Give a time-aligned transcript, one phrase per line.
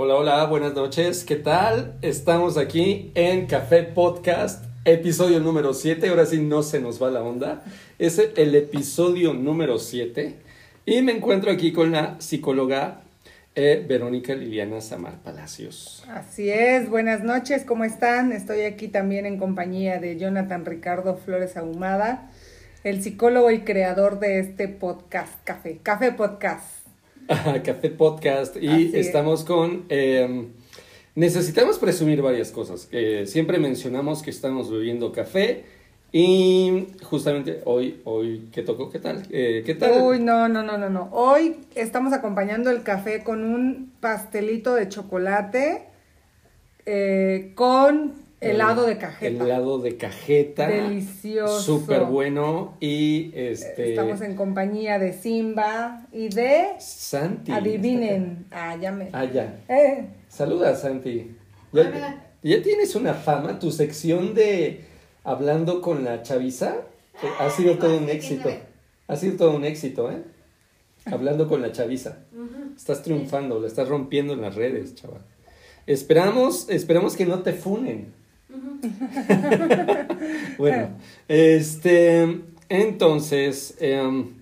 [0.00, 1.24] Hola, hola, buenas noches.
[1.24, 1.98] ¿Qué tal?
[2.02, 6.08] Estamos aquí en Café Podcast, episodio número 7.
[6.08, 7.64] Ahora sí no se nos va la onda.
[7.98, 10.36] Es el episodio número 7.
[10.86, 13.00] Y me encuentro aquí con la psicóloga
[13.56, 16.04] eh, Verónica Liliana Samar Palacios.
[16.08, 18.30] Así es, buenas noches, ¿cómo están?
[18.30, 22.30] Estoy aquí también en compañía de Jonathan Ricardo Flores Ahumada,
[22.84, 26.77] el psicólogo y creador de este podcast, Café, Café Podcast.
[27.64, 29.84] Café Podcast y estamos con...
[29.88, 30.48] Em,
[31.14, 32.88] necesitamos presumir varias cosas.
[33.26, 35.64] siempre mencionamos que estamos bebiendo café
[36.10, 38.88] y justamente hoy, hoy, ¿qué tocó?
[38.88, 39.26] ¿Qué tal?
[39.30, 40.02] Eh, ¿Qué tal?
[40.02, 41.10] Uy, no, no, no, no, no.
[41.12, 45.84] Hoy estamos acompañando el café con un pastelito de chocolate
[46.86, 49.44] eh, con helado de cajeta.
[49.44, 50.68] Helado de cajeta.
[50.68, 51.60] Delicioso.
[51.60, 52.76] Súper bueno.
[52.80, 53.90] Y este.
[53.90, 56.74] Estamos en compañía de Simba y de.
[56.78, 57.52] Santi.
[57.52, 58.46] Adivinen.
[58.50, 59.08] Ah, ya me.
[59.12, 59.60] Ah, ya.
[59.68, 60.06] Eh.
[60.28, 61.36] Saluda, Santi.
[61.72, 64.84] Ya, ya tienes una fama, tu sección de
[65.22, 66.76] hablando con la chaviza
[67.22, 68.48] eh, ha sido todo un éxito.
[69.06, 70.22] Ha sido todo un éxito, ¿eh?
[71.06, 72.18] Hablando con la chaviza.
[72.76, 75.22] Estás triunfando, lo estás rompiendo en las redes, chaval.
[75.86, 78.12] Esperamos, esperamos que no te funen.
[80.58, 80.90] bueno,
[81.28, 83.76] este, entonces...
[83.80, 84.34] Em,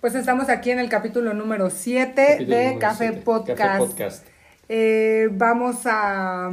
[0.00, 4.24] pues estamos aquí en el capítulo número 7 de Café, Podcast.
[4.68, 6.50] Eh, vamos a...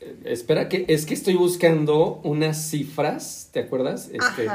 [0.00, 4.10] Eh, espera, que es que estoy buscando unas cifras, ¿te acuerdas?
[4.12, 4.46] Este,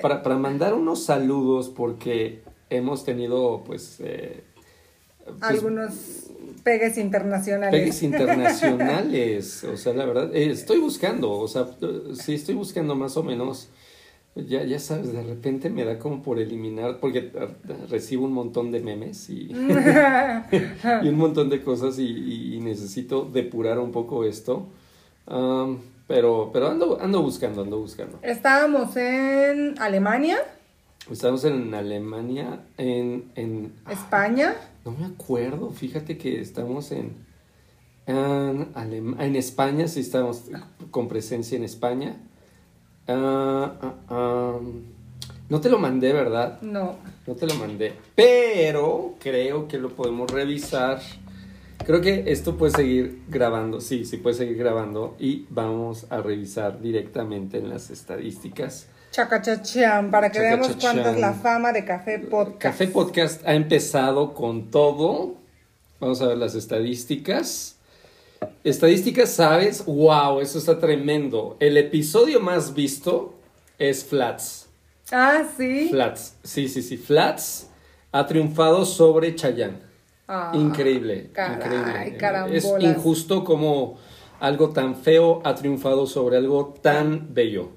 [0.00, 3.96] Para, para mandar unos saludos porque hemos tenido, pues...
[4.00, 4.44] Eh,
[5.24, 6.29] pues Algunos
[6.62, 7.78] Pegues internacionales.
[7.78, 11.66] Pegues internacionales, o sea, la verdad, eh, estoy buscando, o sea,
[12.14, 13.68] sí estoy buscando más o menos,
[14.34, 17.30] ya, ya sabes, de repente me da como por eliminar, porque
[17.88, 19.50] recibo un montón de memes y,
[21.02, 24.66] y un montón de cosas y, necesito depurar un poco esto.
[26.06, 28.18] pero pero ando, ando buscando, ando buscando.
[28.22, 30.38] Estábamos en Alemania.
[31.10, 33.32] Estamos en Alemania, en...
[33.34, 34.54] en España.
[34.84, 37.12] No me acuerdo, fíjate que estamos en,
[38.06, 40.44] en, España, sí estamos
[40.90, 42.16] con presencia en España.
[43.06, 44.58] Ah, ah,
[45.50, 46.62] no te lo mandé, ¿verdad?
[46.62, 46.96] No.
[47.26, 51.00] No te lo mandé, pero creo que lo podemos revisar.
[51.84, 56.80] Creo que esto puede seguir grabando, sí, sí puede seguir grabando y vamos a revisar
[56.80, 58.88] directamente en las estadísticas.
[59.10, 62.60] Chacachachán, para que veamos cuánto es la fama de Café Podcast.
[62.60, 65.34] Café Podcast ha empezado con todo.
[65.98, 67.76] Vamos a ver las estadísticas.
[68.62, 69.84] Estadísticas, ¿sabes?
[69.84, 70.40] ¡Wow!
[70.40, 71.56] Eso está tremendo.
[71.58, 73.34] El episodio más visto
[73.78, 74.68] es Flats.
[75.10, 75.88] Ah, sí.
[75.90, 76.36] Flats.
[76.44, 76.96] Sí, sí, sí.
[76.96, 77.68] Flats
[78.12, 79.78] ha triunfado sobre Chayanne.
[80.28, 81.30] Ah, increíble.
[81.34, 82.56] increíble.
[82.56, 83.98] Es injusto como
[84.38, 87.72] algo tan feo ha triunfado sobre algo tan bello.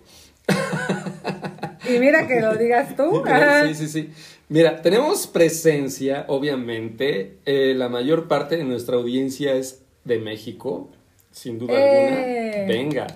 [1.89, 3.23] Y mira que lo digas tú.
[3.67, 4.09] sí, sí, sí.
[4.49, 7.38] Mira, tenemos presencia, obviamente.
[7.45, 10.89] Eh, la mayor parte de nuestra audiencia es de México,
[11.31, 12.21] sin duda alguna.
[12.21, 12.66] Eh.
[12.67, 13.07] Venga.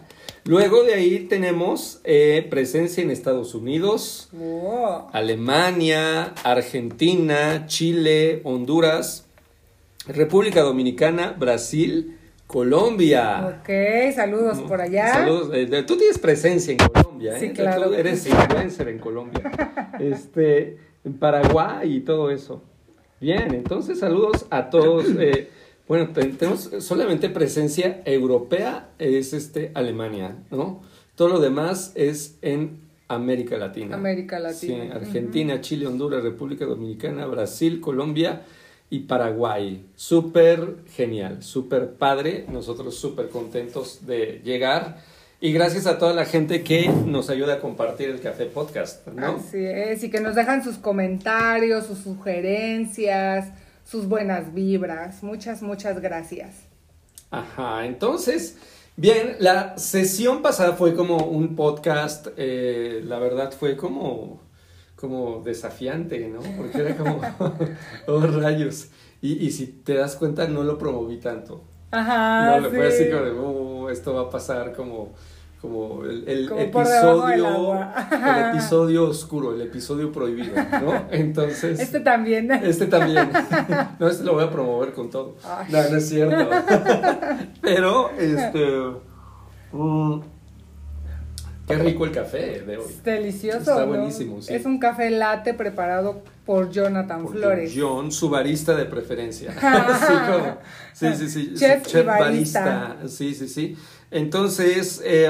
[0.45, 4.29] Luego de ahí tenemos eh, presencia en Estados Unidos,
[5.11, 9.25] Alemania, Argentina, Chile, Honduras,
[10.07, 12.16] República Dominicana, Brasil,
[12.47, 13.59] Colombia.
[13.59, 13.69] Ok,
[14.16, 15.13] saludos por allá.
[15.13, 15.52] Saludos.
[15.53, 17.40] Eh, tú tienes presencia en Colombia, ¿eh?
[17.41, 17.90] Sí, claro.
[17.90, 19.52] Tú eres influencer en Colombia.
[20.00, 22.62] Este, en Paraguay y todo eso.
[23.19, 25.08] Bien, entonces saludos a todos.
[25.19, 25.50] Eh,
[25.88, 30.81] bueno, tenemos solamente presencia europea, es este Alemania, ¿no?
[31.16, 33.96] Todo lo demás es en América Latina.
[33.96, 34.84] América Latina.
[34.84, 38.44] Sí, Argentina, Chile, Honduras, República Dominicana, Brasil, Colombia
[38.90, 39.86] y Paraguay.
[39.96, 42.46] Súper genial, súper padre.
[42.50, 44.98] Nosotros súper contentos de llegar.
[45.40, 49.36] Y gracias a toda la gente que nos ayuda a compartir el Café Podcast, ¿no?
[49.36, 53.50] Así es, y que nos dejan sus comentarios, sus sugerencias,
[53.85, 55.22] sus buenas vibras.
[55.22, 56.56] Muchas, muchas gracias.
[57.29, 58.58] Ajá, entonces,
[58.96, 64.41] bien, la sesión pasada fue como un podcast, eh, la verdad fue como
[64.99, 66.40] como desafiante, ¿no?
[66.58, 67.22] Porque era como,
[68.08, 68.90] oh rayos.
[69.22, 71.64] Y, y si te das cuenta, no lo promoví tanto.
[71.91, 72.59] Ajá.
[72.59, 75.14] No, fue así como de, oh, esto va a pasar como,
[75.61, 77.79] como el, el episodio,
[78.11, 81.05] el episodio oscuro, el episodio prohibido, ¿no?
[81.11, 81.79] Entonces.
[81.79, 82.52] Este también.
[82.52, 83.29] Este también.
[83.99, 85.35] No, este lo voy a promover con todo.
[85.70, 86.49] No, no es cierto.
[87.61, 88.66] Pero, este.
[89.72, 90.20] Mm,
[91.67, 92.85] Qué rico el café de hoy.
[92.90, 93.58] Es delicioso.
[93.59, 93.87] Está ¿no?
[93.87, 94.53] buenísimo, sí.
[94.53, 97.73] Es un café latte preparado por Jonathan Por Flores.
[97.75, 99.52] John, su barista de preferencia.
[99.53, 100.58] sí, como-
[100.93, 101.53] sí, sí, sí.
[101.55, 102.97] Chef y barista.
[103.08, 103.78] Sí, sí, sí.
[104.11, 105.29] Entonces, eh,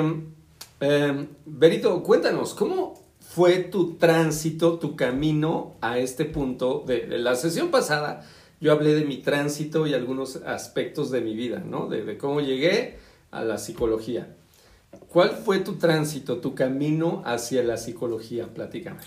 [0.80, 6.84] eh, Berito, cuéntanos, ¿cómo fue tu tránsito, tu camino a este punto?
[6.86, 8.24] De, de la sesión pasada,
[8.62, 11.88] yo hablé de mi tránsito y algunos aspectos de mi vida, ¿no?
[11.88, 12.98] De, de cómo llegué
[13.32, 14.36] a la psicología.
[15.10, 18.48] ¿Cuál fue tu tránsito, tu camino hacia la psicología?
[18.54, 19.00] Platícame.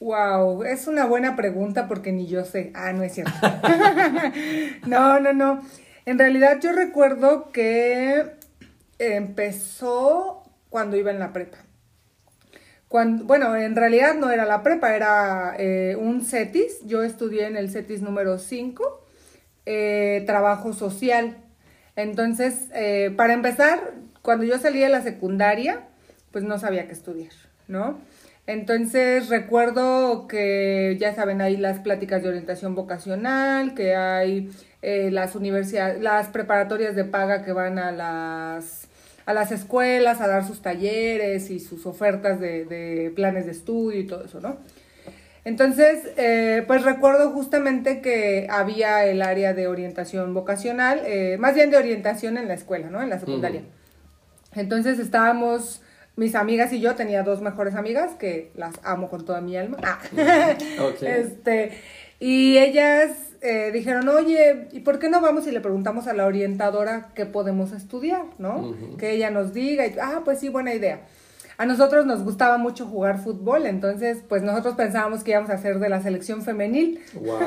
[0.00, 2.72] Wow, es una buena pregunta porque ni yo sé.
[2.74, 3.32] Ah, no es cierto.
[4.86, 5.62] no, no, no.
[6.06, 8.32] En realidad yo recuerdo que
[8.98, 11.58] empezó cuando iba en la prepa.
[12.86, 16.86] Cuando, bueno, en realidad no era la prepa, era eh, un CETIS.
[16.86, 19.04] Yo estudié en el CETIS número 5,
[19.66, 21.36] eh, trabajo social.
[21.96, 23.94] Entonces, eh, para empezar,
[24.28, 25.86] cuando yo salí de la secundaria,
[26.32, 27.32] pues no sabía qué estudiar,
[27.66, 27.98] ¿no?
[28.46, 34.50] Entonces recuerdo que ya saben, hay las pláticas de orientación vocacional, que hay
[34.82, 38.88] eh, las universidades, las preparatorias de paga que van a las,
[39.24, 43.98] a las escuelas a dar sus talleres y sus ofertas de, de planes de estudio
[43.98, 44.58] y todo eso, ¿no?
[45.46, 51.70] Entonces, eh, pues recuerdo justamente que había el área de orientación vocacional, eh, más bien
[51.70, 53.00] de orientación en la escuela, ¿no?
[53.00, 53.62] En la secundaria.
[54.58, 55.82] Entonces estábamos,
[56.16, 59.78] mis amigas y yo, tenía dos mejores amigas que las amo con toda mi alma.
[59.82, 59.98] Ah.
[60.80, 61.02] Ok.
[61.02, 61.72] Este,
[62.20, 63.10] y ellas
[63.40, 67.26] eh, dijeron, oye, ¿y por qué no vamos y le preguntamos a la orientadora qué
[67.26, 68.74] podemos estudiar, ¿no?
[68.98, 71.02] Que ella nos diga, y, ah, pues sí, buena idea.
[71.58, 75.78] A nosotros nos gustaba mucho jugar fútbol, entonces pues nosotros pensábamos que íbamos a ser
[75.80, 77.38] de la selección femenil, Wow.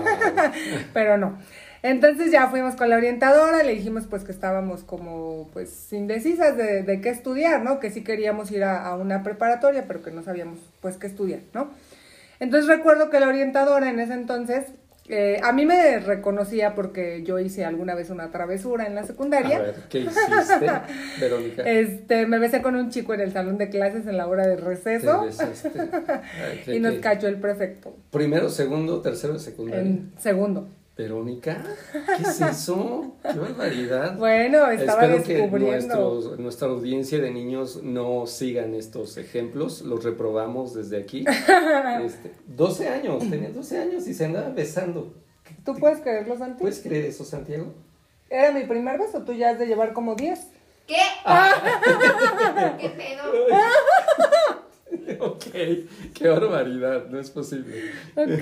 [0.94, 1.38] pero no.
[1.84, 6.84] Entonces ya fuimos con la orientadora, le dijimos pues que estábamos como pues indecisas de,
[6.84, 7.80] de qué estudiar, ¿no?
[7.80, 11.40] Que sí queríamos ir a, a una preparatoria, pero que no sabíamos pues qué estudiar,
[11.54, 11.72] ¿no?
[12.40, 14.66] Entonces recuerdo que la orientadora en ese entonces,
[15.10, 19.06] eh, a mí me reconocía porque yo hice alguna vez una travesura en la A
[19.06, 19.60] secundaria.
[19.60, 20.72] ver, ¿qué hiciste,
[21.20, 21.64] Verónica?
[21.64, 24.56] Este, me besé con un chico en el salón de clases en la hora de
[24.56, 25.72] receso Te besaste.
[25.80, 29.82] Ay, ¿qué- y nos cachó el prefecto Primero, segundo, tercero de secundaria.
[29.84, 30.68] en segundo.
[30.98, 31.64] Verónica,
[32.18, 33.16] ¿qué es eso?
[33.24, 34.18] ¡Qué barbaridad!
[34.18, 40.74] Bueno, estaba Espero que nuestros- nuestra audiencia de niños no sigan estos ejemplos, los reprobamos
[40.74, 41.24] desde aquí.
[42.06, 45.14] Este, 12 años, tenía 12 años y se andaba besando.
[45.66, 46.60] ¿Tú puedes creerlo, Santi?
[46.62, 47.74] ¿Puedes creer eso, Santiago?
[48.30, 49.24] ¿Era mi primer beso?
[49.24, 50.40] ¿Tú ya has de llevar como 10?
[50.88, 50.96] ¿Qué?
[52.80, 53.24] ¿Qué pedo?
[55.20, 55.46] ok,
[56.14, 57.92] qué barbaridad, no es posible.
[58.16, 58.42] Ok,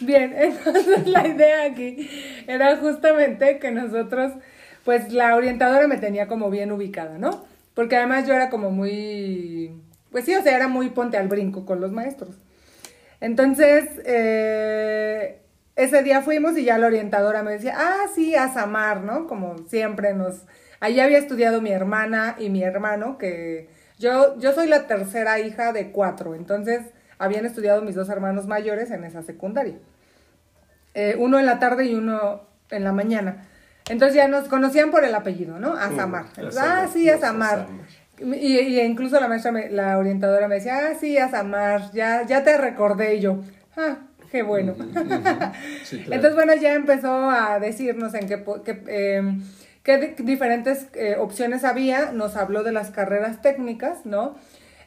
[0.00, 2.08] bien, entonces la idea aquí
[2.46, 4.32] era justamente que nosotros,
[4.84, 7.44] pues la orientadora me tenía como bien ubicada, ¿no?
[7.74, 9.72] Porque además yo era como muy,
[10.10, 12.36] pues sí, o sea, era muy ponte al brinco con los maestros.
[13.20, 15.40] Entonces, eh,
[15.74, 19.26] ese día fuimos y ya la orientadora me decía, ah, sí, a Samar, ¿no?
[19.26, 20.42] Como siempre nos...
[20.80, 25.72] Allí había estudiado mi hermana y mi hermano, que yo, yo soy la tercera hija
[25.72, 26.82] de cuatro, entonces
[27.18, 29.74] habían estudiado mis dos hermanos mayores en esa secundaria.
[30.94, 33.44] Eh, uno en la tarde y uno en la mañana.
[33.88, 35.74] Entonces ya nos conocían por el apellido, ¿no?
[35.74, 36.24] Azamar.
[36.36, 37.66] Entonces, ah, sí, Azamar.
[38.18, 42.42] Y, y incluso la maestra, me- la orientadora me decía, ah, sí, Azamar, ya, ya
[42.42, 43.40] te recordé y yo.
[43.76, 43.98] Ah,
[44.30, 44.74] qué bueno.
[45.84, 46.14] Sí, claro.
[46.14, 48.42] Entonces, bueno, ya empezó a decirnos en qué,
[48.88, 49.22] eh,
[49.86, 54.34] qué di- diferentes eh, opciones había, nos habló de las carreras técnicas, ¿no?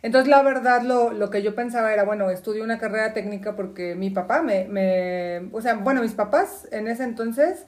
[0.01, 3.95] Entonces, la verdad, lo, lo que yo pensaba era, bueno, estudio una carrera técnica porque
[3.95, 7.65] mi papá me, me o sea, bueno, mis papás en ese entonces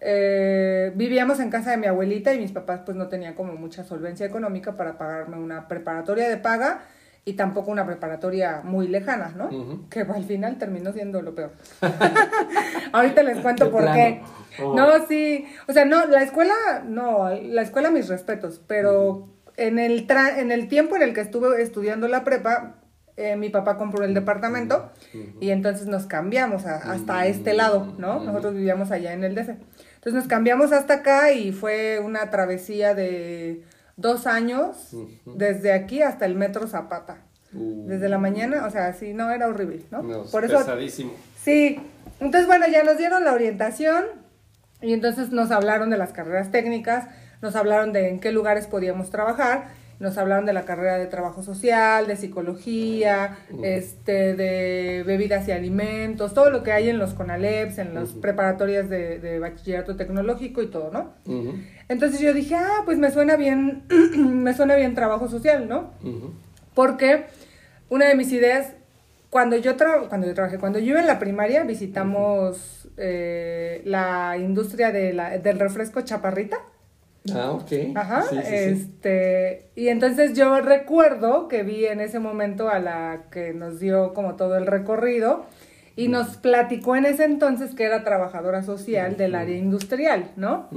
[0.00, 3.82] eh, vivíamos en casa de mi abuelita y mis papás pues no tenían como mucha
[3.84, 6.82] solvencia económica para pagarme una preparatoria de paga
[7.24, 9.50] y tampoco una preparatoria muy lejana, ¿no?
[9.90, 11.50] Que al final terminó siendo lo peor.
[12.92, 13.94] Ahorita les cuento De por plano.
[13.96, 14.22] qué.
[14.62, 14.74] Oh.
[14.74, 16.54] No, sí, o sea, no, la escuela,
[16.86, 21.20] no, la escuela mis respetos, pero en, el tra- en el tiempo en el que
[21.20, 22.76] estuve estudiando la prepa,
[23.16, 24.90] eh, mi papá compró el departamento
[25.40, 28.20] y entonces nos cambiamos a- hasta este lado, ¿no?
[28.22, 29.50] Nosotros vivíamos allá en el DF.
[29.96, 33.64] Entonces nos cambiamos hasta acá y fue una travesía de
[33.96, 34.94] dos años,
[35.26, 37.18] desde aquí hasta el metro Zapata.
[37.52, 40.02] Uh, Desde la mañana, o sea, sí, no, era horrible, ¿no?
[40.02, 41.12] no, Por eso pesadísimo.
[41.42, 41.80] Sí,
[42.20, 44.04] entonces bueno, ya nos dieron la orientación
[44.82, 47.08] y entonces nos hablaron de las carreras técnicas,
[47.42, 49.66] nos hablaron de en qué lugares podíamos trabajar,
[50.00, 56.34] nos hablaron de la carrera de trabajo social, de psicología, este, de bebidas y alimentos,
[56.34, 60.68] todo lo que hay en los CONALEPS, en las preparatorias de, de bachillerato tecnológico y
[60.68, 61.14] todo, ¿no?
[61.88, 63.82] Entonces yo dije, ah, pues me suena bien,
[64.16, 65.90] me suena bien trabajo social, ¿no?
[66.74, 67.26] Porque
[67.88, 68.74] una de mis ideas,
[69.30, 74.36] cuando yo, tra- cuando yo trabajé, cuando yo iba en la primaria, visitamos eh, la
[74.38, 76.56] industria de la- del refresco chaparrita.
[77.34, 77.72] Ah, ok.
[77.94, 78.54] Ajá, Sí, sí, sí.
[78.54, 84.14] este, y entonces yo recuerdo que vi en ese momento a la que nos dio
[84.14, 85.44] como todo el recorrido
[85.94, 90.68] y nos platicó en ese entonces que era trabajadora social del área industrial, ¿no?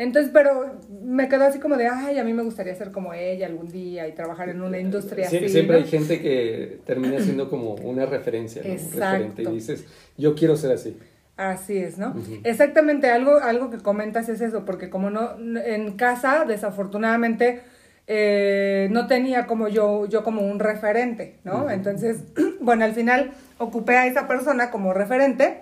[0.00, 3.44] Entonces, pero me quedó así como de, ay, a mí me gustaría ser como ella
[3.44, 5.48] algún día y trabajar en una industria Sie- así.
[5.50, 5.84] Siempre ¿no?
[5.84, 8.70] hay gente que termina siendo como una referencia, ¿no?
[8.72, 9.84] Un referente y dices,
[10.16, 10.96] yo quiero ser así.
[11.36, 12.14] Así es, ¿no?
[12.44, 17.60] Exactamente, algo, algo que comentas es eso, porque como no, en casa, desafortunadamente,
[18.06, 21.68] eh, no tenía como yo, yo como un referente, ¿no?
[21.70, 22.20] Entonces,
[22.62, 25.58] bueno, al final ocupé a esa persona como referente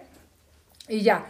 [0.89, 1.27] y ya.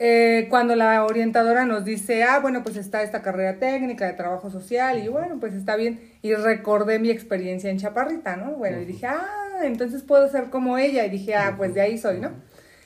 [0.00, 4.48] Eh, cuando la orientadora nos dice, ah, bueno, pues está esta carrera técnica de trabajo
[4.48, 6.00] social, y bueno, pues está bien.
[6.22, 8.52] Y recordé mi experiencia en Chaparrita, ¿no?
[8.52, 11.04] Bueno, y dije, ah, entonces puedo ser como ella.
[11.04, 12.30] Y dije, ah, pues de ahí soy, ¿no?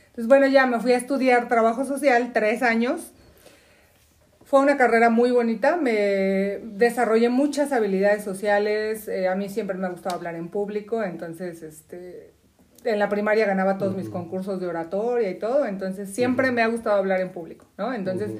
[0.07, 3.13] Entonces, bueno, ya me fui a estudiar trabajo social, tres años.
[4.45, 9.87] Fue una carrera muy bonita, me desarrollé muchas habilidades sociales, eh, a mí siempre me
[9.87, 12.35] ha gustado hablar en público, entonces, este,
[12.85, 16.67] en la primaria ganaba todos mis concursos de oratoria y todo, entonces siempre me ha
[16.67, 17.93] gustado hablar en público, ¿no?
[17.93, 18.31] Entonces,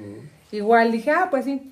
[0.51, 1.69] igual dije, ah, pues sí.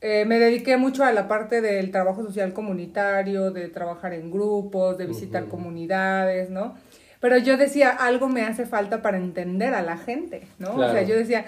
[0.00, 4.98] Eh, me dediqué mucho a la parte del trabajo social comunitario, de trabajar en grupos,
[4.98, 6.74] de visitar comunidades, ¿no?
[7.20, 10.74] Pero yo decía, algo me hace falta para entender a la gente, ¿no?
[10.74, 11.44] O sea, yo decía,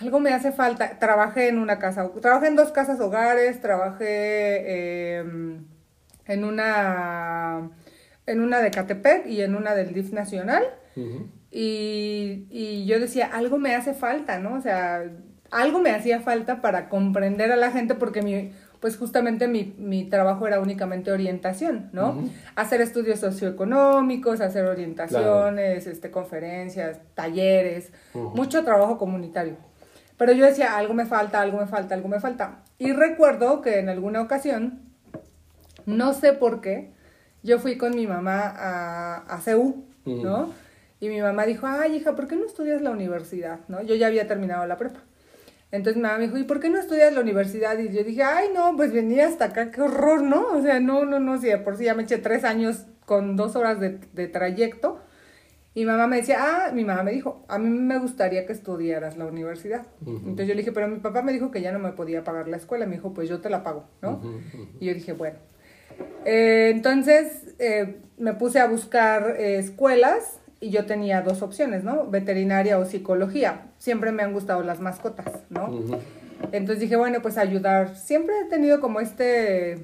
[0.00, 0.98] algo me hace falta.
[0.98, 5.24] Trabajé en una casa, trabajé en dos casas hogares, trabajé eh,
[6.26, 7.70] en una
[8.28, 10.64] en una de Catepec y en una del DIF Nacional.
[11.50, 14.54] Y, y yo decía, algo me hace falta, ¿no?
[14.54, 15.04] O sea,
[15.50, 20.04] algo me hacía falta para comprender a la gente porque mi, pues justamente mi, mi
[20.04, 22.10] trabajo era únicamente orientación, ¿no?
[22.10, 22.30] Ujú.
[22.56, 28.36] Hacer estudios socioeconómicos, hacer orientaciones, este, conferencias, talleres, Ujú.
[28.36, 29.56] mucho trabajo comunitario.
[30.16, 32.64] Pero yo decía, algo me falta, algo me falta, algo me falta.
[32.78, 34.80] Y recuerdo que en alguna ocasión,
[35.86, 36.92] no sé por qué,
[37.42, 39.84] yo fui con mi mamá a, a CEU.
[40.22, 40.52] ¿no?
[41.00, 43.60] Y mi mamá dijo, ay, hija, ¿por qué no estudias la universidad?
[43.68, 43.82] ¿No?
[43.82, 45.00] Yo ya había terminado la prepa.
[45.70, 47.78] Entonces mi mamá me dijo, ¿y por qué no estudias la universidad?
[47.78, 50.48] Y yo dije, ay, no, pues venía hasta acá, qué horror, ¿no?
[50.56, 53.36] O sea, no, no, no, si de por sí ya me eché tres años con
[53.36, 54.98] dos horas de, de trayecto.
[55.74, 59.16] Y mamá me decía, ah, mi mamá me dijo, a mí me gustaría que estudiaras
[59.18, 59.86] la universidad.
[60.04, 62.48] Entonces yo le dije, pero mi papá me dijo que ya no me podía pagar
[62.48, 62.86] la escuela.
[62.86, 64.20] Me dijo, pues yo te la pago, ¿no?
[64.80, 65.36] Y yo dije, bueno.
[66.24, 72.06] Eh, entonces eh, me puse a buscar eh, escuelas y yo tenía dos opciones, ¿no?
[72.10, 73.62] Veterinaria o psicología.
[73.78, 75.70] Siempre me han gustado las mascotas, ¿no?
[76.52, 77.96] Entonces dije, bueno, pues ayudar.
[77.96, 79.78] Siempre he tenido como este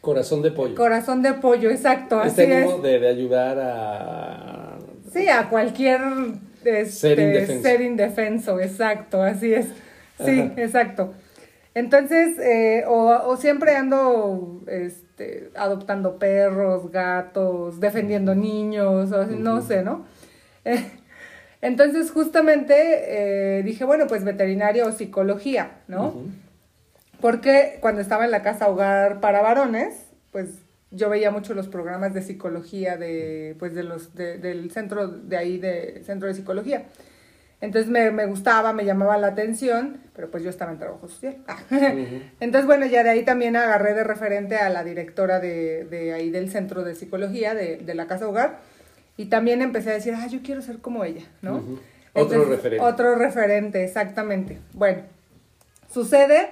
[0.00, 0.74] Corazón de pollo.
[0.74, 2.64] corazón de pollo, exacto, así este es.
[2.64, 4.78] ánimo de, de ayudar a...
[5.12, 6.00] Sí, a cualquier
[6.64, 7.62] este, Ser indefenso.
[7.62, 9.66] ser indefenso, exacto, así es.
[10.24, 10.52] Sí, Ajá.
[10.56, 11.14] exacto.
[11.74, 19.82] Entonces, eh, o, o siempre ando este, adoptando perros, gatos, defendiendo niños, o no sé,
[19.82, 20.04] ¿no?
[20.64, 20.84] Eh,
[21.62, 22.74] entonces, justamente
[23.58, 26.12] eh, dije, bueno, pues veterinaria o psicología, ¿no?
[27.20, 29.94] Porque cuando estaba en la casa hogar para varones,
[30.32, 30.48] pues
[30.90, 35.36] yo veía mucho los programas de psicología de, pues de los, de- del centro de
[35.36, 36.84] ahí, de centro de psicología.
[37.62, 41.36] Entonces me, me gustaba, me llamaba la atención, pero pues yo estaba en trabajo social.
[42.40, 46.30] Entonces, bueno, ya de ahí también agarré de referente a la directora de, de ahí
[46.30, 48.58] del centro de psicología de, de la casa hogar.
[49.16, 51.62] Y también empecé a decir, ah, yo quiero ser como ella, ¿no?
[52.14, 52.84] Otro referente.
[52.84, 54.58] Otro referente, exactamente.
[54.72, 55.02] Bueno,
[55.88, 56.48] sucede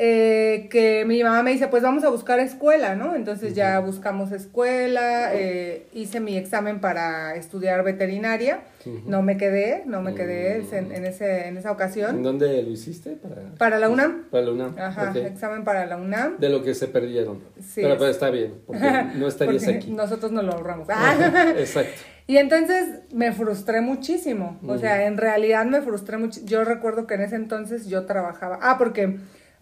[0.00, 3.16] eh, que mi mamá me dice, pues vamos a buscar escuela, ¿no?
[3.16, 8.60] Entonces ya buscamos escuela, eh, hice mi examen para estudiar veterinaria,
[9.06, 12.22] no me quedé, no me quedé en, en ese, en esa ¿En ocasión.
[12.22, 13.16] dónde lo hiciste?
[13.16, 14.26] Para, Para la UNAM.
[14.30, 14.78] Para la UNAM.
[14.78, 16.38] Ajá, examen para la UNAM.
[16.38, 17.40] De lo que se perdieron.
[17.60, 17.98] Sí, pero, es.
[17.98, 18.80] pero está bien, porque
[19.16, 19.90] no estarías Porque aquí.
[19.90, 20.86] Nosotros no lo ahorramos.
[21.58, 22.00] Exacto.
[22.28, 24.60] Y entonces me frustré muchísimo.
[24.64, 26.40] O sea, en realidad me frustré mucho.
[26.44, 28.58] Yo recuerdo que en ese entonces yo trabajaba.
[28.60, 29.16] Ah, porque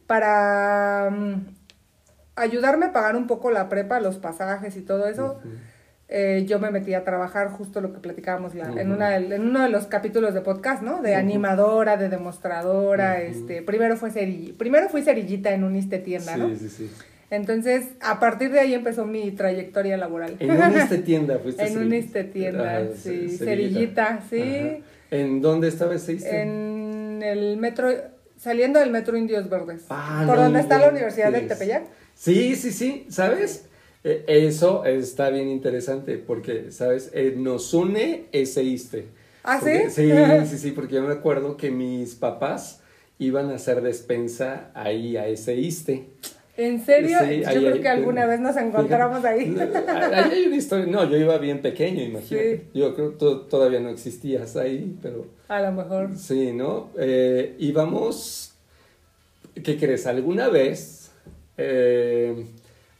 [0.06, 1.46] para mm,
[2.36, 5.40] ayudarme a pagar un poco la prepa, los pasajes y todo eso,
[6.08, 9.62] eh, yo me metí a trabajar justo lo que platicábamos la- en, una, en uno
[9.62, 11.02] de los capítulos de podcast, ¿no?
[11.02, 16.36] De animadora, de demostradora, este, primero fue cerill- primero fui cerillita en un iste tienda,
[16.36, 16.48] ¿no?
[16.50, 16.90] Sí, sí, sí.
[17.28, 20.36] Entonces, a partir de ahí empezó mi trayectoria laboral.
[20.38, 24.40] En un este tienda fuiste En un este tienda, Ah, sí, ce- cerillita, sí.
[24.58, 24.76] Ajá.
[25.10, 26.18] ¿En dónde estaba ese?
[26.42, 27.88] En el metro,
[28.38, 29.84] saliendo del metro Indios Verdes.
[29.90, 30.88] Ah, por no donde está la.
[30.90, 31.84] Universidad del Tepeyac.
[32.14, 33.66] Sí, sí, sí, ¿sabes?
[34.04, 37.10] Eh, Eso está bien interesante porque, ¿sabes?
[37.12, 39.06] Eh, nos une ese iste.
[39.42, 40.08] ¿Ah, Porque- sí?
[40.10, 40.12] Sí,
[40.50, 42.80] sí, sí, porque yo me acuerdo que mis papás
[43.18, 46.06] iban a hacer despensa ahí a ese iste.
[46.56, 47.18] ¿En serio?
[47.22, 49.54] Sí, Yo ahí creo que alguna vez nos encontramos ahí.
[49.88, 50.86] Ahí hay una historia.
[50.86, 52.56] No, yo iba bien pequeño, imagínate.
[52.58, 52.62] Sí.
[52.78, 56.16] Yo creo que to- todavía no existías ahí, pero A lo mejor.
[56.16, 56.88] sí, ¿no?
[56.98, 58.54] Eh, íbamos,
[59.62, 60.06] ¿qué crees?
[60.06, 61.10] Alguna vez
[61.58, 62.46] eh,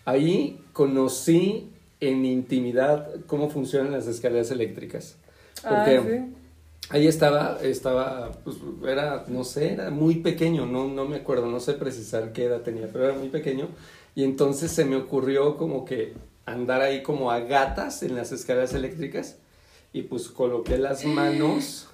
[0.05, 1.71] ahí conocí
[2.01, 5.17] en intimidad cómo funcionan las escaleras eléctricas.
[5.65, 6.21] Ah, sí.
[6.89, 8.57] Ahí estaba, estaba, pues
[8.87, 12.63] era, no sé, era muy pequeño, no, no me acuerdo, no sé precisar qué edad
[12.63, 13.69] tenía, pero era muy pequeño.
[14.15, 16.15] Y entonces se me ocurrió como que
[16.47, 19.37] andar ahí como a gatas en las escaleras eléctricas
[19.93, 21.89] y pues coloqué las manos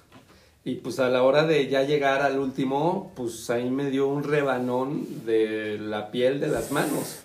[0.63, 4.23] y pues a la hora de ya llegar al último, pues ahí me dio un
[4.23, 7.22] rebanón de la piel de las manos.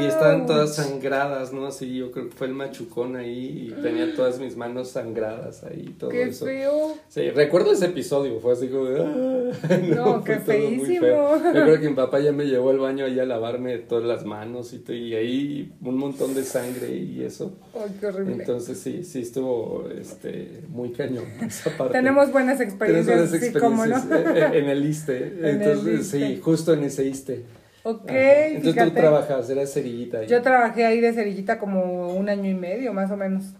[0.00, 1.66] Y estaban todas sangradas, ¿no?
[1.66, 5.94] Así yo creo que fue el machucón ahí y tenía todas mis manos sangradas ahí,
[5.98, 6.44] todo Qué eso.
[6.44, 6.94] feo.
[7.08, 9.00] Sí, recuerdo ese episodio, fue así como de...
[9.02, 9.78] "Ah".
[9.94, 11.00] No, qué todo muy feísimo.
[11.00, 11.36] feo.
[11.54, 14.24] Yo creo que mi papá ya me llevó al baño ahí a lavarme todas las
[14.24, 17.52] manos y, y ahí un montón de sangre y eso.
[17.74, 18.32] Ay, qué horrible.
[18.34, 21.92] Entonces sí, sí estuvo este, muy cañón esa parte.
[21.92, 23.96] Tenemos buenas experiencias, buenas sí, cómo no.
[23.96, 25.14] experiencias eh, en el ISTE.
[25.44, 27.44] En el Entonces sí, justo en ese ISTE.
[27.86, 28.46] Ok, Ajá.
[28.46, 28.90] Entonces fíjate.
[28.90, 30.18] tú trabajas, eras cerillita.
[30.20, 30.26] ahí.
[30.26, 33.54] Yo trabajé ahí de cerillita como un año y medio, más o menos.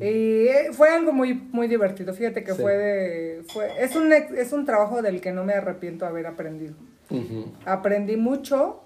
[0.00, 0.04] Y
[0.48, 2.12] eh, fue algo muy, muy divertido.
[2.12, 2.60] Fíjate que Sí.
[2.60, 3.42] fue de.
[3.52, 6.74] Fue, es, un, es un trabajo del que no me arrepiento haber aprendido.
[7.64, 8.82] Aprendí mucho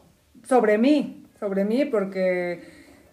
[0.46, 2.60] sobre mí, sobre mí, porque.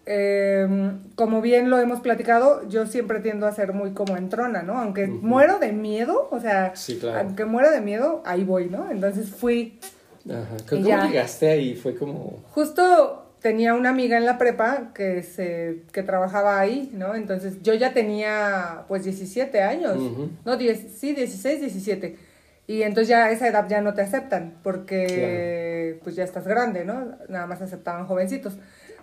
[0.04, 0.66] eh,
[1.14, 4.76] como bien lo hemos platicado, yo siempre tiendo a ser muy como entrona, ¿no?
[4.78, 7.20] Aunque muero de miedo, o sea, Sí, claro.
[7.20, 8.90] aunque muero de miedo, ahí voy, ¿no?
[8.90, 9.78] Entonces fui,
[10.28, 10.56] Ajá.
[10.68, 11.06] ¿Cómo ya.
[11.06, 11.74] llegaste ahí?
[11.74, 12.42] Fue como...
[12.50, 17.14] Justo tenía una amiga en la prepa que se que trabajaba ahí, ¿no?
[17.16, 19.96] Entonces yo ya tenía pues 17 años.
[20.44, 22.16] No, 10, sí, 16, 17.
[22.68, 26.84] Y entonces ya a esa edad ya no te aceptan porque pues ya estás grande,
[26.84, 27.16] ¿no?
[27.28, 28.54] Nada más aceptaban jovencitos.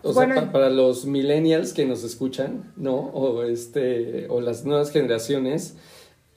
[0.01, 2.95] O bueno, sea, pa- para los millennials que nos escuchan, ¿no?
[2.95, 5.75] O este, o las nuevas generaciones,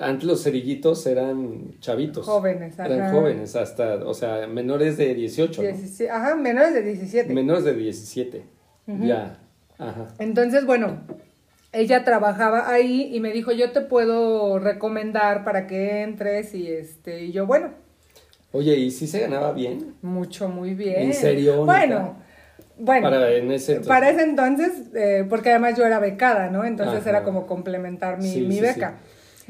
[0.02, 2.26] antes los cerillitos eran chavitos.
[2.26, 3.10] jóvenes, Eran ajá.
[3.12, 5.68] jóvenes, hasta, o sea, menores de 18, ¿no?
[5.68, 7.32] 17, ajá, menores de 17.
[7.32, 8.44] Menores de 17.
[8.86, 9.04] Ujú.
[9.04, 9.38] Ya.
[9.78, 10.08] Ajá.
[10.18, 11.00] Entonces, bueno,
[11.72, 17.24] ella trabajaba ahí y me dijo, yo te puedo recomendar para que entres y este,
[17.24, 17.70] y yo, bueno,
[18.54, 19.94] Oye, ¿y si se ganaba bien?
[20.02, 21.04] mucho, muy bien.
[21.04, 22.16] ¿En serio, Bueno,
[22.76, 23.08] bueno.
[23.08, 23.88] Para en ese entonces.
[23.88, 26.62] Para ese entonces, eh, porque además yo era becada, ¿no?
[26.66, 27.08] Entonces Ajá.
[27.10, 28.98] era como complementar mi, Sí, mi sí, beca.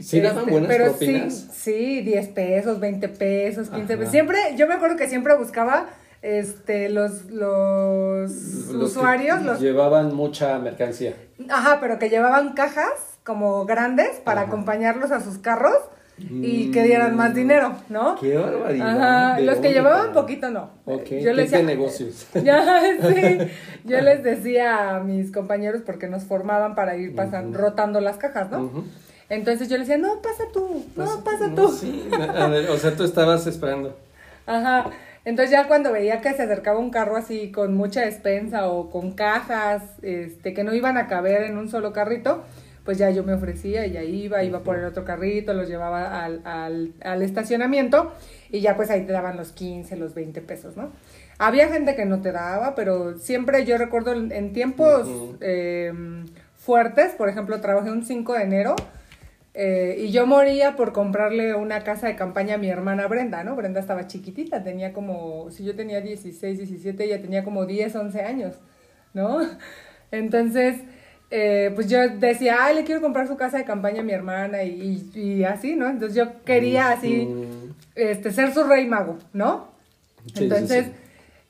[0.01, 1.35] ¿Sí daban Este, buenas pero propinas?
[1.35, 3.99] Sí, sí, 10 pesos, 20 pesos, 15 Ajá.
[3.99, 4.11] pesos.
[4.13, 5.87] Siempre, yo me acuerdo que siempre buscaba
[6.23, 8.31] este, los, los,
[8.75, 11.15] usuarios, los Llevaban mucha mercancía.
[11.51, 14.49] Ajá, pero que llevaban cajas como grandes para Ajá.
[14.49, 15.77] acompañarlos a sus carros
[16.19, 16.73] y Mm.
[16.73, 18.17] que dieran más dinero, ¿no?
[18.21, 19.01] ¡Qué barbaridad!
[19.31, 20.71] Ajá, ¿De los que llevaban poquito no.
[20.85, 22.27] Ok, Yo les decía, negocios.
[22.45, 23.39] Ya, sí.
[23.85, 28.51] Yo les decía a mis compañeros porque nos formaban para ir pasan, rotando las cajas,
[28.51, 28.63] ¿no?
[28.65, 28.85] Ujú.
[29.33, 31.73] Entonces yo les decía, no, pasa tú, no, Pasa- no, tú.
[31.73, 33.97] Sí, a ver, o sea, tú estabas esperando.
[34.45, 34.91] Ajá.
[35.25, 39.13] Entonces ya cuando veía que se acercaba un carro así con mucha despensa o con
[39.13, 42.43] cajas, este, que no iban a caber en un solo carrito,
[42.85, 46.25] pues ya yo me ofrecía y ya iba, iba por el otro carrito, los llevaba
[46.25, 48.13] al, al, al estacionamiento
[48.51, 50.91] y ya pues ahí te daban los 15, los 20 pesos, ¿no?
[51.39, 55.09] Había gente que no te daba, pero siempre yo recuerdo en tiempos
[55.41, 55.93] eh,
[56.59, 58.77] fuertes, por ejemplo, trabajé un 5 de enero
[59.55, 63.55] eh, y yo moría por comprarle una casa de campaña a mi hermana Brenda, ¿no?
[63.57, 68.23] Brenda estaba chiquitita, tenía como, si yo tenía 16, 17, ella tenía como 10, 11
[68.23, 68.57] años,
[69.15, 69.41] ¿no?
[70.11, 70.77] Entonces,
[71.31, 74.63] eh, pues yo decía, ay, le quiero comprar su casa de campaña a mi hermana
[74.65, 75.89] y, y- y así, ¿no?
[75.89, 77.29] Entonces yo quería así,
[77.95, 79.69] este, ser su rey mago, ¿no?
[80.27, 80.93] sí, sí, Entonces, sí.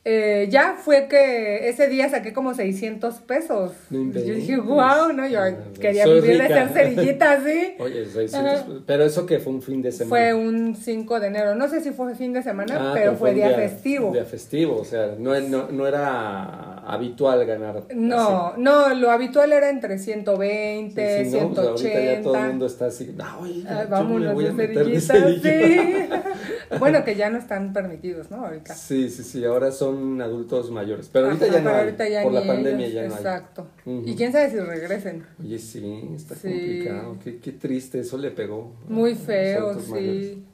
[0.04, 3.70] Eh, ya fue que ese día saqué como 600 pesos.
[3.90, 5.28] No yo dije, wow, ¿no?
[5.28, 7.74] Yo Ah, quería vivir de ser cerillita, ¿sí?
[7.78, 8.66] Oye, 600, Ajá.
[8.84, 10.08] pero eso que fue un fin de semana.
[10.08, 11.54] Fue un 5 de enero.
[11.54, 14.12] No sé si fue fin de semana, Ah, pero fue un día, festivo.
[14.12, 17.84] Día festivo, o sea, no, no, no era habitual ganar.
[17.94, 21.24] No, no, lo habitual era entre 120, así.
[21.26, 22.48] Sí, sí, no, pues ahorita ya todo el 180.
[22.48, 23.14] mundo está así.
[23.20, 25.48] "Ah, oye, yo vámonos me voy a meter de cerillitas, cerillita".
[25.48, 26.78] sí.
[26.80, 28.44] bueno, que ya no están permitidos, ¿no?
[28.44, 28.74] Ahorita.
[28.74, 31.08] Sí, sí, sí, ahora son adultos mayores.
[31.12, 31.84] Pero ahorita Ajá, ya no pero hay.
[31.84, 33.20] ahorita ya Por la pandemia ellos, ya no hay.
[33.20, 33.66] Exacto.
[33.86, 35.24] Y quién sabe si regresen.
[35.42, 36.48] Oye, sí, está Sí.
[36.48, 37.16] complicado.
[37.22, 38.72] Qué, qué triste, eso le pegó.
[38.88, 40.44] Muy feo, sí.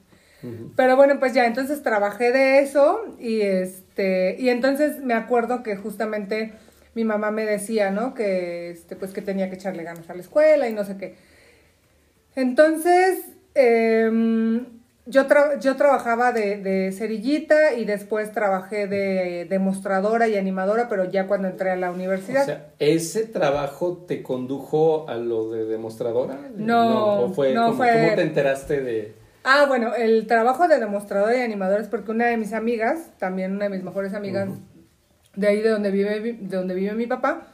[0.77, 5.75] Pero bueno, pues ya, entonces trabajé de eso y este, y entonces me acuerdo que
[5.75, 6.53] justamente
[6.95, 8.13] mi mamá me decía, ¿no?
[8.13, 11.15] Que, este, pues que tenía que echarle ganas a la escuela y no sé qué.
[12.35, 13.19] Entonces,
[13.55, 14.65] em,
[15.05, 21.05] yo, tra- yo trabajaba de, de cerillita y después trabajé de demostradora y animadora, pero
[21.05, 22.45] ya cuando entré a la O universidad.
[22.45, 26.37] sea, ¿ese trabajo te condujo a lo de demostradora?
[26.55, 29.13] No, ¿o fue, no ¿cómo, fue- ¿Cómo te enteraste de...?
[29.43, 33.55] Ah, bueno, el trabajo de demostradora y animadora es porque una de mis amigas, también
[33.55, 34.49] una de mis mejores amigas,
[35.35, 37.47] de ahí de donde vive, de donde vive mi papá,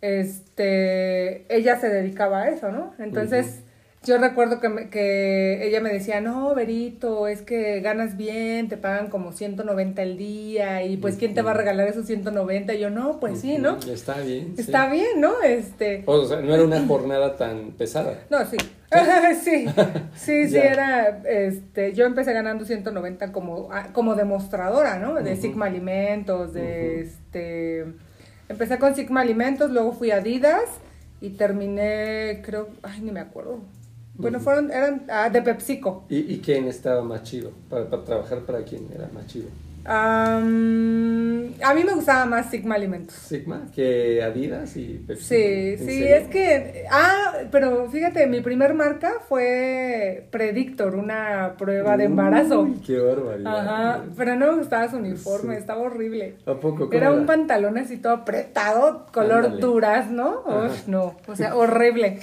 [0.00, 2.92] este, ella se dedicaba a eso, ¿no?
[2.98, 3.62] Entonces,
[4.04, 8.76] yo recuerdo que, me- que ella me decía, no, Berito, es que ganas bien, te
[8.76, 12.74] pagan como 190 el día, y pues, ¿quién te va a regalar esos 190?
[12.74, 13.78] Y yo, no, pues sí, ¿no?
[13.78, 14.54] Está bien.
[14.56, 14.62] sí.
[14.62, 15.40] Está bien, ¿no?
[15.42, 18.18] Este, O sea, no era una jornada tan pesada.
[18.28, 18.56] no, sí.
[19.42, 19.66] sí,
[20.14, 25.14] sí, sí, era, este, yo empecé ganando 190 como, ah, como demostradora, ¿no?
[25.14, 25.36] De.
[25.36, 27.84] Sigma Alimentos, de este,
[28.48, 30.64] empecé con Sigma Alimentos, luego fui a Adidas
[31.20, 33.60] y terminé, creo, ay, ni me acuerdo.
[34.22, 36.04] Bueno, fueron, eran, ah, de PepsiCo.
[36.08, 37.50] ¿Y, y quién estaba más chido?
[37.68, 39.48] Para, para trabajar para quién era más chido.
[39.84, 43.14] Am, a mí me gustaba más Sigma Alimentos.
[43.14, 45.24] Sigma que Adidas y Pepsi.
[45.24, 45.34] Sí,
[45.72, 46.16] ¿En sí, serio?
[46.16, 52.62] es que, ah, pero fíjate, mi primer marca fue Predictor, una prueba de embarazo.
[52.62, 53.58] Uy, qué barbaridad.
[53.58, 55.60] Ajá, pero no me gustaba su uniforme, Sí.
[55.60, 56.34] estaba horrible.
[56.46, 56.86] ¿A poco?
[56.86, 59.60] ¿Cómo Era un pantalón así todo apretado, color Ándale.
[59.60, 60.42] durazno.
[60.46, 62.18] Uf, no, o sea, horrible.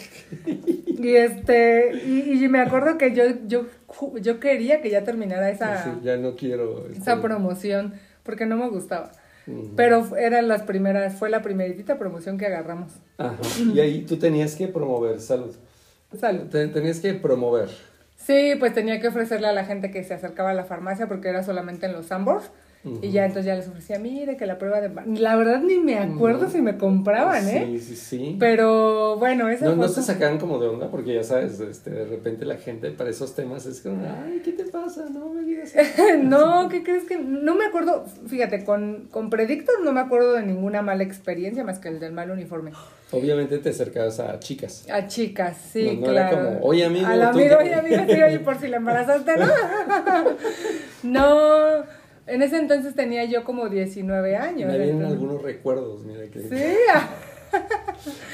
[0.87, 3.23] Y este, y, y me acuerdo que yo,
[4.21, 6.85] yo quería que ya terminara esa, Sí, ya no quiero.
[6.87, 9.11] este, esa promoción, porque no me gustaba.
[9.75, 12.91] Pero eran las primeras, fue la primeritita promoción que agarramos.
[13.17, 13.35] Ajá.
[13.73, 15.55] Y ahí tú tenías que promover, salud.
[16.19, 16.43] Salud.
[16.49, 17.69] Te- tenías que promover.
[18.15, 21.29] Sí, pues tenía que ofrecerle a la gente que se acercaba a la farmacia porque
[21.29, 22.51] era solamente en los Sambors.
[23.01, 24.89] Y ya entonces ya les ofrecía, mire que la prueba de...
[25.19, 27.65] La verdad ni me acuerdo si me compraban, ¿eh?
[27.77, 28.35] Sí, sí, sí.
[28.39, 32.05] Pero bueno, esa No, no se sacaban como de onda, porque ya sabes, este, de
[32.05, 35.07] repente la gente para esos temas es como, ay, ¿qué te pasa?
[35.09, 35.93] No me digas eso".
[36.23, 37.19] no, ¿qué crees que?
[37.19, 41.79] No me acuerdo, fíjate, con, con Predictor no me acuerdo de ninguna mala experiencia más
[41.79, 42.71] que el del mal uniforme.
[43.11, 44.87] Obviamente te acercabas a chicas.
[44.89, 46.47] A chicas, sí, No, no era claro.
[46.47, 47.63] como, "Oye, amigo, Al amigo, qué-".
[47.65, 49.45] oye, amigo, sí, oye, por si la embarazaste, ¿no?
[51.03, 51.83] no,
[52.29, 54.71] en ese entonces tenía yo como 19 años.
[54.71, 56.39] Me vienen algunos recuerdos, mira que.
[56.41, 56.75] Sí,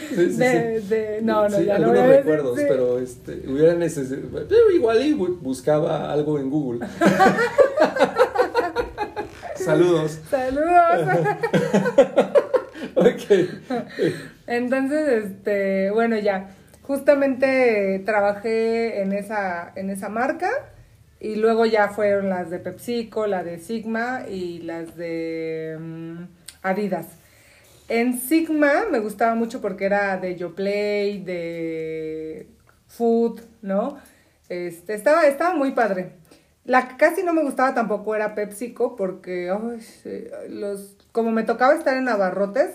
[0.09, 0.37] Sí, sí, sí.
[0.37, 4.45] de, no, no, Sí, ya algunos decir, recuerdos, pero este, hubiera necesitado.
[4.49, 6.85] Pero igual y bu- buscaba algo en Google.
[9.55, 10.19] Saludos.
[10.29, 11.27] Saludos.
[12.97, 13.49] Ok.
[14.47, 16.51] Entonces, este, bueno, ya,
[16.83, 20.49] justamente trabajé en esa, en esa marca
[21.19, 26.23] y luego ya fueron las de PepsiCo, la de Sigma y las de mm,
[26.61, 27.07] Adidas.
[27.87, 32.47] En Sigma me gustaba mucho porque era de YoPlay, de
[32.87, 33.97] Food, ¿no?
[34.49, 36.13] Este, estaba, estaba muy padre.
[36.63, 39.55] La que casi no me gustaba tampoco era PepsiCo porque
[40.49, 42.71] los, como me tocaba estar en abarrotes,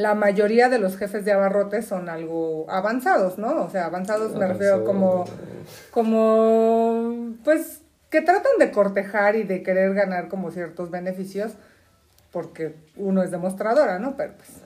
[0.00, 3.64] la mayoría de los jefes de abarrotes son algo avanzados, ¿no?
[3.64, 5.24] O sea, avanzados me refiero como,
[5.90, 11.52] como, pues, que tratan de cortejar y de querer ganar como ciertos beneficios
[12.32, 14.16] porque uno es demostradora, ¿no?
[14.16, 14.62] Pero pues...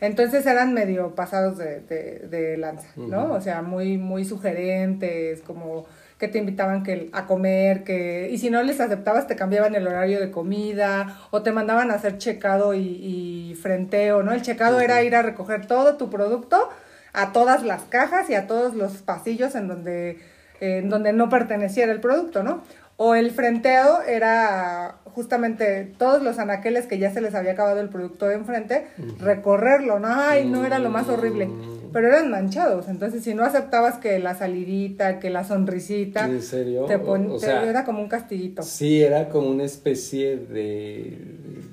[0.00, 3.32] Entonces eran medio pasados de, de, de lanza, ¿no?
[3.32, 5.86] O sea, muy, muy sugerentes, como
[6.18, 9.86] que te invitaban que, a comer, que, y si no les aceptabas te cambiaban el
[9.86, 14.32] horario de comida, o te mandaban a hacer checado y, y frenteo, ¿no?
[14.32, 16.68] El checado era ir a recoger todo tu producto
[17.12, 20.18] a todas las cajas y a todos los pasillos en donde,
[20.60, 22.62] en donde no perteneciera el producto, ¿no?
[23.00, 27.88] O el frenteo era justamente todos los anaqueles que ya se les había acabado el
[27.88, 28.86] producto de enfrente,
[29.20, 30.08] recorrerlo, ¿no?
[30.10, 31.46] Ay, no era lo más horrible.
[31.46, 31.78] Mm.
[31.92, 36.84] Pero eran manchados, entonces si no aceptabas que la salidita, que la sonrisita, ¿En serio?
[36.86, 38.62] te O- te- era como un castillito.
[38.62, 41.18] Sí, era como una especie de,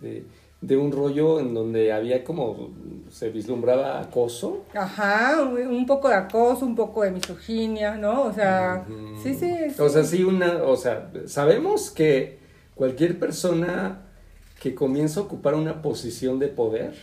[0.02, 0.24] de,
[0.66, 2.70] de un rollo en donde había como,
[3.12, 4.64] se vislumbraba acoso.
[4.74, 8.24] Ajá, un, poco de acoso, un poco de misoginia, ¿no?
[8.24, 8.86] O sea,
[9.22, 9.82] sí, sí, sí.
[9.82, 12.40] O sea, sí, una, o sea, sabemos que
[12.74, 14.02] cualquier persona
[14.62, 16.96] que comienza a ocupar una posición de poder,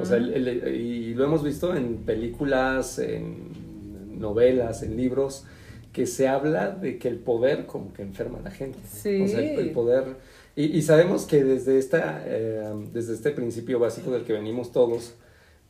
[0.00, 5.44] o sea, el- el- y lo hemos visto en películas, en novelas, en libros,
[5.92, 8.78] que se habla de que el poder como que enferma a la gente.
[8.88, 9.22] Sí.
[9.22, 10.04] O sea, el, el poder...
[10.54, 15.14] Y, y sabemos que desde, esta, eh, desde este principio básico del que venimos todos,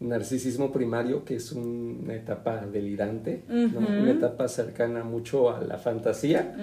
[0.02, 6.54] narcisismo primario, que es una etapa delirante, una etapa cercana mucho a la fantasía,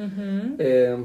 [0.58, 0.97] eh,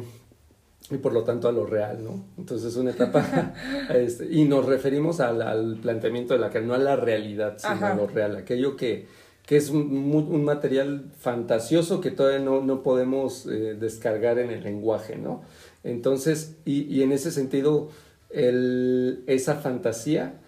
[0.91, 2.25] y por lo tanto a lo real, ¿no?
[2.37, 3.55] Entonces es una etapa,
[3.95, 7.87] este, y nos referimos al, al, planteamiento de la que no a la realidad, sino
[7.87, 9.07] a lo real, aquello que,
[9.47, 14.63] que es un, un, material fantasioso que todavía no, no podemos eh, descargar en el
[14.63, 15.43] lenguaje, ¿no?
[15.85, 17.91] Entonces, y, y en ese sentido,
[18.31, 20.41] el, esa fantasía,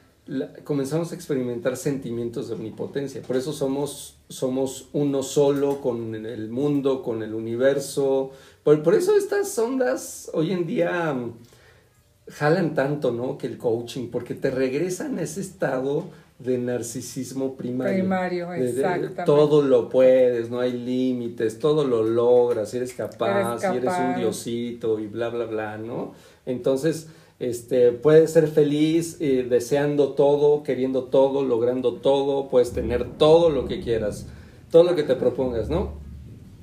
[0.64, 3.22] comenzamos a experimentar sentimientos de omnipotencia.
[3.22, 8.32] Por eso somos, somos uno solo con el mundo, con el universo.
[8.64, 11.34] Por, por eso estas ondas hoy en día mm,
[12.28, 13.38] jalan tanto, ¿no?
[13.38, 16.06] Que el coaching, porque te regresan a ese estado
[16.38, 17.94] de narcisismo primario.
[17.94, 19.22] Primario, exactamente.
[19.24, 24.98] todo lo puedes, no hay límites, todo lo logras, eres capaz, eres, eres un diosito
[24.98, 26.12] y bla, bla, bla, ¿no?
[26.44, 33.50] Entonces, este, puedes ser feliz eh, deseando todo, queriendo todo, logrando todo, puedes tener todo
[33.50, 34.26] lo que quieras,
[34.70, 35.92] todo lo que te propongas, ¿no?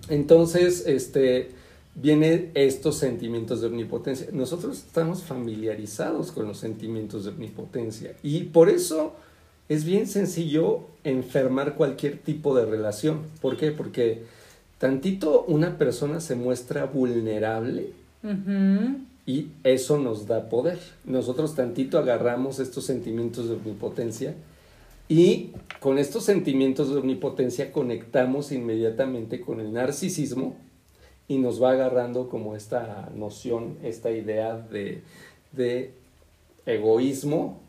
[0.10, 1.50] Entonces, este,
[1.96, 4.28] vienen estos sentimientos de omnipotencia.
[4.32, 9.14] Nosotros estamos familiarizados con los sentimientos de omnipotencia y por eso
[9.70, 13.22] es bien sencillo enfermar cualquier tipo de relación.
[13.42, 13.72] ¿Por qué?
[13.72, 14.24] Porque
[14.78, 17.92] tantito una persona se muestra vulnerable
[19.26, 20.80] y eso nos da poder.
[21.06, 24.36] Nosotros tantito agarramos estos sentimientos de omnipotencia
[25.10, 30.56] y con estos sentimientos de omnipotencia conectamos inmediatamente con el narcisismo
[31.28, 35.02] y nos va agarrando como esta noción, esta idea de,
[35.52, 35.92] de
[36.66, 37.62] egoísmo,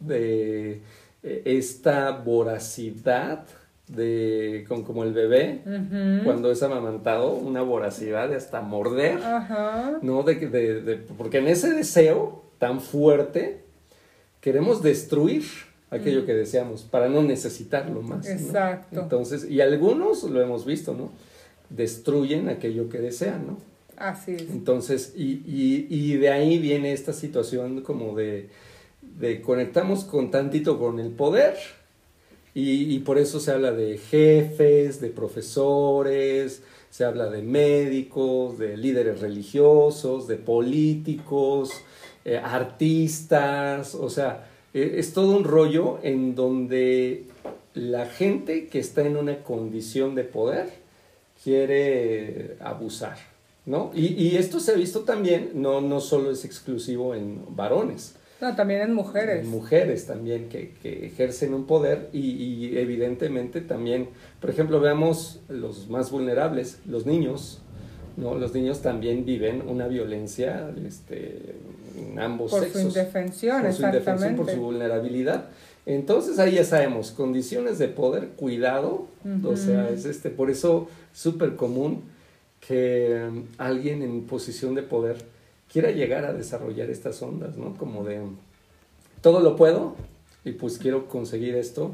[0.00, 0.80] de
[1.22, 3.46] esta voracidad
[3.88, 5.60] de con como el bebé
[6.24, 9.18] cuando es amamantado una voracidad de hasta morder
[10.02, 13.64] no de, de, de, porque en ese deseo tan fuerte
[14.40, 15.44] queremos destruir
[15.90, 19.00] aquello que deseamos para no necesitarlo más exacto.
[19.00, 21.10] Entonces y algunos lo hemos visto no
[21.68, 23.58] destruyen aquello que desean no
[23.96, 24.42] así es.
[24.42, 28.48] Entonces y, y, y de ahí viene esta situación como de
[29.02, 31.56] de conectamos con tantito con el poder
[32.54, 39.20] y, por eso se habla de jefes, de profesores, se habla de médicos, de líderes
[39.20, 41.70] religiosos, de políticos,
[42.26, 47.24] eh, artistas, o sea, e, es todo un rollo en donde
[47.72, 50.68] la gente que está en una condición de poder
[51.42, 53.16] quiere abusar,
[53.64, 53.92] ¿no?
[53.94, 58.56] Y, y esto se ha visto también, no, no solo es exclusivo en varones, no,
[58.56, 59.46] también en mujeres.
[59.46, 64.08] mujeres también que, que ejercen un poder y, y, evidentemente también,
[64.40, 67.62] por ejemplo, veamos los más vulnerables, los niños,
[68.16, 68.34] ¿no?
[68.34, 71.54] Los niños también viven una violencia este,
[71.96, 72.82] en ambos por sexos.
[72.82, 75.44] Su indefensión, por su indefensión, por su vulnerabilidad.
[75.86, 79.06] Entonces ahí ya sabemos, condiciones de poder, cuidado,
[79.44, 82.02] o sea, es este, por eso súper común
[82.66, 85.31] que um, alguien en posición de poder
[85.72, 87.74] quiera llegar a desarrollar estas ondas, ¿no?
[87.76, 88.20] Como de
[89.22, 89.96] todo lo puedo
[90.44, 91.92] y pues quiero conseguir esto.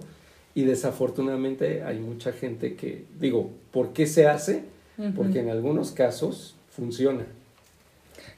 [0.55, 4.65] Y desafortunadamente hay mucha gente que, digo, ¿por qué se hace?
[5.15, 7.25] Porque en algunos casos funciona.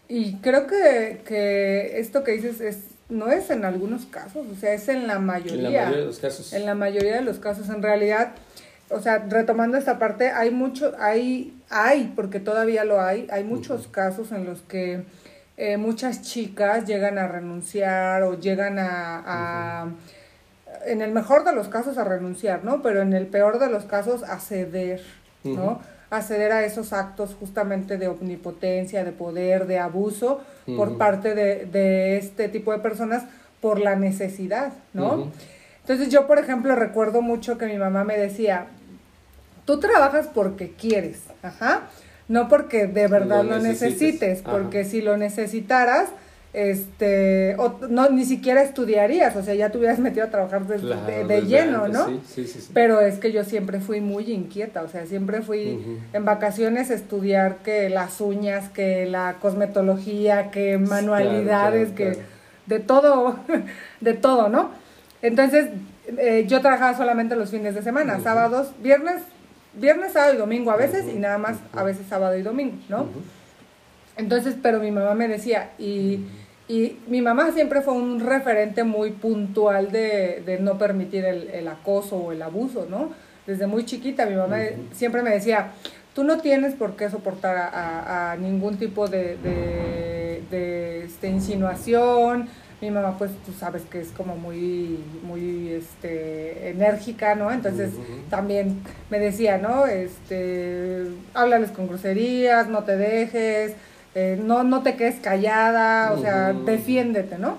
[0.09, 4.74] Y creo que, que esto que dices es, no es en algunos casos, o sea,
[4.74, 5.55] es en la mayoría.
[5.55, 6.53] En la mayoría de los casos.
[6.53, 8.33] En la mayoría de los casos, en realidad,
[8.90, 13.87] o sea, retomando esta parte, hay mucho, hay, hay, porque todavía lo hay, hay muchos
[13.87, 15.05] casos en los que
[15.62, 19.90] eh, muchas chicas llegan a renunciar o llegan a,
[20.87, 22.81] en el mejor de los casos a renunciar, ¿no?
[22.81, 25.03] Pero en el peor de los casos a ceder,
[25.44, 25.83] ¿no?
[26.09, 30.40] A ceder a esos actos justamente de omnipotencia, de poder, de abuso
[30.79, 33.25] por parte de, de, este tipo de personas
[33.61, 35.31] por la necesidad, ¿no?
[35.83, 38.68] Entonces yo, por ejemplo, recuerdo mucho que mi mamá me decía,
[39.66, 41.83] tú trabajas porque quieres, ajá
[42.31, 46.11] no porque de verdad lo, necesites, porque si lo necesitaras,
[46.53, 51.43] este, o no, ni siquiera estudiarías, o sea, ya te hubieras metido a trabajar de,
[51.43, 52.07] lleno, ¿no?
[52.25, 56.25] Sí, sí, Pero es que yo siempre fui muy inquieta, o sea, siempre fui en
[56.25, 62.16] vacaciones a estudiar que las uñas, que la cosmetología, que manualidades, que
[62.66, 63.40] de todo,
[64.01, 64.71] de todo, ¿no?
[65.21, 65.71] Entonces,
[66.16, 69.21] eh, yo trabajaba solamente los fines de semana, sábados, viernes,
[69.74, 73.06] viernes, sábado y domingo a veces y nada más a veces sábado y domingo, ¿no?
[74.16, 76.26] Entonces, pero mi mamá me decía, y,
[76.68, 81.68] y, mi mamá siempre fue un referente muy puntual de, de no permitir el, el,
[81.68, 83.12] acoso o el abuso, ¿no?
[83.46, 84.59] Desde muy chiquita mi mamá
[84.92, 85.72] siempre me decía,
[86.14, 92.48] tú no tienes por qué soportar a, a, ningún tipo de, de, de este, insinuación,
[92.81, 97.93] mi mamá pues tú sabes que es como muy muy este enérgica no entonces
[98.31, 103.75] también me decía no este háblales con groserías no te dejes
[104.16, 107.59] eh, no, no te quedes callada, o sea, defiéndete, ¿no?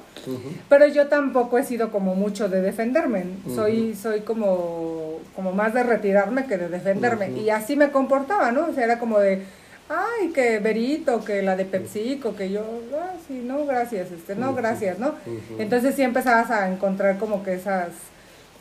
[0.67, 3.23] Pero yo tampoco he sido como mucho de defenderme.
[3.55, 7.31] Soy, soy como, como más de retirarme que de defenderme.
[7.31, 8.67] Y así me comportaba, ¿no?
[8.67, 9.43] O sea, era como de,
[9.91, 12.63] ay, que Berito, que la de PepsiCo, que yo,
[12.95, 15.15] ah, sí, no, gracias, este, no, gracias, ¿no?
[15.59, 17.89] Entonces sí empezabas a encontrar como que esas,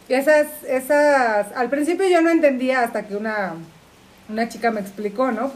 [0.09, 3.55] esas, esas, al principio yo no entendía hasta que una,
[4.29, 5.53] una chica me explicó, ¿no?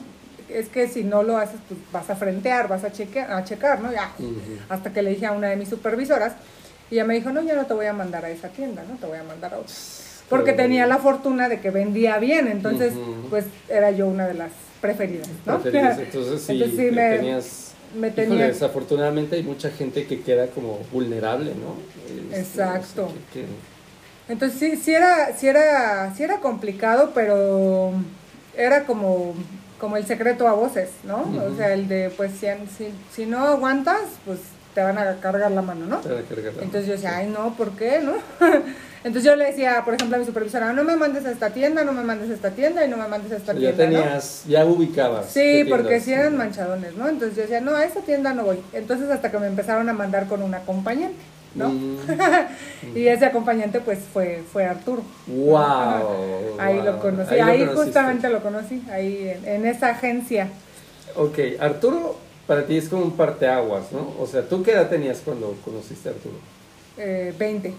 [0.48, 3.80] Es que si no lo haces, pues vas a frentear, vas a chequear, a checar,
[3.80, 3.90] ¿no?
[3.90, 4.12] Ya,
[4.68, 6.34] hasta que le dije a una de mis supervisoras
[6.90, 8.96] y ella me dijo, no, yo no te voy a mandar a esa tienda, no
[8.96, 9.74] te voy a mandar a otra.
[10.28, 12.94] Porque tenía la fortuna de que vendía bien, entonces
[13.28, 14.52] pues era yo una de las
[14.84, 15.58] preferidas, ¿no?
[15.60, 15.98] Preferidas.
[15.98, 17.72] Entonces sí, Entonces, sí me- tenías...
[17.94, 21.76] me Híjole, tenía- desafortunadamente hay mucha gente que queda como vulnerable, ¿no?
[22.30, 23.10] Este, Exacto.
[24.28, 27.92] Entonces sí, sí era, sí era, sí era complicado, pero
[28.56, 29.34] era como,
[29.80, 31.22] como el secreto a voces, ¿no?
[31.50, 34.40] O sea, el de pues si, si, si no aguantas, pues
[34.74, 35.98] te van a cargar la mano, ¿no?
[36.00, 38.00] te van a cargar la Entonces yo decía, ay no, ¿por qué?
[38.02, 38.12] ¿No?
[39.04, 41.84] Entonces yo le decía, por ejemplo, a mi supervisora, no me mandes a esta tienda,
[41.84, 43.52] no me mandes a esta tienda y no me mandes a esta.
[43.52, 43.84] Ya tienda.
[43.84, 44.02] ¿no?
[44.02, 45.26] tenías, ya ubicabas.
[45.26, 46.04] Sí, porque tiendas.
[46.04, 47.08] sí eran manchadones, ¿no?
[47.08, 48.60] Entonces yo decía, no, a esa tienda no voy.
[48.72, 51.22] Entonces hasta que me empezaron a mandar con un acompañante,
[51.54, 51.68] ¿no?
[51.68, 51.98] Mm.
[52.96, 55.02] Y ese acompañante pues fue, fue Arturo.
[55.26, 56.58] Wow.
[56.58, 56.84] Ahí wow.
[56.84, 57.84] lo conocí, Ahí ahí, lo conociste.
[57.84, 60.48] justamente lo conocí, ahí en, en esa agencia.
[61.14, 64.14] Ok, Arturo para ti es como un parteaguas, ¿no?
[64.18, 66.36] O sea, ¿tú qué edad tenías cuando conociste a Arturo?
[66.96, 67.74] Eh, 20.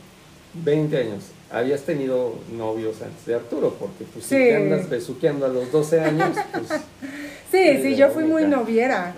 [0.64, 1.24] 20 años.
[1.52, 4.42] Habías tenido novios antes de Arturo, porque pues si Sí.
[4.44, 6.82] te andas besuqueando a los 12 años, pues...
[7.52, 9.14] Sí, sí, yo fui muy noviera,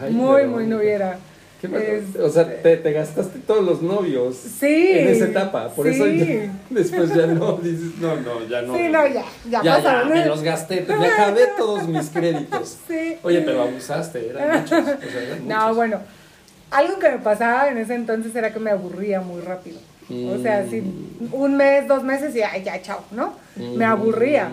[0.00, 1.18] ay, muy, muy noviera.
[1.62, 4.92] Es- o sea, te, te gastaste todos los novios Sí.
[4.92, 8.76] en esa etapa, por eso ya- después ya no, dices, no, no, ya no.
[8.76, 10.08] Sí, no, ya, ya, ya, pasaron.
[10.12, 12.78] me los gasté, me acabé todos mis créditos.
[12.88, 13.16] Sí.
[13.22, 14.78] Oye, pero abusaste, eran muchos.
[14.80, 15.98] o sea, eran No, bueno,
[16.70, 19.78] algo que me pasaba en ese entonces era que me aburría muy rápido.
[20.08, 20.70] O sea, Mm.
[20.70, 20.82] si
[21.32, 23.34] un mes, dos meses y ay, ya, chao, ¿no?
[23.56, 23.90] Me Mm.
[23.90, 24.50] aburría.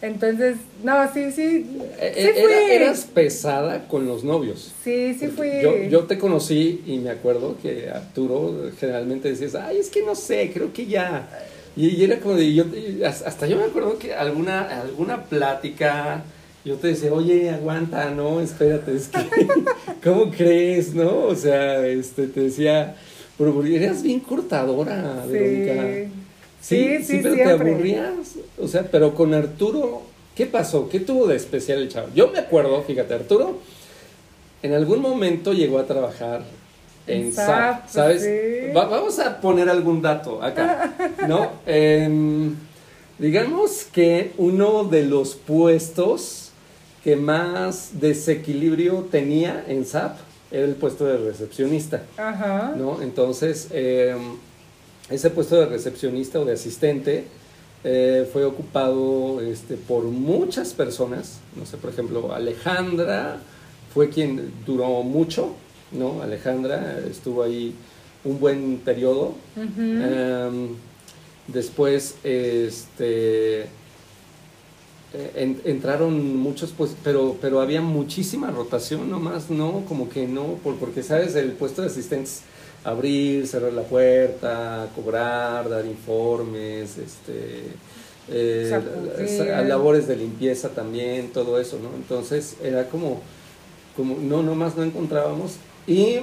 [0.00, 1.66] Entonces, no, sí, sí.
[1.98, 2.52] Eh, Sí eh, fui.
[2.52, 4.72] era- eras pesada con los novios.
[4.82, 5.48] Sí, sí fui.
[5.62, 10.14] Yo, yo te conocí y me acuerdo que Arturo generalmente decías, ay, es que no
[10.14, 11.28] sé, creo que ya.
[11.76, 12.64] Y, y era como de, yo,
[13.06, 16.22] hasta yo me acuerdo que alguna, alguna plática,
[16.66, 19.18] yo te decía, oye, aguanta, no, espérate, es que,
[20.04, 21.24] ¿cómo crees, no?
[21.26, 22.94] O sea, este, te decía,
[23.38, 26.10] pero eras bien cortadora, Verónica.
[26.60, 27.44] Sí, sí, pero siempre.
[27.44, 28.12] te aburrías.
[28.58, 30.02] O sea, pero con Arturo,
[30.34, 30.88] ¿qué pasó?
[30.88, 32.08] ¿Qué tuvo de especial el chavo?
[32.14, 33.58] Yo me acuerdo, fíjate, Arturo
[34.62, 36.42] en algún momento llegó a trabajar
[37.06, 38.22] en SAP, SAP, ¿sabes?
[38.22, 38.72] sí.
[38.74, 40.94] Va- vamos a poner algún dato acá,
[41.28, 41.50] ¿no?
[41.66, 42.54] Em,
[43.18, 46.50] digamos que uno de los puestos
[47.04, 50.16] que más desequilibrio tenía en SAP
[50.54, 52.04] era el puesto de recepcionista.
[52.16, 52.74] Ajá.
[52.76, 53.02] ¿no?
[53.02, 54.14] Entonces, eh,
[55.10, 57.24] ese puesto de recepcionista o de asistente
[57.82, 61.40] eh, fue ocupado este, por muchas personas.
[61.56, 63.38] No sé, por ejemplo, Alejandra
[63.92, 65.54] fue quien duró mucho,
[65.90, 66.22] ¿no?
[66.22, 67.74] Alejandra estuvo ahí
[68.24, 69.34] un buen periodo.
[69.56, 70.68] Em,
[71.48, 73.66] después, este,
[75.34, 79.84] en- entraron muchos, pues, pero, pero había muchísima rotación nomás, ¿no?
[79.88, 81.34] Como que no, por- porque, ¿sabes?
[81.36, 82.42] El puesto de asistentes,
[82.84, 87.62] abrir, cerrar la puerta, cobrar, dar informes, este,
[88.28, 88.68] eh,
[89.68, 91.94] labores de limpieza también, todo eso, ¿no?
[91.96, 93.20] Entonces, era como,
[93.96, 95.52] como, no, nomás no encontrábamos.
[95.86, 96.20] Y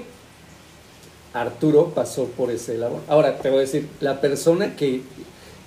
[1.34, 3.00] Arturo pasó por ese labor.
[3.08, 5.02] Ahora, te voy a decir, la persona que,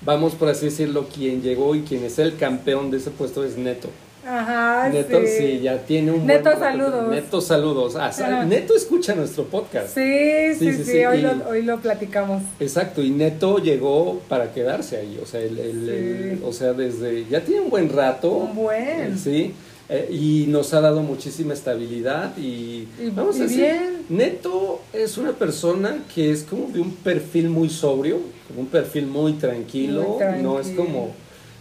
[0.04, 3.56] vamos por así decirlo, quien llegó y quien es el campeón de ese puesto es
[3.56, 3.88] Neto.
[4.26, 5.26] Ajá, Neto, sí.
[5.38, 7.08] sí, ya tiene un Neto, buen saludos.
[7.10, 7.94] Neto, saludos.
[7.96, 8.44] Ah.
[8.48, 9.88] Neto escucha nuestro podcast.
[9.94, 12.42] Sí, sí, Sí, sí, sí, Hoy, y- lo, hoy lo platicamos.
[12.58, 16.42] Exacto, y Neto llegó para quedarse ahí, o sea, el, el- el- Sí.
[16.42, 18.30] o sea, desde, ya tiene un buen rato.
[18.30, 19.18] Un buen.
[19.18, 19.52] Sí,
[19.88, 23.94] eh, y nos ha dado muchísima estabilidad y, Y- vamos y a decir, bien.
[24.08, 29.06] Neto es una persona que es como de un perfil muy sobrio, como un perfil
[29.06, 31.12] muy tranquilo, Muy no es como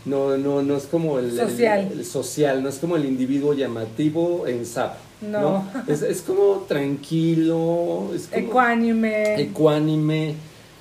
[0.05, 1.89] no no no es como el, Social.
[1.93, 4.95] el social, no es como el individuo llamativo en SAP.
[5.21, 5.65] No.
[5.87, 9.41] Es, es como tranquilo, es como Ecuánime.
[9.41, 10.35] ecuánime.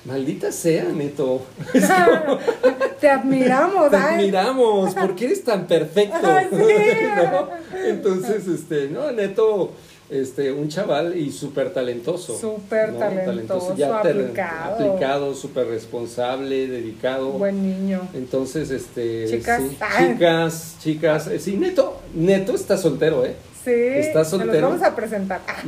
[0.05, 1.41] Maldita sea, Neto.
[2.99, 4.15] Te admiramos, Te ay.
[4.15, 6.17] admiramos, porque eres tan perfecto.
[6.51, 6.57] Sí.
[7.31, 7.49] ¿No?
[7.85, 9.71] Entonces, este, no, Neto,
[10.09, 12.37] este, un chaval y súper talentoso.
[12.37, 14.73] Súper talentoso, te- aplicado.
[14.75, 17.29] aplicado, súper responsable, dedicado.
[17.31, 18.01] Buen niño.
[18.13, 19.61] Entonces, este, Chicas.
[19.61, 19.77] sí,
[20.07, 23.35] chicas, chicas, eh, sí, Neto, Neto está soltero, ¿eh?
[23.63, 24.69] Sí, ¿Estás se los soltero?
[24.69, 25.41] vamos a presentar.
[25.47, 25.63] Ah,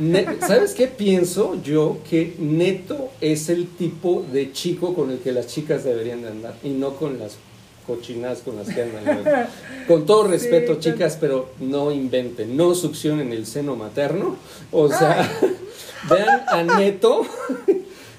[0.46, 1.98] ¿Sabes qué pienso yo?
[2.08, 6.54] Que Neto es el tipo de chico con el que las chicas deberían de andar
[6.62, 7.36] y no con las
[7.86, 9.48] cochinadas con las que andan.
[9.86, 14.36] Con todo respeto, chicas, pero no inventen, no succionen el seno materno.
[14.72, 15.30] O sea,
[16.10, 17.22] vean a Neto.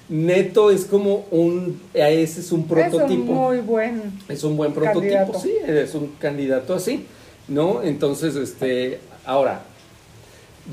[0.09, 3.13] Neto es como un, ese es un es prototipo.
[3.13, 4.13] un muy buen.
[4.30, 5.01] Es un buen prototipo,
[5.34, 5.39] Candidato.
[5.41, 7.05] sí, es un candidato así,
[7.49, 7.84] ¿no?
[7.84, 9.65] Entonces, este, ahora,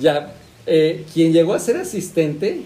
[0.01, 0.35] ya,
[0.67, 2.63] eh, quien llegó a ser asistente,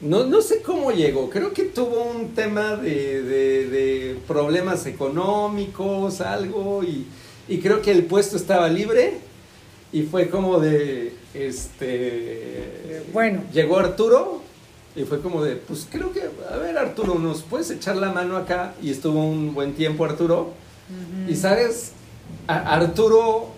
[0.00, 6.20] no, no sé cómo llegó, creo que tuvo un tema de, de- de problemas económicos,
[6.20, 7.06] algo, y,
[7.48, 9.14] y creo que el puesto estaba libre,
[9.92, 13.42] y fue como de, este, Bueno.
[13.52, 14.40] llegó Arturo,
[14.96, 16.22] y fue como de, pues creo que,
[16.52, 18.74] a ver Arturo, ¿nos puedes echar la mano acá?
[18.82, 20.50] Y estuvo un buen tiempo Arturo.
[21.28, 21.92] Y sabes,
[22.48, 23.48] A- Arturo,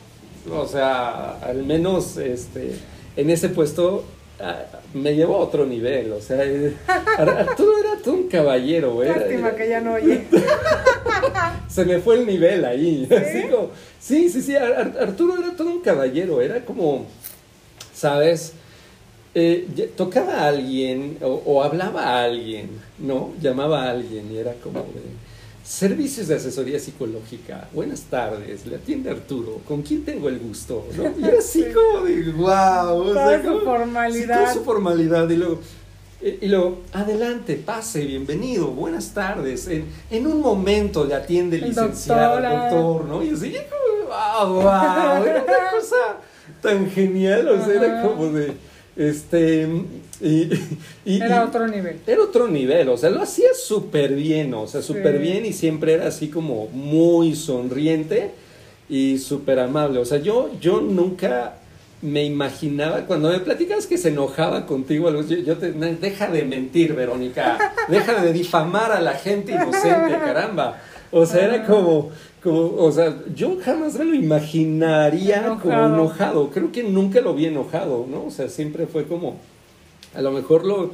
[0.51, 2.75] o sea, al menos este,
[3.17, 4.05] en ese puesto
[4.41, 4.63] ah,
[4.95, 6.13] me llevó a otro nivel.
[6.13, 6.75] O sea, eh,
[7.19, 9.03] Ar- Arturo era todo un caballero.
[9.03, 10.25] era- Lástima que ya no oye.
[11.69, 13.09] se me fue el nivel ahí.
[13.11, 14.57] Así como- sí, sí, sí.
[14.57, 16.41] Ar- Ar- Arturo era todo un caballero.
[16.41, 17.07] Era como,
[17.95, 18.53] ¿sabes?
[19.35, 23.33] Eh, tocaba a alguien o, o hablaba a alguien, ¿no?
[23.41, 25.01] Llamaba a alguien y era como de
[25.63, 27.69] servicios de asesoría psicológica.
[27.73, 29.61] Buenas tardes, le atiende Arturo.
[29.67, 30.87] ¿Con quién tengo el gusto?
[30.97, 31.05] ¿no?
[31.19, 31.73] Y era así Sí.
[31.73, 32.49] como de wow.
[32.99, 34.21] o Toda sea, su como- formalidad.
[34.21, 35.29] Sí, toda su formalidad.
[35.31, 35.61] Y luego,
[36.21, 39.69] eh, y luego, adelante, pase, bienvenido, buenas tardes.
[39.69, 43.23] En, en un momento le atiende el licenciado, el doctor, ¿no?
[43.23, 45.97] Y así, como, wow, wow, era una cosa
[46.61, 48.53] tan genial, o sea, era como de,
[48.97, 49.67] este,
[50.21, 50.49] y,
[51.05, 51.97] y- Era otro nivel.
[52.07, 55.23] era otro nivel, o sea, lo hacía súper bien, o sea, súper Sí.
[55.23, 58.31] bien y siempre era así como muy sonriente
[58.89, 59.99] y súper amable.
[59.99, 61.55] O sea, yo, yo nunca
[62.03, 66.43] me imaginaba, cuando me platicabas que se enojaba contigo, así, yo te, "No, deja de
[66.45, 70.81] mentir, Verónica, deja de difamar a la gente inocente, caramba.
[71.13, 72.11] O sea, era como,
[72.43, 76.51] como, o sea, yo jamás me lo imaginaría como Enojado.
[76.51, 78.25] Creo que nunca lo vi enojado, ¿no?
[78.27, 79.37] O sea, siempre fue como,
[80.15, 80.91] a lo mejor lo,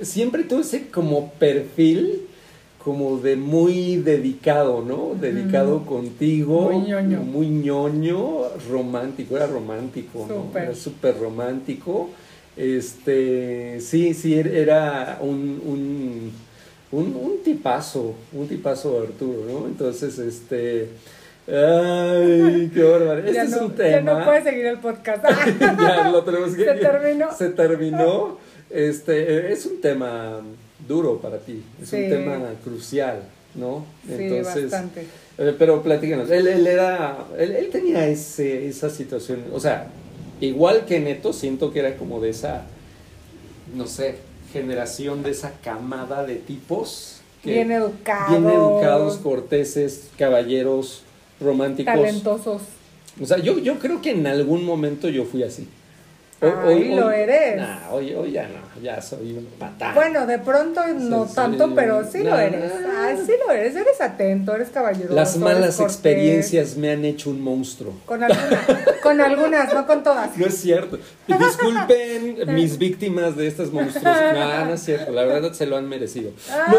[0.00, 2.22] siempre tuve ese como perfil
[2.82, 5.14] como de muy dedicado, ¿no?
[5.20, 6.70] Dedicado contigo.
[6.72, 7.20] Muy ñoño.
[7.20, 10.34] Muy ñoño, romántico, era romántico, ¿no?
[10.46, 10.62] Súper.
[10.64, 12.08] Era súper romántico.
[12.56, 16.32] Este, sí, sí, er- era un, un,
[16.92, 19.66] un, un tipazo, un tipazo Arturo, ¿no?
[19.66, 20.88] Entonces, este,
[21.48, 23.18] ay, qué bárbaro.
[23.20, 23.90] Este ya es no, un tema.
[23.90, 25.24] Ya no puedes seguir el podcast.
[25.60, 27.32] ya lo tenemos que Se terminó.
[27.36, 28.38] se terminó
[28.70, 30.40] este es un tema
[30.88, 31.96] duro para ti es Sí.
[32.04, 33.20] un tema crucial
[33.54, 35.06] no sí, bastante.
[35.36, 39.88] eh, pero platícanos él, él era él, él tenía ese, esa situación o sea
[40.40, 42.62] igual que Neto siento que era como de esa
[43.76, 44.16] no sé
[44.52, 48.30] generación de esa camada de tipos que Bien educados.
[48.30, 51.02] bien educados corteses caballeros
[51.40, 52.62] románticos Talentosos.
[53.20, 55.66] o sea, yo, yo creo que en algún momento yo fui así.
[56.42, 57.56] Ay, lo eres.
[57.56, 59.94] Nah, hoy, hoy ya no, ya soy un patán.
[59.94, 62.72] Bueno, de pronto no tanto, pero sí lo eres.
[62.98, 63.76] Ay, sí lo eres.
[63.76, 65.14] Eres atento, eres caballeroso.
[65.14, 67.94] Las malas experiencias me han hecho un monstruo.
[68.06, 68.66] Con algunas,
[69.02, 70.36] con algunas, no con todas.
[70.36, 70.98] No es cierto.
[71.28, 74.02] Disculpen mis víctimas de estas monstruos.
[74.32, 75.12] No, no es cierto.
[75.12, 76.32] La verdad se lo han merecido.
[76.50, 76.74] Ah.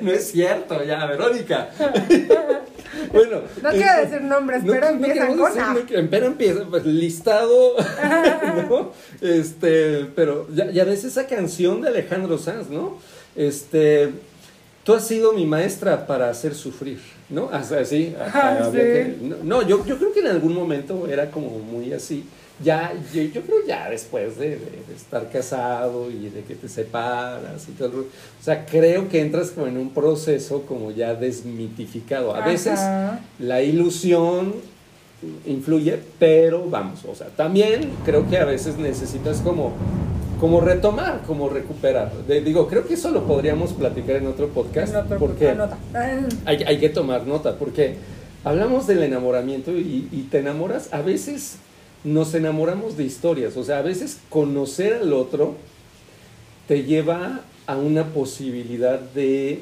[0.00, 1.68] No es cierto, ya, Verónica.
[3.12, 3.40] Bueno.
[3.62, 6.02] No quiero decir nombres, pero empiezan queremos con decir, A.
[6.02, 7.74] no pero empieza, pues, listado,
[8.68, 8.92] ¿no?
[9.20, 12.98] Este, pero ya, ya ves esa canción de Alejandro Sanz, ¿no?
[13.36, 14.10] Este,
[14.84, 17.48] tú has sido mi maestra para hacer sufrir, ¿no?
[17.52, 18.14] Así.
[18.34, 18.86] Ah, había sí.
[18.86, 22.24] que- no, no, yo, yo creo que en algún momento era como muy así.
[22.62, 24.56] Ya, yo, yo creo ya después de, de-
[24.88, 27.88] de estar casado y de que te separas y todo.
[27.88, 27.94] el.
[28.00, 28.04] O
[28.42, 32.34] sea, creo que entras como en un proceso como ya desmitificado.
[32.34, 32.80] A veces
[33.38, 34.54] la ilusión
[35.46, 39.72] influye, pero vamos, o sea, también creo que a veces necesitas como,
[40.40, 42.12] como retomar, como recuperar.
[42.28, 45.46] De- digo, creo que eso lo podríamos platicar en otro podcast, En otro- porque
[46.44, 47.96] hay, hay que tomar nota, porque
[48.44, 51.56] hablamos del enamoramiento y, y te enamoras, a veces
[52.04, 55.56] nos enamoramos de historias, o sea, a veces conocer al otro
[56.66, 59.60] te lleva a una posibilidad de,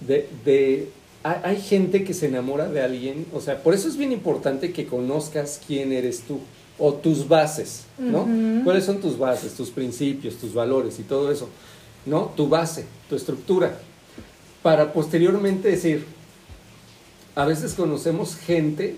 [0.00, 0.88] de, de-
[1.22, 4.72] hay, hay gente que se enamora de alguien, o sea, por eso es bien importante
[4.72, 6.40] que conozcas quién eres tú
[6.78, 8.26] o tus bases, ¿no?
[8.64, 11.48] ¿Cuáles son tus bases, tus principios, tus valores y todo eso?
[12.04, 12.32] ¿No?
[12.36, 13.78] Tu base, tu estructura,
[14.62, 16.04] para posteriormente decir,
[17.34, 18.96] a veces conocemos gente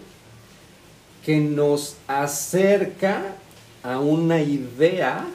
[1.26, 3.34] que nos acerca
[3.82, 5.26] a una idea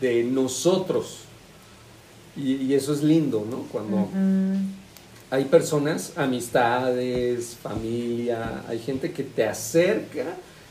[0.00, 1.18] de nosotros.
[2.34, 3.64] Y, y eso es lindo, ¿no?
[3.70, 4.08] Cuando
[5.30, 10.24] hay personas, amistades, familia, hay gente que te acerca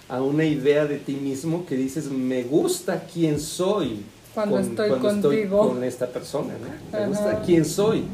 [0.10, 4.02] a una idea de ti mismo que dices, me gusta quién soy.
[4.34, 5.70] Cuando estoy estoy contigo.
[5.70, 7.00] con esta persona, ¿no?
[7.00, 8.06] Me gusta quién soy.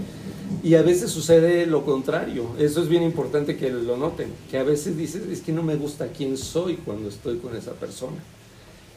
[0.63, 2.47] Y a veces sucede lo contrario.
[2.59, 4.29] Eso es bien importante que lo noten.
[4.49, 7.73] Que a veces dices, es que no me gusta quién soy cuando estoy con esa
[7.73, 8.17] persona.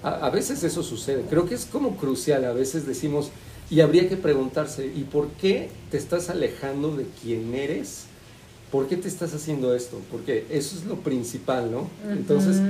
[0.03, 1.25] A, a veces eso sucede.
[1.29, 2.45] Creo que es como crucial.
[2.45, 3.31] A veces decimos,
[3.71, 8.05] y habría que preguntarse, ¿y por qué te estás alejando de quién eres?
[8.71, 10.01] ¿Por qué te estás haciendo esto?
[10.11, 11.89] Porque eso es lo principal, ¿no?
[12.11, 12.61] Entonces,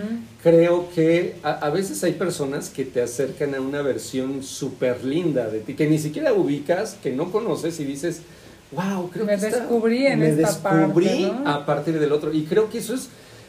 [0.43, 5.49] creo que a, a veces hay personas que te acercan a una versión súper linda
[5.49, 8.21] de ti, que ni siquiera ubicas, que no conoces y dices,
[8.73, 11.49] wow, creo Me que descubrí en me esta descubrí parte, ¿no?
[11.51, 12.33] a partir del otro.
[12.33, 13.09] Y creo que eso es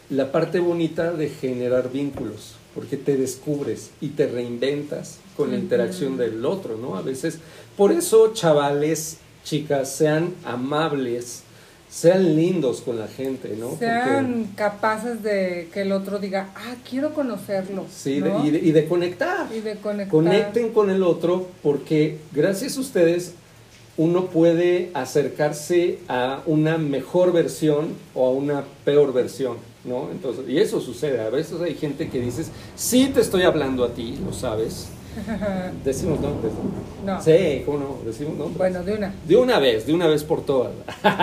[0.09, 6.17] la parte bonita de generar vínculos, porque te descubres y te reinventas con la interacción
[6.17, 6.95] del otro, ¿no?
[6.95, 7.39] A veces,
[7.75, 11.41] por eso, chavales, chicas, sean amables,
[11.89, 13.69] sean lindos con la gente, ¿no?
[13.69, 17.85] Porque- Sean capaces de que el otro diga, ah, quiero conocerlo.
[17.93, 19.47] Sí, y, de, y de conectar.
[19.53, 20.09] Y de conectar.
[20.09, 23.33] Conecten con el otro porque gracias a ustedes
[23.97, 30.09] uno puede acercarse a una mejor versión o a una peor versión, ¿no?
[30.11, 31.21] Entonces, y eso sucede.
[31.21, 34.89] A veces hay gente que dices, sí te estoy hablando a ti, lo sabes.
[35.85, 36.51] Decimos nombres,
[37.05, 37.21] ¿no?
[37.21, 37.99] Sí, ¿cómo no?
[38.05, 38.57] Decimos nombres.
[38.57, 39.13] Bueno, de una.
[39.25, 40.73] De una vez, de una vez por todas.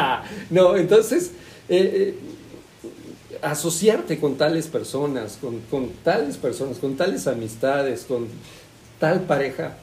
[0.51, 1.33] no, entonces,
[1.69, 2.19] eh, eh,
[3.43, 8.29] asociarte con tales personas, con, con tales personas, con tales amistades, con
[8.99, 9.77] tal pareja,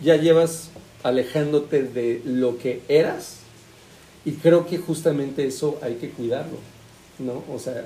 [0.00, 0.70] ya llevas
[1.04, 3.36] alejándote de lo que eras
[4.24, 6.58] y creo que justamente eso hay que cuidarlo,
[7.20, 7.44] ¿no?
[7.54, 7.84] O sea,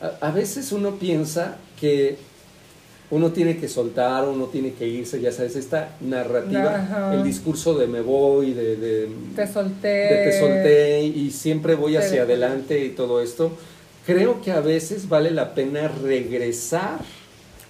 [0.00, 2.16] a, a veces uno piensa que
[3.10, 7.14] uno tiene que soltar, uno tiene que irse, ya sabes, esta narrativa, Ajá.
[7.14, 9.88] el discurso de me voy, de, de, Te solté.
[9.88, 13.52] de te solté y siempre voy hacia adelante y todo esto,
[14.06, 17.00] creo que a veces vale la pena regresar.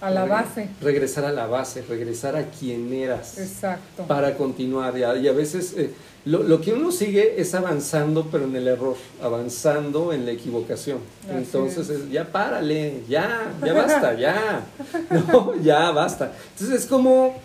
[0.01, 0.69] A la base.
[0.81, 4.03] Regresar a la base, regresar a quien eras Exacto.
[4.07, 4.97] para continuar.
[4.97, 5.91] Y a, veces eh,
[6.25, 10.99] lo, lo que uno sigue es avanzando, pero en el error, avanzando en la equivocación.
[11.27, 11.99] Así Entonces, es.
[12.01, 14.65] es, ya párale, ya, ya basta, ya.
[15.27, 16.31] No, ya basta.
[16.53, 17.35] Entonces es como,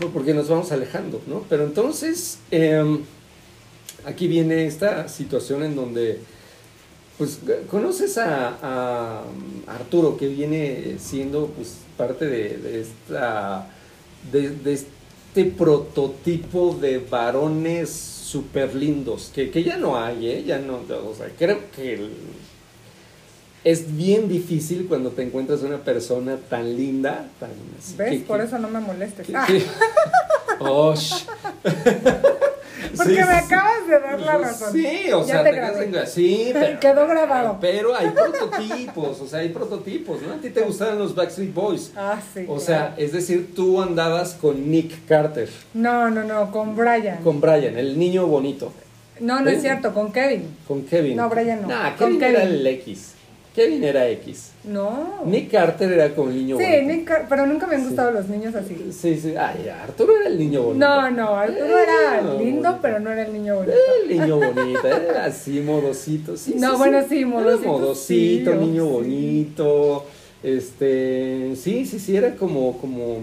[0.00, 1.44] por- porque nos vamos alejando, ¿no?
[1.48, 3.02] Pero entonces, em,
[4.04, 6.18] aquí viene esta situación en donde,
[7.22, 7.38] pues,
[7.70, 9.22] conoces a, a
[9.68, 13.68] Arturo, que viene siendo, pues, parte de, de esta,
[14.32, 20.44] de, de este prototipo de varones súper lindos, que, que ya no hay, ¿eh?
[20.44, 22.10] Ya no, o sea, creo que el-
[23.62, 27.50] es bien difícil cuando te encuentras una persona tan linda, tan...
[27.78, 28.10] así ¿Ves?
[28.10, 29.28] que- Por que- eso no me molestes.
[29.32, 29.46] Ah,
[30.58, 31.22] Osh.
[33.04, 34.72] Porque Sí, me acabas de dar la razón.
[34.72, 36.06] Sí, o Ya sea, te grabé.
[36.06, 37.58] sí, pero, Quedó grabado.
[37.60, 38.10] pero hay
[38.50, 40.34] prototipos, o sea, hay prototipos, ¿no?
[40.34, 41.92] A ti te gustaban los Backstreet Boys.
[41.96, 42.40] Ah, sí.
[42.42, 42.60] O claro.
[42.60, 47.18] sea, es decir, tú andabas con Nick Carter, No, no, no, con Brian.
[47.22, 48.72] con Brian, el niño bonito,
[49.20, 50.56] No, no es cierto, con Kevin.
[50.68, 51.16] con Kevin.
[51.16, 51.68] No, Brian no.
[51.68, 52.54] Nah, Con Kevin era Kevin.
[52.56, 53.12] el X.
[53.54, 54.51] Kevin era X.
[54.64, 55.22] No.
[55.26, 56.82] Nick Carter era como el niño Sí, bonito.
[56.92, 57.86] Nick Car- pero nunca me han Sí.
[57.88, 58.76] gustado los niños así.
[58.92, 59.34] Sí, sí.
[59.36, 60.86] Ay, Arturo era el niño bonito.
[60.86, 62.78] No, no, Arturo era No, lindo, bonito.
[62.80, 63.76] pero no era el niño bonito.
[64.04, 66.36] El niño bonito, era así, modosito.
[66.36, 70.04] Sí, No, sí, bueno, sí, Era modosito, modosito, sí, niño bonito.
[70.44, 73.18] Este, sí, sí, sí, era como, como.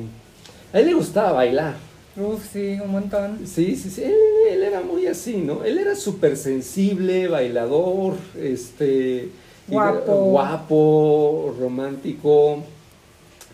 [0.74, 1.76] A él le gustaba bailar.
[2.18, 3.40] Uf, sí, un montón.
[3.46, 4.04] Sí, sí, sí.
[4.04, 4.14] Él,
[4.52, 5.64] él era muy así, ¿no?
[5.64, 9.30] Él era súper sensible, bailador, este.
[9.70, 10.14] Guapo.
[10.14, 12.64] guapo, romántico.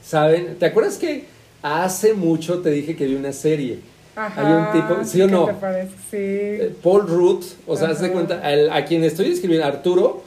[0.03, 0.57] ¿Saben?
[0.59, 1.25] ¿Te acuerdas que
[1.61, 3.79] hace mucho te dije que vi una serie?
[4.15, 4.41] Ajá.
[4.47, 5.59] Hay un tipo, ¿sí o ¿qué no?
[5.59, 5.89] parece?
[6.13, 6.75] Eh, Sí.
[6.83, 8.41] Paul Rudd, o sea, haz de cuenta,
[8.71, 10.23] a quien estoy escribiendo, Arturo,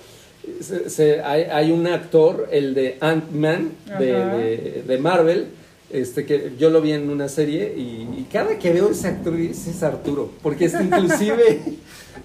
[0.60, 5.46] se- se- hay, hay un actor, el de Ant-Man, de, de- de Marvel,
[5.90, 7.80] este, que yo lo vi en una serie y,
[8.20, 11.62] y cada que veo ese actor, es Arturo, porque es inclusive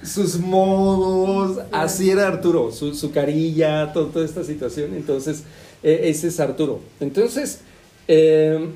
[0.06, 5.44] sus modos, así era Arturo, su, su carilla, todo- toda esta situación, entonces,
[5.84, 6.80] eh, ese es Arturo.
[7.00, 7.62] Entonces,
[8.08, 8.68] eh,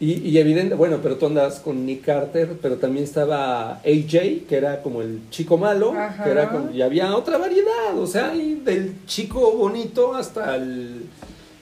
[0.00, 4.56] y, y evidente, bueno, pero tú andas con Nick Carter, pero también estaba AJ, que
[4.56, 6.22] era como el chico malo, Ajá.
[6.22, 11.02] que era como- y había otra variedad, o sea, y del chico bonito hasta el,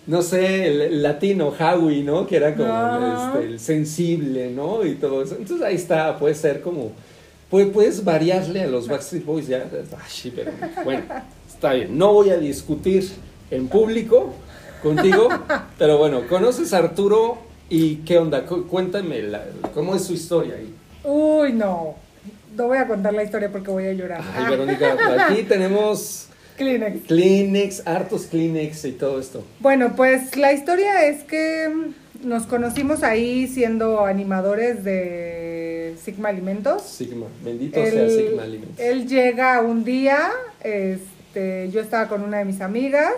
[0.06, 2.26] no sé, el, el latino, Howie, ¿no?
[2.26, 4.84] Que era como este, el sensible, ¿no?
[4.84, 5.36] Y todo eso.
[5.38, 6.92] Entonces ahí está, puede ser como,
[7.50, 10.52] puede- puedes variarle a los Backstreet Boys, ya, ay, sí, pero
[10.84, 11.02] bueno,
[11.48, 13.08] está bien, no voy a discutir
[13.50, 14.34] en público
[14.82, 15.28] contigo.
[15.78, 17.38] Pero bueno, ¿conoces a Arturo
[17.68, 18.44] y qué onda?
[18.46, 19.44] Cu- Cuéntame, la-
[19.74, 20.72] ¿cómo es su historia ahí?
[21.04, 21.94] Uy, no.
[22.56, 24.22] No voy a contar la historia porque voy a llorar.
[24.34, 24.96] Ay, Verónica,
[25.28, 27.06] aquí tenemos Kleenex.
[27.06, 29.44] Kleenex, hartos Kleenex y todo esto.
[29.60, 31.70] Bueno, pues la historia es que
[32.24, 36.82] nos conocimos ahí siendo animadores de Sigma Alimentos.
[36.82, 38.78] Sigma, bendito sea Sigma Alimentos.
[38.78, 40.30] él llega un día,
[40.62, 43.14] este, yo estaba con una de mis amigas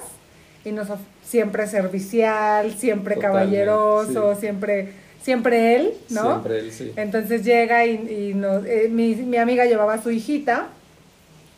[0.64, 0.88] y nos
[1.24, 4.40] siempre servicial, siempre Totalmente, caballeroso, sí.
[4.40, 4.92] siempre,
[5.22, 6.22] siempre él, ¿no?
[6.22, 6.92] Siempre él, sí.
[6.96, 10.68] Entonces llega y, y nos, eh, mi, mi amiga llevaba a su hijita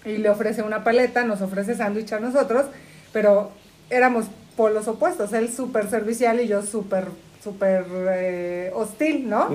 [0.04, 2.66] y le ofrece una paleta, nos ofrece sándwich a nosotros,
[3.12, 3.52] pero
[3.90, 4.26] éramos
[4.56, 7.06] polos opuestos, él súper servicial y yo súper,
[7.42, 9.48] súper eh, hostil, ¿no?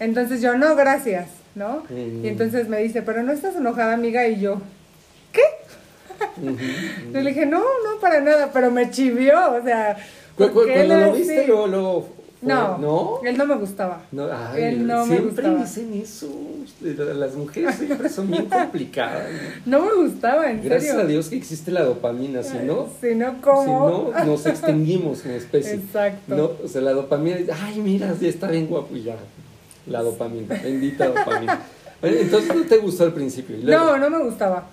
[0.00, 1.84] Entonces yo, no, gracias, ¿no?
[2.24, 4.60] Y entonces me dice, pero no estás enojada, amiga, y yo,
[5.32, 5.42] ¿qué?
[7.12, 9.96] Yo le dije, no, no, para nada, pero me chivió, o sea...
[10.36, 12.08] Cu- cu- Cuando lo viste, luego, luego
[12.42, 13.20] No, ¿no?
[13.24, 14.02] él no me gustaba.
[14.10, 15.64] No, ay, Él no me siempre gustaba.
[15.64, 16.28] dicen eso.
[17.14, 19.28] Las mujeres siempre son bien complicadas.
[19.64, 19.80] ¿no?
[19.86, 21.04] Me gustaba, en Gracias serio.
[21.04, 24.10] a Dios que existe la dopamina, si no, Si no, si ¿cómo?
[24.16, 25.74] no, nos extinguimos como especie.
[25.74, 26.34] Exacto.
[26.36, 29.14] No, o sea, la dopamina, ay, mira, ya está bien guapo y ya.
[29.86, 31.60] La dopamina, bendita dopamina.
[32.02, 33.56] Entonces no te gustó al principio.
[33.62, 34.64] luego- No, no me gustaba.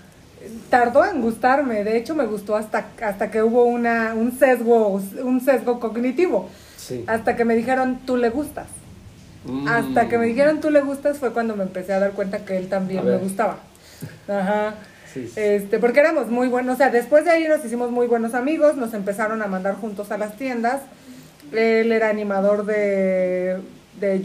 [0.69, 5.41] Tardó en gustarme, de hecho me gustó hasta, hasta que hubo una, un sesgo, un
[5.41, 6.49] sesgo cognitivo.
[6.79, 7.03] Sí.
[7.07, 8.67] Hasta que me dijeron, tú le gustas.
[9.45, 9.67] Mm.
[9.67, 12.57] Hasta que me dijeron, tú le gustas, fue cuando me empecé a dar cuenta que
[12.57, 13.59] él también me gustaba.
[14.27, 14.75] Ajá.
[15.13, 15.33] Sí, sí.
[15.39, 18.75] Este, porque éramos muy buenos, o sea, después de ahí nos hicimos muy buenos amigos,
[18.75, 20.81] nos empezaron a mandar juntos a las tiendas.
[21.51, 23.57] Él era animador de,
[23.99, 24.21] de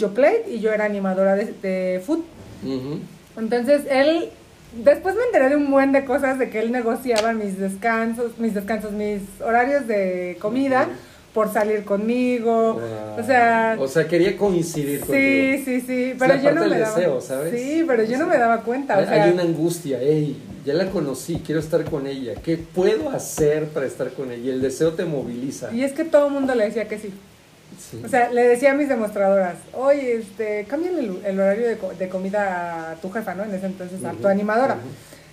[0.48, 2.20] y yo era animadora de, de Food.
[3.36, 4.30] Entonces él,
[4.84, 8.54] después me enteré de un buen de cosas, de que él negociaba mis descansos, mis
[8.54, 10.88] descansos, mis horarios de comida.
[11.34, 12.74] Por salir conmigo.
[12.74, 13.20] Wow.
[13.20, 15.62] O sea, O sea, quería coincidir sí, contigo.
[15.64, 17.60] sí, sí, Es pero yo no me daba deseo, ¿sabes?
[17.60, 20.74] Sí, pero yo no me daba cuenta, Hay, o sea, hay una angustia, hey, ya
[20.74, 22.34] la conocí, quiero estar con ella.
[22.42, 24.42] ¿Qué puedo hacer para estar con ella?
[24.44, 25.74] Y el deseo te moviliza.
[25.74, 27.12] y es que todo el mundo le decía que sí.
[27.90, 28.00] Sí.
[28.04, 32.08] O sea, le decía a mis demostradoras, oye, este, cámbiale el, el horario de, de
[32.08, 33.42] comida a tu jefa, ¿no?
[33.42, 34.76] En ese entonces, a tu animadora.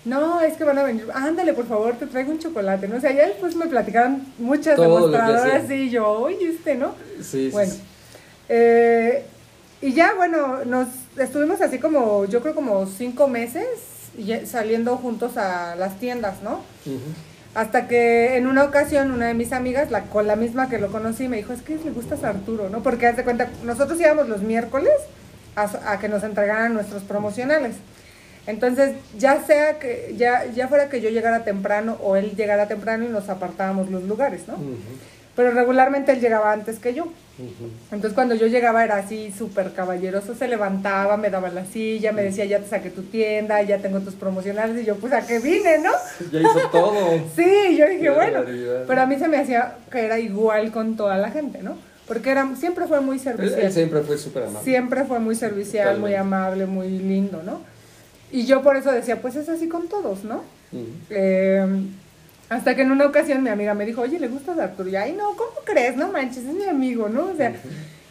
[0.03, 2.97] No, es que van a venir, ándale, por favor, te traigo un chocolate, ¿no?
[2.97, 6.95] O sea, ya después me platicaron muchas Todo demostradoras y yo, oye, este, ¿no?
[7.19, 7.81] Sí, sí, Bueno, sí.
[8.49, 9.25] eh,
[9.81, 10.87] y ya, bueno, nos
[11.17, 13.65] estuvimos así como, yo creo como cinco meses
[14.45, 16.61] saliendo juntos a las tiendas, ¿no?
[17.53, 20.91] Hasta que en una ocasión una de mis amigas, la, con la misma que lo
[20.91, 22.81] conocí, me dijo, es que le gustas a Arturo, ¿no?
[22.81, 24.93] Porque haz de cuenta, nosotros íbamos los miércoles
[25.55, 27.75] a, a que nos entregaran nuestros promocionales.
[28.47, 33.05] Entonces, ya sea que, ya, ya fuera que yo llegara temprano o él llegara temprano
[33.05, 34.55] y nos apartábamos los lugares, ¿no?
[35.35, 37.07] Pero regularmente él llegaba antes que yo.
[37.91, 42.21] Entonces cuando yo llegaba era así súper caballeroso, se levantaba, me daba la silla, me
[42.23, 45.39] decía, ya te saqué tu tienda, ya tengo tus promocionales, y yo, pues a qué
[45.39, 45.91] vine, ¿no?
[46.31, 46.93] Ya hizo todo.
[47.35, 48.83] Sí, yo dije, Qué bueno, barbaridad.
[48.87, 51.77] pero a mí se me hacía que era igual con toda la gente, ¿no?
[52.07, 53.61] Porque era, siempre fue muy servicial.
[53.61, 54.63] él siempre fue súper amable.
[54.63, 57.61] Siempre fue muy servicial, muy amable, muy lindo, ¿no?
[58.31, 60.43] Y yo por eso decía, pues es así con todos, ¿no?
[61.09, 61.65] Eh,
[62.49, 64.89] hasta que en una ocasión mi amiga me dijo, oye, ¿le gustas a Arturo?
[64.89, 65.95] Y ay, no, ¿cómo crees?
[65.97, 67.25] No manches, es mi amigo, ¿no?
[67.31, 67.53] O sea,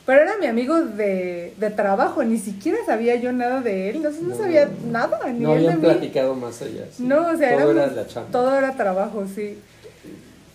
[0.06, 4.10] pero era mi amigo de, de trabajo, ni siquiera sabía yo nada de él, no,
[4.10, 4.34] no No.
[4.36, 5.86] sabía nada, ni No él de habían mí.
[5.86, 6.84] platicado más allá.
[6.96, 7.02] sí.
[7.04, 8.30] No, o sea, todo era la chamba.
[8.30, 9.58] todo era trabajo, sí.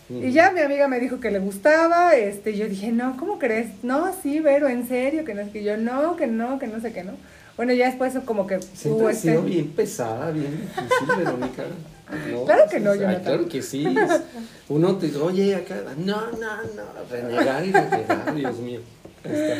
[0.09, 3.69] Y ya mi amiga me dijo que le gustaba, este, yo dije, no, ¿cómo crees?
[3.81, 6.79] No, sí, Vero, en serio, que no es que yo, no, que no, que no
[6.79, 7.13] sé qué, ¿no?
[7.57, 11.63] Bueno, ya después como que Siempre ha este- sido bien pesada, bien difícil, Verónica.
[12.31, 13.23] No, Claro que no, Ay, Jonathan.
[13.23, 13.85] Claro que sí.
[13.85, 14.21] Es-
[14.69, 18.79] Uno te dice, oye, acá, no, no, no, renegar y renegar, Dios mío.
[19.23, 19.55] Está.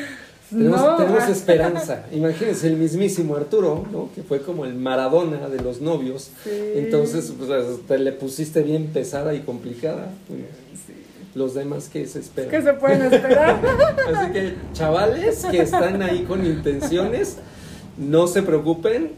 [0.52, 2.06] Tenemos, No, tenemos esperanza.
[2.12, 4.10] Imagínense el mismísimo Arturo, ¿no?
[4.14, 6.30] Que fue como el Maradona de los novios.
[6.44, 6.52] Sí.
[6.76, 7.50] Entonces, pues,
[7.88, 10.10] te le pusiste bien pesada y complicada.
[10.30, 10.46] Bueno,
[11.34, 12.52] Los demás que se esperan.
[12.52, 13.60] ¿Qué se pueden esperar?
[14.16, 17.38] Así que, chavales que están ahí con intenciones,
[17.98, 19.12] no se preocupen,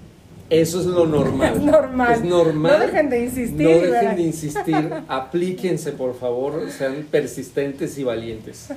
[0.50, 1.54] eso es lo normal.
[1.58, 2.14] Es normal.
[2.14, 2.72] Es normal.
[2.74, 4.16] No dejen de insistir, No dejen ¿verdad?
[4.16, 4.94] de insistir.
[5.08, 8.70] Aplíquense, por favor, sean persistentes y valientes.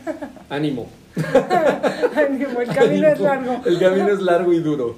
[0.49, 0.89] Ánimo.
[2.17, 3.61] Ánimo, el camino es largo.
[3.65, 4.97] El camino es largo y duro.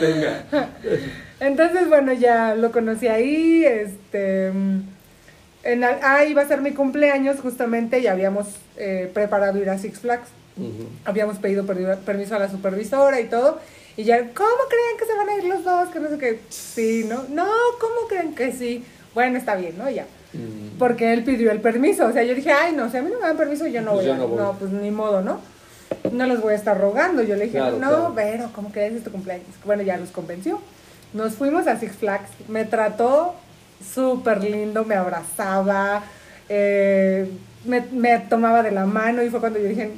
[0.00, 0.44] Venga.
[1.40, 4.52] Entonces, bueno, ya lo conocí ahí, este...
[5.72, 8.46] En, ah, iba a ser mi cumpleaños justamente y habíamos
[8.76, 10.28] eh, preparado ir a Six Flags.
[11.04, 13.60] Habíamos pedido permiso a la supervisora y todo.
[13.96, 15.88] Y ya, ¿cómo creen que se van a ir los dos?
[15.90, 16.40] Que no sé qué.
[16.48, 17.24] Sí, ¿no?
[17.28, 17.46] No,
[17.80, 18.84] ¿cómo creen que sí?
[19.14, 19.88] Bueno, está bien, ¿no?
[19.90, 20.06] Ya.
[20.32, 20.78] Mm.
[20.78, 22.06] Porque él pidió el permiso.
[22.06, 23.92] O sea, yo dije, ay, no, si a mí no me dan permiso, yo no
[23.92, 24.16] Pues voy.
[24.16, 24.38] yo no voy.
[24.38, 25.40] no, pues ni modo, ¿no?
[26.12, 27.22] No les voy a estar rogando.
[27.22, 28.14] Yo le dije, Claro, no, claro.
[28.14, 28.94] Vero, ¿cómo crees?
[28.94, 29.46] Es tu cumpleaños.
[29.64, 30.60] Bueno, ya los convenció.
[31.12, 32.30] Nos fuimos a Six Flags.
[32.48, 33.34] Me trató
[33.82, 36.02] súper lindo, me abrazaba,
[36.48, 37.30] eh,
[37.64, 39.90] me, me tomaba de la mano y fue cuando yo dije,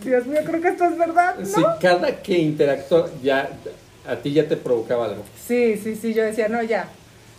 [0.00, 1.46] Dios mío, creo que esto es verdad, ¿no?
[1.46, 3.48] Sí, cada que interactuó, ya,
[4.06, 5.24] a ti ya te provocaba algo.
[5.46, 6.88] Sí, sí, sí, yo decía, no, ya,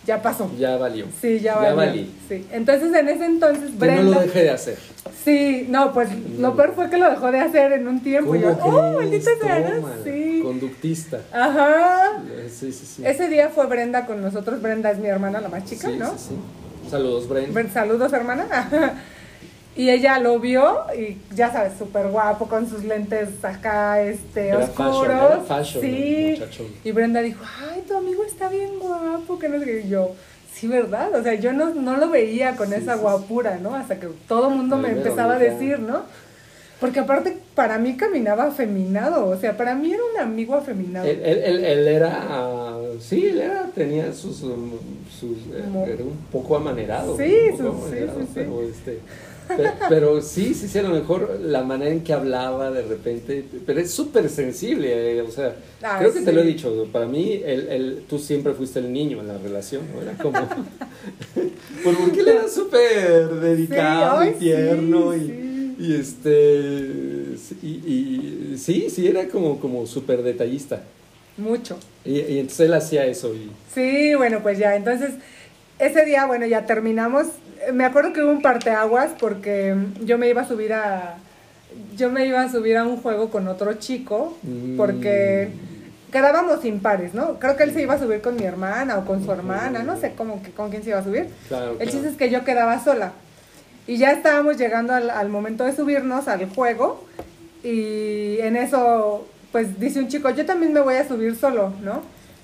[0.07, 0.49] ya pasó.
[0.57, 1.05] Ya valió.
[1.21, 1.75] Sí, ya, Ya valió.
[1.75, 2.15] valí.
[2.29, 2.47] Sí.
[2.51, 4.01] Entonces, en ese entonces, Que Brenda...
[4.03, 4.77] no lo deje de hacer.
[5.23, 8.33] Sí, no, pues lo peor fue que lo dejó de hacer en un tiempo.
[8.35, 9.79] Y yo, ¿Cómo oh, maldita sea.
[10.03, 10.39] Sí.
[10.43, 11.19] Conductista.
[11.33, 12.21] Ajá.
[12.49, 13.03] Sí, sí, sí.
[13.05, 14.61] Ese día fue Brenda con nosotros.
[14.61, 16.07] Brenda es mi hermana, la más chica, Sí, ¿no?
[16.11, 16.89] sí, sí.
[16.89, 17.53] Saludos, Bren.
[17.53, 18.47] Bren- Saludos, hermana.
[19.77, 24.59] y ella lo vio y ya sabes, súper guapo con sus lentes acá, este, Era
[24.59, 25.47] oscuros.
[25.47, 26.43] fashion, sí.
[26.83, 29.81] Y Brenda dijo, ay, tu amigo está bien guapo, que no sé qué.
[29.85, 30.11] Y yo,
[30.53, 31.13] sí, ¿verdad?
[31.15, 33.01] O sea, yo no, no lo veía con Sí, esa sí, sí.
[33.03, 33.75] guapura, ¿no?
[33.75, 36.01] Hasta que todo el mundo me empezaba a decir, ¿no?
[36.79, 39.27] Porque aparte, para mí caminaba afeminado.
[39.29, 41.07] O sea, para mí era un amigo afeminado.
[41.07, 44.51] Él, él, él, él era, sí, él era, tenía sus, sus
[45.53, 47.17] eh, era un poco amanerado.
[47.17, 48.31] Sí, un poco sus- sí, amanerado, sí, sí.
[48.35, 48.99] Pero, este,
[49.55, 53.43] pe- pero sí, sí, sí, a lo mejor la manera en que hablaba de repente,
[53.65, 56.49] pero es súper sensible, eh, o sea, Ah, creo que te lo he sí.
[56.53, 60.01] dicho, para mí, él, él- tú siempre fuiste el niño en la relación, ¿no?
[60.01, 60.39] Era como,
[61.83, 65.75] Pues, porque él era súper dedicado Sí, y tierno sí, y, sí.
[65.79, 70.81] y este, sí, y, y sí, sí, era como, como súper detallista.
[71.37, 71.77] Mucho.
[72.03, 75.11] Y, y entonces él hacía eso y Sí, bueno, pues ya, entonces
[75.79, 77.27] ese día, bueno, ya terminamos.
[77.73, 81.17] Me acuerdo que hubo un parteaguas porque yo me iba a subir a
[81.95, 84.77] yo me iba a subir a un juego con otro chico Mm.
[84.77, 85.49] porque
[86.11, 87.37] quedábamos impares, ¿no?
[87.39, 89.97] Creo que él se iba a subir con mi hermana o con su hermana, no
[89.97, 91.27] sé cómo que con quién se iba a subir.
[91.49, 91.91] Claro, El claro.
[91.91, 93.11] chiste es que yo quedaba sola.
[93.85, 97.05] Y ya estábamos llegando al, al momento de subirnos al juego.
[97.63, 102.01] Y en eso, pues dice un chico, yo también me voy a subir solo, ¿no?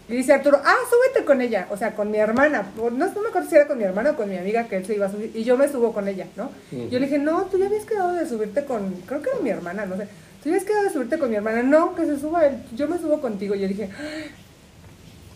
[0.09, 2.65] Y dice Arturo, ah, súbete con ella, o sea, con mi hermana.
[2.75, 4.85] No, no me acuerdo si era con mi hermana o con mi amiga que él
[4.85, 5.31] se iba a subir.
[5.33, 6.51] Y yo me subo con ella, ¿no?
[6.71, 9.49] Yo le dije, no, tú ya habías quedado de subirte con, creo que era mi
[9.49, 10.07] hermana, no sé.
[10.43, 11.63] Tú ya habías quedado de subirte con mi hermana.
[11.63, 13.55] No, que se suba él, yo me subo contigo.
[13.55, 13.89] Yo dije,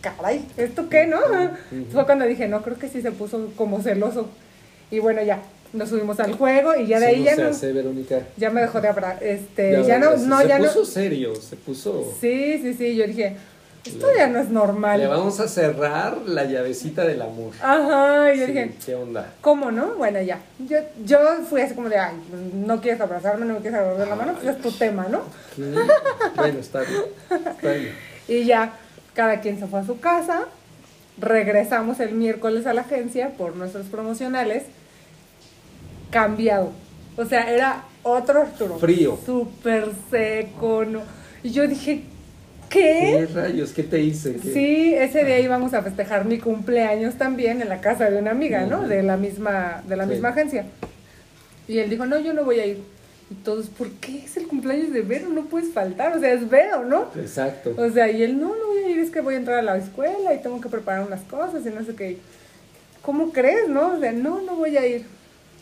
[0.01, 1.19] caray, ¿esto qué, no?
[1.91, 4.27] Fue cuando dije, no, creo que sí se puso como celoso.
[4.91, 5.41] Y bueno, ya,
[5.73, 8.19] nos subimos al juego y ya de ahí no ya se no, hace, Verónica.
[8.37, 10.85] ya me dejó de hablar, este, ya, no, se, no, se ya puso no.
[10.85, 12.13] serio, se puso...
[12.19, 13.35] Sí, sí, sí, yo dije,
[13.85, 14.99] esto ya no es normal.
[14.99, 17.53] Le vamos a cerrar la llavecita del amor.
[17.61, 19.33] Ajá, y yo Sí, dije, ¿Qué onda?
[19.41, 19.95] ¿cómo no?
[19.95, 20.39] Bueno, ya.
[20.59, 21.19] Yo, yo
[21.49, 24.33] fui así como de, ay, pues, no quieres abrazarme, no me quieres agarrar la mano,
[24.33, 25.21] pues es tu tema, ¿no?
[25.55, 25.73] ¿Qué?
[26.35, 27.03] Bueno, está bien.
[27.29, 27.95] Está bien.
[28.29, 28.73] Y ya,
[29.13, 30.41] cada quien se fue a su casa.
[31.17, 34.63] Regresamos el miércoles a la agencia por nuestros promocionales.
[36.11, 36.71] Cambiado.
[37.15, 38.77] O sea, era otro Arturo.
[38.79, 39.17] Frío.
[39.25, 40.83] Súper seco.
[40.85, 41.01] ¿no?
[41.41, 42.03] Y yo dije,
[42.69, 43.25] ¿qué?
[43.27, 43.71] ¿Qué rayos?
[43.71, 44.35] ¿Qué te hice?
[44.35, 44.53] ¿Qué?
[44.53, 48.65] Sí, ese día íbamos a festejar mi cumpleaños también en la casa de una amiga,
[48.65, 48.87] ¿no?
[48.87, 50.11] De la misma, de la Sí.
[50.11, 50.65] misma agencia.
[51.67, 52.81] Y él dijo, no, yo no voy a ir.
[53.29, 55.27] Y todos, ¿por qué es el cumpleaños de Vero?
[55.29, 57.07] No puedes faltar, o sea, es Vero, ¿no?
[57.19, 57.73] Exacto.
[57.77, 59.61] O sea, y él, no, no voy a ir, es que voy a entrar a
[59.63, 62.17] la escuela y tengo que preparar unas cosas y no sé qué.
[63.01, 63.95] ¿Cómo crees, no?
[63.95, 65.03] O sea, no, no voy a ir.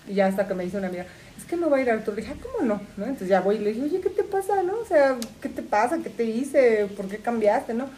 [0.07, 1.05] Y ya hasta que me dice una amiga,
[1.37, 2.15] es que no va a ir Arturo.
[2.15, 2.81] Le dije, ah, ¿cómo no?
[2.97, 3.03] ¿no?
[3.03, 4.79] Entonces ya voy y le dije, oye, ¿qué te pasa, no?
[4.79, 5.99] O sea, ¿qué te pasa?
[6.01, 6.87] ¿Qué te hice?
[6.95, 7.89] ¿Por qué cambiaste, no?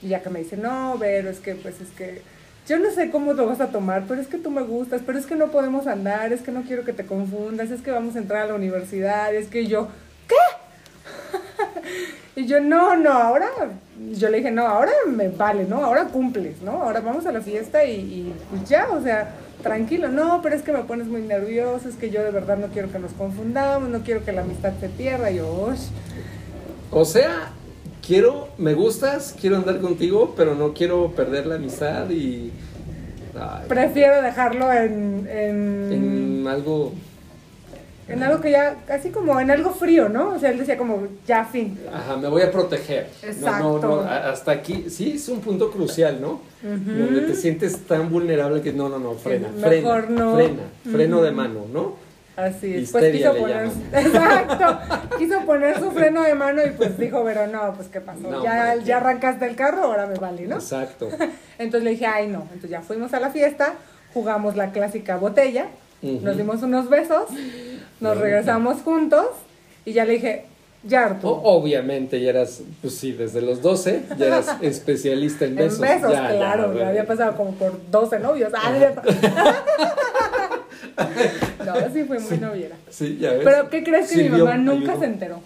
[0.00, 2.22] Y ya que me dice, no, pero es que, pues es que,
[2.66, 5.18] yo no sé cómo lo vas a tomar, pero es que tú me gustas, pero
[5.18, 8.14] es que no podemos andar, es que no quiero que te confundas, es que vamos
[8.14, 9.88] a entrar a la universidad, es que yo,
[12.34, 13.48] y yo, no, no, ahora,
[14.12, 15.84] yo le dije, no, ahora me vale, ¿no?
[15.84, 16.82] Ahora cumples, ¿no?
[16.82, 20.62] Ahora vamos a la fiesta y, y pues ya, o sea, tranquilo, no, pero es
[20.62, 23.88] que me pones muy nervioso, es que yo de verdad no quiero que nos confundamos,
[23.88, 25.72] no quiero que la amistad se pierda, y yo.
[26.90, 27.52] O sea,
[28.06, 32.52] quiero, me gustas, quiero andar contigo, pero no quiero perder la amistad y.
[33.38, 36.92] ay, prefiero dejarlo en, en, en algo.
[38.08, 40.30] En algo que ya, así como en algo frío, ¿no?
[40.34, 41.78] O sea, él decía como, ya, fin.
[41.92, 43.08] Ajá, me voy a proteger.
[43.22, 43.78] No, Exacto.
[43.80, 46.40] No, no, a- hasta aquí, sí, es un punto crucial, ¿no?
[46.62, 50.34] Donde te sientes tan vulnerable que no, no, no, frena, Mejor frena, no.
[50.36, 51.96] frena, freno de mano, ¿no?
[52.34, 52.90] Así es.
[52.90, 54.78] Pues quiso poner, exacto,
[55.18, 58.42] quiso poner su freno de mano y pues dijo, pero no, pues qué pasó, No,
[58.42, 60.56] ya, ya arrancaste el carro, ahora me vale, ¿no?
[60.56, 61.08] Exacto.
[61.58, 63.74] Entonces le dije, ay no, entonces ya fuimos a la fiesta,
[64.14, 65.66] jugamos la clásica botella,
[66.02, 67.26] Nos dimos unos besos,
[68.00, 69.26] nos regresamos juntos
[69.84, 70.46] y ya le dije,
[70.84, 71.34] Ya, O- Arturo.
[71.44, 75.78] obviamente ya eras, pues sí, desde los 12 ya eras especialista en En besos.
[75.78, 78.52] besos, Ya, ya, claro, ya había pasado como por 12 novios.
[78.52, 78.72] Ah,
[81.64, 82.76] no, sí fue muy noviera.
[82.90, 83.40] Sí, ya ves.
[83.44, 85.00] Pero ¿qué crees que mi mamá nunca ayudó.
[85.00, 85.40] se enteró?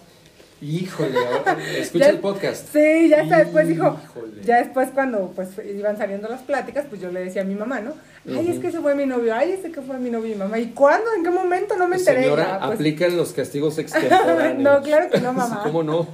[0.59, 2.67] Híjole, ahora, escucha Ya- el podcast.
[2.73, 4.41] Sí, ya hasta después dijo, Híjole.
[4.43, 7.79] ya después cuando pues iban saliendo las pláticas, pues yo le decía a mi mamá,
[7.79, 7.93] ¿no?
[8.27, 10.39] Ay, es que ese fue mi novio, ay, ese que fue mi novio y mi
[10.39, 10.57] mamá.
[10.59, 11.05] ¿Y cuándo?
[11.15, 11.77] ¿En qué momento?
[11.77, 12.23] No me enteré.
[12.23, 14.57] Señora, pues, aplican los castigos extemporáneos.
[14.57, 15.61] No, claro que no, mamá.
[15.63, 16.07] ¿Cómo no?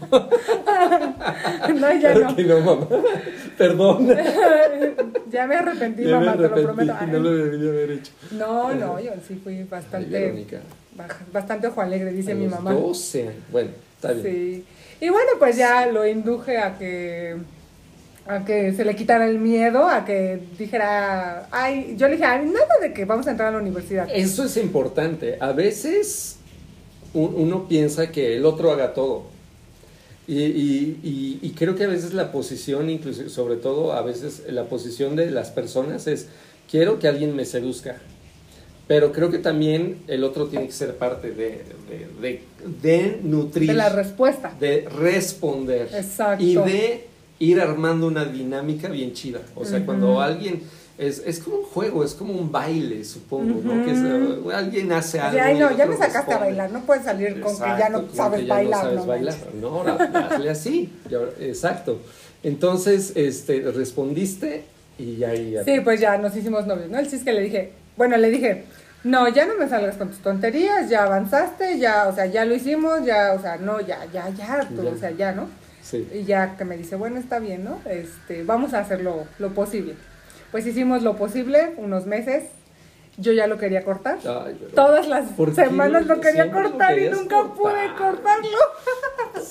[1.74, 2.36] no, ya Claro no.
[2.36, 2.88] que no, mamá.
[3.58, 4.08] Perdón.
[5.32, 6.94] ya me arrepentí, Ya me mamá, te lo prometo.
[7.08, 8.12] No lo debería haber hecho.
[8.32, 10.46] No, no, yo sí fui bastante,
[10.96, 12.74] baja- bastante ojo alegre, dice a mi mamá.
[12.74, 13.34] 12 años.
[13.52, 13.70] Bueno,
[14.12, 14.24] está bien.
[14.36, 14.66] Sí.
[15.06, 17.36] Y bueno, pues ya lo induje a que
[18.26, 22.45] a que se le quitara el miedo, a que dijera, ay, yo le dije, ay,
[22.45, 24.08] nada de que vamos a entrar a la universidad.
[24.14, 25.36] Eso es importante.
[25.41, 26.38] A veces
[27.14, 29.24] un- uno piensa que el otro haga todo.
[30.26, 34.43] Y, y- y- y creo que a veces la posición, incluso, sobre todo a veces
[34.47, 36.28] la posición de las personas es,
[36.72, 37.97] quiero que alguien me seduzca.
[38.88, 42.41] Pero creo que también el otro tiene que ser parte de, de, de-
[42.81, 44.53] de nutrir, De la respuesta.
[44.59, 46.43] de responder Exacto.
[46.43, 47.07] y de
[47.39, 49.39] ir armando una dinámica bien chida.
[49.55, 50.61] O sea, cuando alguien...
[50.95, 53.84] Es, es como un juego, es como un baile, supongo, ¿no?
[53.84, 55.34] Que es, eh, alguien hace algo.
[55.34, 57.89] sea, ay, y no, ya me sacaste a bailar, no puedes salir con que ya
[57.89, 58.84] no sabes que ya bailar.
[58.84, 59.36] No sabes no bailar.
[59.59, 59.95] No, ahora
[60.29, 60.91] hazle así.
[61.39, 61.97] Exacto.
[62.43, 64.65] Entonces, este, respondiste
[64.99, 66.99] y ya ya- Sí, pues ya nos hicimos novios, ¿no?
[66.99, 68.66] El chiste es que le dije, bueno, le dije,
[69.04, 72.56] no, ya no me salgas con tus tonterías, ya avanzaste, ya, o sea, ya lo
[72.56, 74.89] hicimos, ya, o sea, no, ya, ya, ya, Ya.
[74.91, 75.48] o sea, ya, ¿no?
[75.82, 76.08] Sí.
[76.14, 77.80] Y ya que me dice, bueno, está bien, ¿no?
[77.89, 79.96] Este, vamos a hacer lo, lo posible.
[80.52, 82.44] Pues hicimos lo posible, unos meses.
[83.18, 84.18] Yo ya lo quería cortar.
[84.26, 87.96] Ay, Todas las ¿Por qué semanas lo quería lo cortar y nunca pude cortar?
[87.96, 88.58] cortarlo.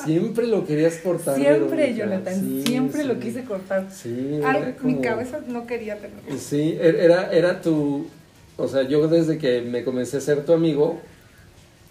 [0.04, 1.36] Siempre lo querías cortar.
[1.36, 1.94] Siempre.
[1.94, 3.86] Jonathan, Sí, siempre lo quise cortar.
[3.90, 6.38] Sí, Algo- Mi cabeza no quería tenerlo.
[6.38, 8.08] Sí, er- era, era tu.
[8.56, 11.00] O sea, yo desde que me comencé a ser tu amigo,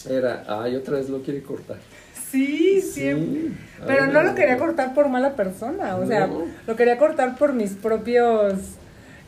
[0.09, 1.77] era, ay, otra vez lo quiere cortar.
[2.31, 2.91] Sí, Sí.
[2.93, 3.41] siempre.
[3.79, 6.43] Ay, Pero no lo quería cortar por mala persona, o sea, No.
[6.65, 8.53] lo quería cortar por mis propios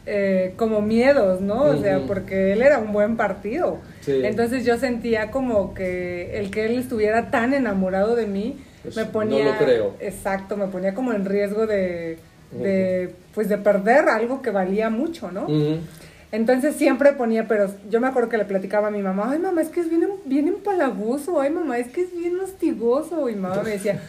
[0.05, 1.63] eh, como miedos, ¿no?
[1.63, 3.77] O sea, porque él era un buen partido.
[4.01, 4.19] Sí.
[4.25, 9.05] Entonces yo sentía como que el que él estuviera tan enamorado de mí Pues, me
[9.05, 9.95] no ponía lo creo.
[10.01, 12.17] exacto, me ponía como en riesgo de,
[12.51, 15.43] de pues de perder algo que valía mucho, ¿no?
[15.45, 15.77] Ujú.
[16.33, 19.61] Entonces siempre ponía, pero yo me acuerdo que le platicaba a mi mamá, ay mamá,
[19.61, 23.29] es que es bien, bien empalagoso, ay mamá, es que es bien hostigoso.
[23.29, 24.01] Y mamá me decía,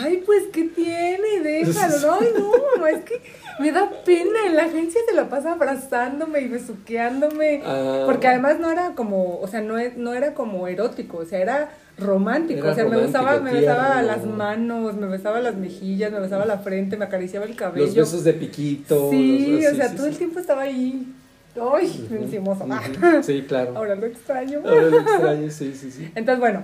[0.00, 1.40] ay, pues, ¿qué tiene?
[1.42, 1.96] Déjalo.
[2.06, 3.20] No, ay, no, mamá, es que
[3.58, 4.46] me da pena.
[4.46, 7.62] En la agencia se la pasa abrazándome y besuqueándome.
[7.66, 8.04] Ah.
[8.06, 11.40] Porque además no era como, o sea, no, e- no era como erótico, o sea,
[11.40, 12.60] era romántico.
[12.60, 16.46] Era o sea, me besaba, me besaba las manos, me besaba las mejillas, me besaba
[16.46, 17.86] la frente, me acariciaba el cabello.
[17.86, 19.10] Los besos de piquito.
[19.10, 20.18] Sí, los- o sea, sí, todo el sí.
[20.18, 21.12] tiempo estaba ahí.
[21.60, 22.64] Ay, encimoso.
[22.64, 23.22] Ujú.
[23.22, 23.76] Sí, claro.
[23.76, 24.60] Ahora lo extraño.
[24.64, 26.10] Ahora lo extraño, sí, sí, sí.
[26.14, 26.62] Entonces, bueno,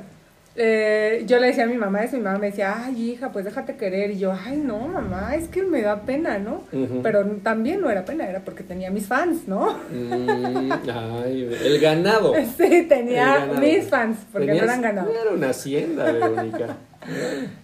[0.61, 3.45] eh, yo le decía a mi mamá eso mi mamá me decía, ay, hija, pues
[3.45, 4.11] déjate querer.
[4.11, 6.65] Y yo, ay, no, mamá, es que me da pena, ¿no?
[7.03, 9.75] Pero también no era pena, era porque tenía mis fans, ¿no?
[9.93, 12.33] Mm, ay, el ganado.
[12.57, 13.61] Sí, tenía ganado.
[13.61, 15.15] mis fans, porque no Tenías- eran ganados.
[15.23, 16.77] Era una hacienda, Verónica.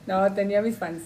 [0.06, 1.02] No, tenía mis fans.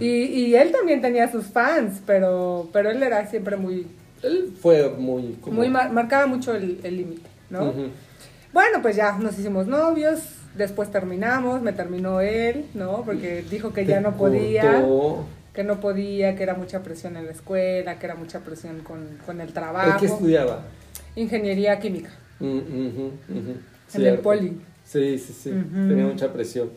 [0.00, 3.86] Y, y él también tenía sus fans, pero, pero él era siempre muy,
[4.22, 5.36] Él fue muy...
[5.40, 7.72] como- muy mar- marcaba mucho el límite, ¿no?
[8.52, 10.20] Bueno, pues ya nos hicimos novios,
[10.56, 13.02] después terminamos, me terminó él, ¿no?
[13.04, 15.24] Porque dijo que ya no podía, cortó.
[15.52, 19.18] que no podía, que era mucha presión en la escuela, que era mucha presión con,
[19.26, 20.00] con el ¿El trabajo.
[20.00, 20.62] qué estudiaba?
[21.16, 22.10] Ingeniería química,
[22.40, 23.10] ujú.
[23.94, 24.58] en el poli.
[24.84, 25.50] Sí, sí, sí.
[25.50, 26.70] Tenía mucha presión.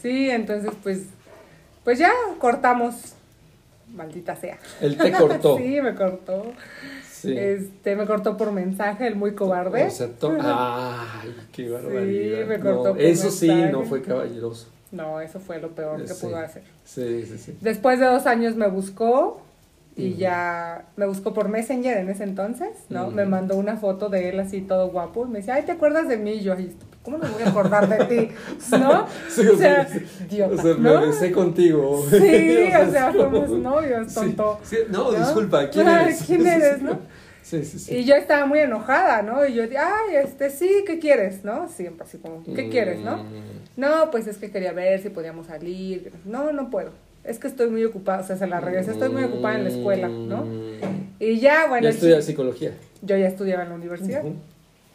[0.00, 1.02] Sí, entonces pues,
[1.84, 2.94] pues ya cortamos,
[3.94, 4.58] maldita sea.
[4.80, 5.56] Él te cortó.
[5.58, 6.52] sí, me cortó.
[7.10, 7.34] Sí.
[7.36, 9.82] Este, me cortó por mensaje, el muy cobarde.
[10.40, 12.46] Ay, qué barbaridad.
[12.46, 13.72] me No, cortó por eso sí, mensaje.
[13.72, 14.68] no fue caballeroso.
[14.92, 16.26] No, eso fue lo peor que Sí.
[16.26, 16.62] pudo hacer.
[16.84, 17.58] Sí, sí, sí.
[17.60, 19.42] Después de dos años me buscó
[19.96, 23.10] y ya me buscó por Messenger en ese entonces, ¿no?
[23.10, 26.08] Me mandó una foto de él así todo guapo y me decía, ay, ¿te acuerdas
[26.08, 26.34] de mí?
[26.34, 26.72] Y yo, "Ay,
[27.10, 28.34] ¿cómo no me voy a acordar de ti?
[28.72, 29.06] ¿No?
[29.30, 30.00] Sí, o sea, sí.
[30.30, 31.00] idiota, O sea, ¿no?
[31.00, 32.04] me besé contigo.
[32.10, 32.16] Sí,
[32.86, 34.60] o sea, es como- fuimos novios, tonto.
[34.90, 35.18] No, ¿No?
[35.18, 36.22] disculpa, ¿quién eres?
[36.26, 36.98] ¿quién eres, no?
[37.42, 37.96] Sí, sí, sí.
[37.96, 39.46] Y yo estaba muy enojada, ¿no?
[39.46, 41.44] Y yo, ay, este, sí, ¿qué quieres?
[41.44, 41.66] ¿No?
[41.68, 43.24] Siempre así como, ¿qué quieres, no?
[43.24, 43.30] Mm.
[43.78, 46.12] No, pues es que quería ver si podíamos salir.
[46.26, 46.90] No, no puedo.
[47.24, 49.70] Es que estoy muy ocupada, o sea, se la regresé, estoy muy ocupada en la
[49.70, 50.44] escuela, ¿no?
[50.44, 51.14] Mm.
[51.20, 52.72] Y ya, bueno, Ya chiste- psicología.
[53.00, 54.22] yo ya estudiaba en la universidad.
[54.24, 54.34] Ujú.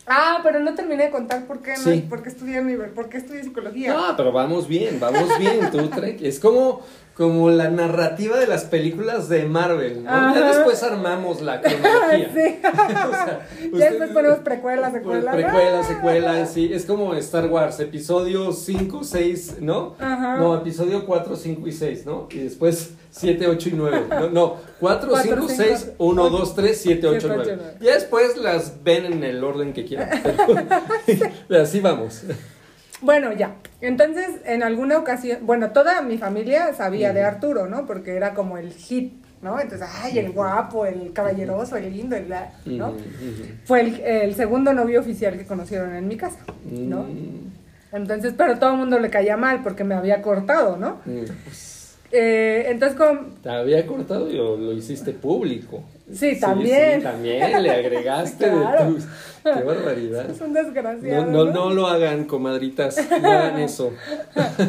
[0.06, 2.62] Ah, pero no terminé de contar por qué, no, por qué estudié,
[2.94, 3.94] por qué estudié psicología.
[3.94, 6.22] No, pero vamos bien, vamos bien, tú Trek.
[6.22, 6.82] Es como,
[7.16, 10.34] como la narrativa de las películas de Marvel, ¿no?
[10.34, 12.32] Ya después armamos la cronología.
[12.34, 12.60] Sí.
[12.64, 15.36] O sea, ya después ponemos precuelas, secuelas.
[15.36, 16.72] Precuela, secuela, sí.
[16.74, 19.96] Es como Star Wars, episodio 5, 6, ¿no?
[20.00, 20.38] Ajá.
[20.38, 22.28] No, episodio 4, 5 y 6, ¿no?
[22.32, 24.06] Y después 7, 8 y 9.
[24.10, 27.54] No, no 4, Cuatro, 5, cinco, 6, 1, 2, 3, 7, 8, siete, ocho, 9.
[27.58, 27.78] nueve.
[27.80, 30.10] Y después las ven en el orden que quieran.
[31.48, 32.24] Pero así vamos.
[33.04, 33.56] Bueno, ya.
[33.82, 37.86] Entonces, en alguna ocasión, bueno, toda mi familia sabía de Arturo, ¿no?
[37.86, 39.60] Porque era como el hit, ¿no?
[39.60, 42.34] Entonces, ay, el guapo, el caballeroso, el lindo, el,
[42.66, 42.94] ¿no?
[43.66, 47.04] Fue el, el segundo novio oficial que conocieron en mi casa, ¿no?
[47.04, 47.52] Mm,
[47.92, 51.02] Entonces, pero todo el mundo le caía mal porque me había cortado, ¿no?
[51.06, 55.84] mm, pues, Eh, entonces, como, te había cortado y lo, lo hiciste público.
[56.14, 57.00] Sí, también.
[57.00, 58.86] Sí, también le agregaste Claro.
[58.86, 59.06] de tus.
[59.44, 60.30] Qué barbaridad.
[60.30, 61.26] es un desgraciado.
[61.26, 62.98] No, no, no lo hagan, comadritas.
[63.22, 63.92] No hagan eso.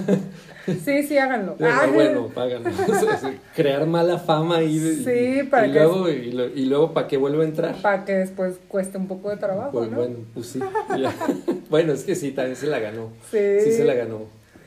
[0.67, 1.57] Sí, sí, háganlo.
[1.59, 2.71] Pero Ah, bueno, háganlo.
[3.55, 7.19] Crear mala fama y, Sí, para y que- luego, y, lo- y luego para que
[7.19, 7.75] vuelva a entrar.
[7.83, 9.99] Para que después cueste un poco de trabajo, Pues ¿no?
[9.99, 10.61] bueno, pues sí.
[10.99, 11.15] ya.
[11.69, 13.11] Bueno, es que sí, también se la ganó.
[13.31, 13.39] Sí.
[13.63, 14.23] Sí se la ganó.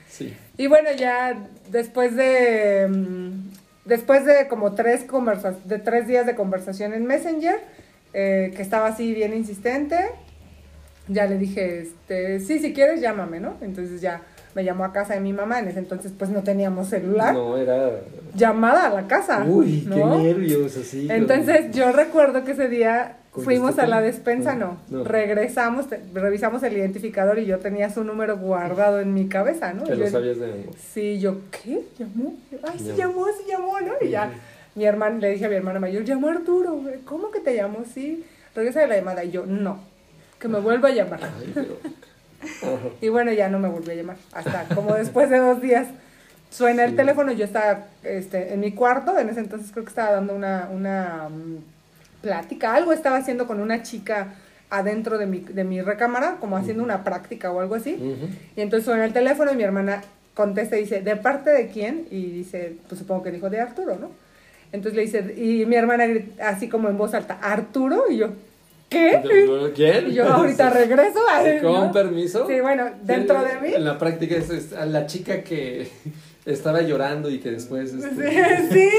[0.08, 0.36] Sí.
[0.58, 3.50] Y bueno, ya después de mm,
[3.88, 7.60] después de como tres conversas de tres días de conversación en Messenger,
[8.14, 9.98] eh, que estaba así bien insistente,
[11.08, 13.58] ya le dije, este, sí, si quieres llámame, ¿no?
[13.62, 14.22] Entonces ya
[14.58, 17.56] me llamó a casa de mi mamá, en ese entonces pues no teníamos celular, No,
[17.58, 17.92] era.
[18.36, 19.46] llamada a la casa.
[19.48, 21.08] Uy, qué nervios, así.
[21.12, 25.04] Entonces yo recuerdo que ese día ¿Con fuimos este a la despensa, No, no, no.
[25.04, 29.84] regresamos, te- revisamos el identificador y yo tenía su número guardado en mi cabeza, ¿no?
[29.84, 30.72] Te Y lo sabías de memoria.
[30.92, 31.84] Sí, yo, ¿qué?
[32.00, 32.34] ¿Llamó?
[32.64, 33.28] Ay, sí Llamó.
[33.28, 33.94] sí llamó, ¿no?
[34.02, 34.32] Y ya,
[34.74, 37.84] mi hermana, le dije a mi hermana mayor, llamó Arturo, ¿cómo que te llamó?
[37.94, 39.24] Sí, regresa de la llamada.
[39.24, 39.82] Y yo, no,
[40.40, 41.20] que me vuelva a llamar.
[41.22, 41.78] Ay, pero.
[43.02, 45.88] Y bueno, ya no me volvió a llamar, hasta como después de dos días.
[46.50, 50.12] Suena el teléfono, yo estaba este, en mi cuarto, en ese entonces creo que estaba
[50.12, 51.58] dando una, una mm,
[52.22, 54.36] plática, algo estaba haciendo con una chica
[54.70, 57.98] adentro de mi, de mi recámara, como haciendo una práctica o algo así.
[58.56, 60.02] Y entonces suena el teléfono y mi hermana
[60.34, 62.08] contesta y dice, ¿de parte de quién?
[62.12, 64.12] Y dice, pues supongo que dijo de Arturo, ¿no?
[64.72, 68.06] Entonces le dice, y mi hermana grita así como en voz alta, ¿Arturo?
[68.10, 68.30] Y yo,
[68.90, 69.22] ¿qué?
[69.76, 70.10] ¿Quién?
[70.12, 71.20] Y yo ahorita regreso.
[71.30, 71.92] ay, ¿Con ¿no?
[71.92, 72.48] permiso?
[72.48, 73.74] Sí, bueno, dentro de mí.
[73.74, 75.90] En la práctica es, es a la chica que
[76.46, 78.90] estaba llorando y que después este, Sí,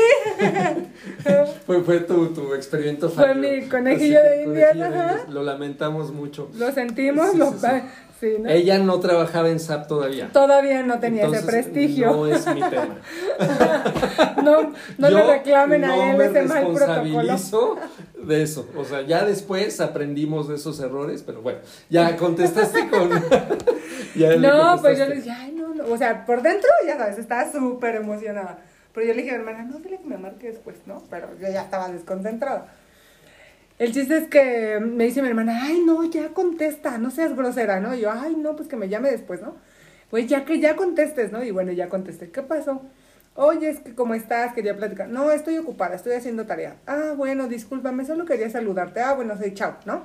[1.67, 4.77] fue, fue tu, tu experimento Fue mi conejillo de indias.
[5.29, 6.51] Lo lamentamos mucho.
[6.59, 7.67] lo sentimos, Sí, lo, sí, sí.
[8.21, 8.49] Sí, ¿no?
[8.49, 10.31] Ella no trabajaba en SAP todavía.
[10.33, 12.11] Todavía no tenía Entonces, ese prestigio.
[12.13, 12.97] No es mi tema.
[14.43, 16.79] No, no le reclamen a él me ese mal protocolo.
[16.79, 17.77] responsabilizo
[18.23, 18.69] de eso.
[18.77, 21.59] O sea, ya después aprendimos de esos errores, pero bueno,
[21.91, 23.11] ya contestaste con.
[24.17, 25.93] ya No, pues yo le dije, ay, no, no.
[25.93, 28.59] O sea, por dentro, ya sabes, estaba súper emocionada.
[28.95, 31.03] Pero yo le dije a mi hermana, no, dile que me marque después, ¿no?
[31.11, 32.69] Pero yo ya estaba desconcentrada.
[33.79, 37.79] El chiste es que me dice mi hermana, ay, no, ya contesta, no seas grosera,
[37.79, 37.95] ¿no?
[37.95, 39.57] Y yo, ay, no, pues que me llame después, ¿no?
[40.11, 41.45] Pues ya que ya contestes, ¿no?
[41.45, 42.31] Y bueno, ya contesté.
[42.31, 42.83] ¿Qué pasó?
[43.35, 44.53] Oye, es que ¿cómo estás?
[44.53, 45.09] Quería platicar.
[45.09, 46.75] No, estoy ocupada, estoy haciendo tarea.
[46.87, 49.01] Ah, bueno, discúlpame, solo quería saludarte.
[49.01, 50.03] Ah, bueno, sí, chao, ¿no?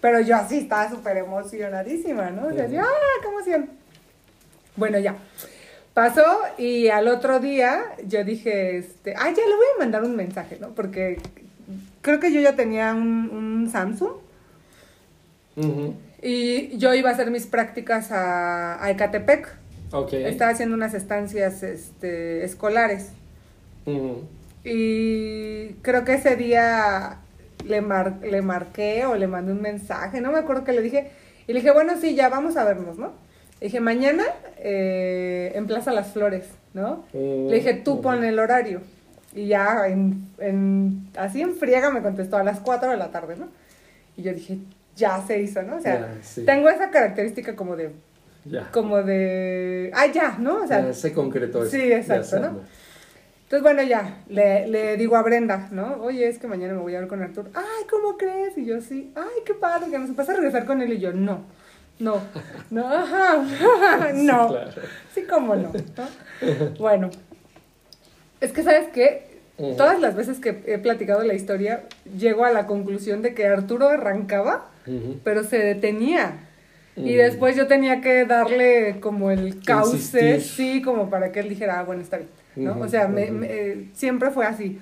[0.00, 2.48] Pero yo así estaba súper emocionadísima, ¿no?
[2.48, 2.76] O sea, Ujú.
[2.80, 3.70] ¡ah, qué emoción!
[4.74, 5.14] Bueno, ya.
[5.94, 6.24] Pasó
[6.58, 10.58] y al otro día yo dije, este, ah, ya le voy a mandar un mensaje,
[10.60, 10.70] ¿no?
[10.70, 11.20] Porque
[12.02, 14.12] creo que yo ya tenía un, un Samsung
[16.22, 19.48] y yo iba a hacer mis prácticas a, a Ecatepec.
[19.92, 20.12] Ok.
[20.14, 23.10] Estaba haciendo unas estancias este, escolares.
[24.64, 27.18] Y creo que ese día
[27.66, 31.10] le, mar- le marqué o le mandé un mensaje, no me acuerdo qué le dije.
[31.48, 33.12] Y le dije, bueno, sí, ya vamos a vernos, ¿no?
[33.60, 34.24] Le dije, mañana
[34.58, 37.04] eh, en Plaza Las Flores, ¿no?
[37.12, 38.80] Mm, Le dije, tú pon el horario.
[39.34, 43.36] Y ya, en, en- así en friega me contestó a las 4 de la tarde,
[43.36, 43.48] ¿no?
[44.16, 44.58] Y yo dije,
[44.96, 45.76] ya se hizo, ¿no?
[45.76, 46.44] O sea, sí.
[46.44, 47.92] tengo esa característica como de,
[48.44, 48.70] Ya.
[48.70, 50.62] como de, ah, ya, ¿no?
[50.62, 51.70] O sea, se concretó eso.
[51.70, 52.60] sí, exacto, ¿no?
[53.44, 55.96] entonces, bueno, ya, le, le digo a Brenda, ¿no?
[56.02, 57.50] Oye, es que mañana me voy a ver con Arturo.
[57.54, 58.56] Ay, ¿cómo crees?
[58.56, 59.12] Y yo, sí.
[59.14, 60.90] Ay, qué padre, que nos vas a regresar con él.
[60.94, 61.40] Y yo, no,
[61.98, 62.20] no,
[62.70, 63.42] no, ajá,
[64.14, 64.48] no.
[64.48, 64.70] Sí, claro.
[65.14, 65.70] Sí, cómo no.
[65.70, 66.68] ¿no?
[66.78, 67.10] Bueno,
[68.42, 69.22] es que, ¿sabes qué?
[69.76, 71.84] Todas las veces que he platicado la historia,
[72.18, 74.70] llego a la conclusión de que Arturo arrancaba,
[75.24, 76.48] pero se detenía.
[76.96, 80.40] Y después yo tenía que darle como el cauce, Insistir.
[80.42, 82.78] sí, como para que él dijera, ah, bueno, está bien, ¿no?
[82.80, 84.78] O sea, me- eh, siempre fue así.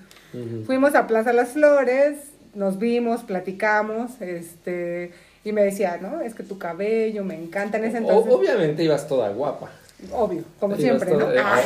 [0.66, 2.16] Fuimos a Plaza Las Flores,
[2.54, 5.12] nos vimos, platicamos, este,
[5.44, 6.20] Y me decía, ¿no?
[6.20, 8.30] Es que tu cabello me encanta en ese entonces.
[8.32, 9.70] obviamente ibas toda guapa.
[10.12, 11.30] Obvio, como siempre, ¿no?
[11.30, 11.61] eh, Ah.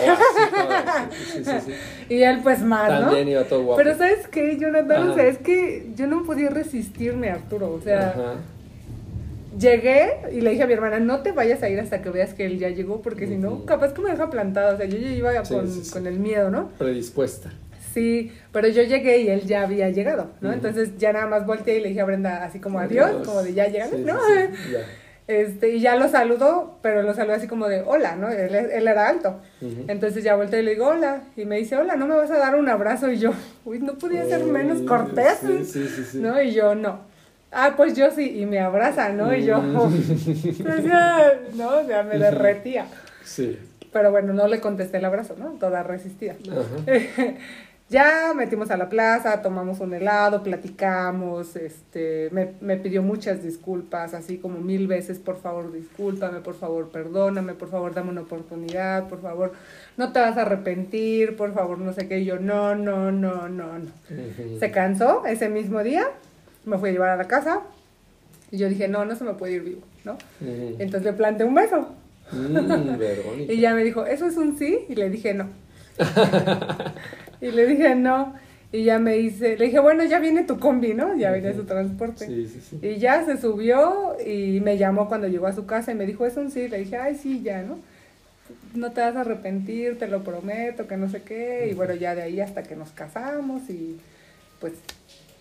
[1.11, 1.72] oh, sí, sí, sí.
[2.14, 3.07] Y él pues más, ¿no?
[3.07, 3.76] También iba todo guapo.
[3.82, 5.03] Pero ¿sabes qué, Jonathan?
[5.03, 5.11] Ajá.
[5.12, 7.72] O sea, es que yo no podía resistirme, Arturo.
[7.72, 8.35] O sea, Ajá.
[9.59, 12.35] llegué y le dije a mi hermana, no te vayas a ir hasta que veas
[12.35, 14.74] que él ya llegó, porque si no, capaz que me deja plantada.
[14.74, 15.32] O sea, yo ya iba
[15.93, 16.68] con, el miedo, ¿no?
[16.78, 17.53] Predispuesta.
[17.93, 20.53] Sí, pero yo llegué y él ya había llegado, ¿no?
[20.53, 23.26] Entonces ya nada más volteé y le dije a Brenda así como adiós, Adiós.
[23.28, 24.14] como de ya llegaste, Sí, ¿no?
[24.72, 24.80] ya.
[25.27, 28.29] Este, y ya lo saludó, pero lo saludó así como de hola, ¿no?
[28.29, 29.41] Él, él era alto.
[29.89, 31.22] Entonces ya volteé y le digo hola.
[31.37, 33.11] Y me dice, hola, ¿no me vas a dar un abrazo?
[33.11, 33.33] Y yo,
[33.64, 36.05] uy, no podía ser menos cortés, Sí, sí, sí.
[36.05, 36.18] sí.
[36.20, 36.41] ¿no?
[36.43, 37.01] Y yo, no.
[37.51, 39.35] Ah, pues yo sí, y me abraza, ¿no?
[39.35, 39.62] Y yo,
[40.83, 42.87] sea, no, o sea, me derretía.
[43.25, 43.59] Sí.
[43.93, 45.53] Pero bueno, no le contesté el abrazo, ¿no?
[45.53, 46.35] Toda resistida.
[46.51, 46.85] Ajá.
[47.89, 54.14] ya metimos a la plaza, tomamos un helado, platicamos, este, me, me pidió muchas disculpas,
[54.14, 59.09] así como mil veces, por favor, discúlpame, por favor, perdóname, por favor, dame una oportunidad,
[59.09, 59.53] por favor,
[59.97, 63.49] no te vas a arrepentir, por favor, no sé qué, y yo, no, no, no,
[63.49, 63.91] no, no.
[64.59, 66.07] Se cansó ese mismo día,
[66.64, 67.61] me fui a llevar a la casa,
[68.51, 70.16] y yo dije, no, no se me puede ir vivo, ¿no?
[70.41, 71.95] Entonces le planteé un beso,
[72.32, 72.99] Mm,
[73.51, 74.87] y ya me dijo, ¿eso es un sí?
[74.89, 75.49] Y le dije, no.
[77.41, 78.35] y le dije, no.
[78.72, 81.16] Y ya me dice, le dije, bueno, ya viene tu combi, ¿no?
[81.16, 82.26] Ya viene su transporte.
[82.26, 82.78] Sí, sí, sí.
[82.87, 86.26] Y ya se subió y me llamó cuando llegó a su casa y me dijo,
[86.26, 86.66] es un sí.
[86.68, 87.78] Le dije, ay, sí, ya, ¿no?
[88.74, 91.68] No te vas a arrepentir, te lo prometo, que no sé qué.
[91.70, 93.99] Y bueno, ya de ahí hasta que nos casamos y
[94.61, 94.72] pues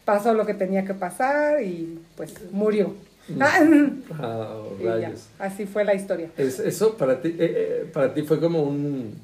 [0.05, 2.93] pasó lo que tenía que pasar y pues murió.
[3.39, 3.59] Ah,
[4.83, 5.27] ya, rayos.
[5.39, 6.29] así fue la historia.
[6.37, 9.15] Es- eso para ti, eh, eh, para ti fue como un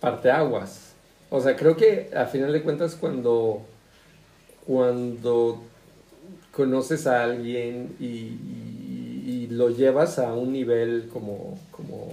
[0.00, 0.91] parteaguas.
[1.34, 3.62] O sea, creo que a final de cuentas cuando,
[4.66, 5.62] cuando
[6.54, 12.12] conoces a alguien y, lo llevas a un nivel como, como,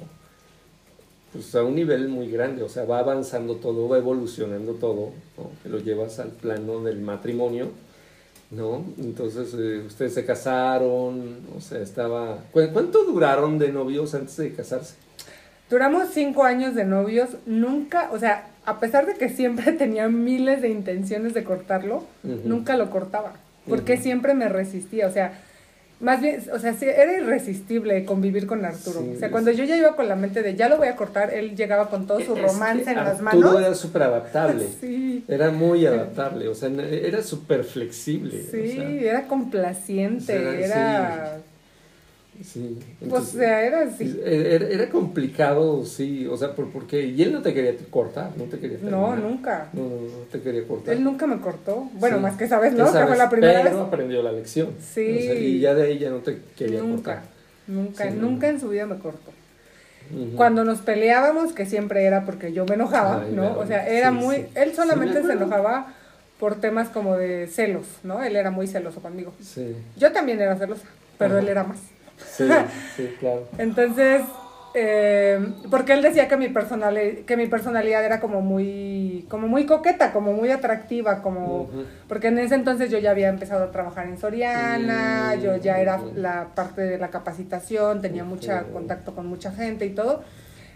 [1.32, 5.50] pues a un nivel muy grande, o sea, va avanzando todo, va evolucionando todo, ¿no?
[5.64, 7.70] que lo llevas al plano del matrimonio,
[8.52, 8.84] ¿no?
[8.98, 12.40] Entonces, eh, ustedes se casaron, o sea, estaba...
[12.52, 14.96] ¿cu- ¿Cuánto duraron de novios antes de casarse?
[15.70, 20.62] Duramos cinco años de novios, nunca, o sea, a pesar de que siempre tenía miles
[20.62, 23.34] de intenciones de cortarlo, nunca lo cortaba,
[23.68, 25.40] porque siempre me resistía, o sea,
[26.02, 29.02] más bien, o sea, sí, era irresistible convivir con Arturo.
[29.02, 30.96] Sí, o sea, cuando yo ya iba con la mente de ya lo voy a
[30.96, 33.60] cortar, él llegaba con todo su romance en las Arturo manos.
[33.60, 34.66] era súper adaptable.
[34.80, 38.44] Sí, Era muy adaptable, o sea, era súper flexible.
[38.48, 41.44] o sí, sea, era complaciente, o sea, era, sí.
[42.40, 44.20] O Entonces, sea, era así.
[44.26, 48.46] Era, era complicado, sí, o sea, por, porque y él no te quería cortar, no
[48.46, 49.68] te quería No, nunca.
[49.74, 50.94] No, no, no te quería cortar.
[50.94, 51.90] Él nunca me cortó.
[51.94, 52.24] Bueno, Sí.
[52.24, 52.86] más que sabes, ¿no?
[52.88, 53.88] Esa Que fue la primera pero vez.
[53.88, 54.70] aprendió la lección.
[54.80, 55.18] Sí.
[55.18, 57.22] O sea, y ya de ahí ya no te quería Nunca, cortar.
[57.68, 58.18] nunca, Sí.
[58.18, 59.32] nunca en su vida me cortó.
[60.36, 63.60] Cuando nos peleábamos, que siempre era porque yo me enojaba, Ay, ¿no?
[63.60, 64.46] O sea, era sí, muy, sí.
[64.56, 65.94] él Sí, solamente me se enojaba
[66.40, 68.24] por temas como de celos, ¿no?
[68.24, 69.34] Él era muy celoso conmigo.
[69.40, 70.86] Sí, Yo también era celosa,
[71.20, 71.44] pero Ajá.
[71.44, 71.78] él era más.
[72.26, 72.50] Sí,
[72.96, 73.48] sí, claro.
[73.58, 74.22] Entonces,
[74.74, 75.40] eh,
[75.72, 80.12] porque él decía que mi, personali- que mi personalidad era como muy, como muy coqueta,
[80.12, 81.70] como muy atractiva, como...
[82.08, 85.80] Porque en ese entonces yo ya había empezado a trabajar en Soriana, Mm, yo ya
[85.80, 88.74] era la parte de la capacitación, tenía mucho Ujú.
[88.74, 90.24] contacto con mucha gente y todo.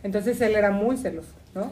[0.03, 1.71] Entonces él era muy celoso, ¿no?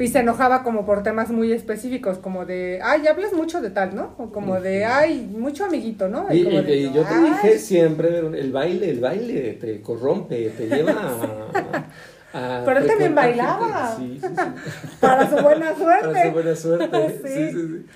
[0.00, 3.94] Y se enojaba como por temas muy específicos, como de, ay, hablas mucho de tal,
[3.94, 4.14] ¿no?
[4.18, 6.26] O como de, ay, mucho amiguito, ¿no?
[6.32, 10.50] Y, como y- de, y yo te dije siempre, el baile, el baile te corrompe,
[10.50, 11.86] te lleva a...
[12.66, 13.96] Pero él también bailaba.
[13.96, 14.96] Sí, sí, sí.
[15.00, 16.08] Para su buena suerte.
[16.12, 17.20] Para su buena suerte.
[17.24, 17.52] Sí.
[17.52, 17.86] sí,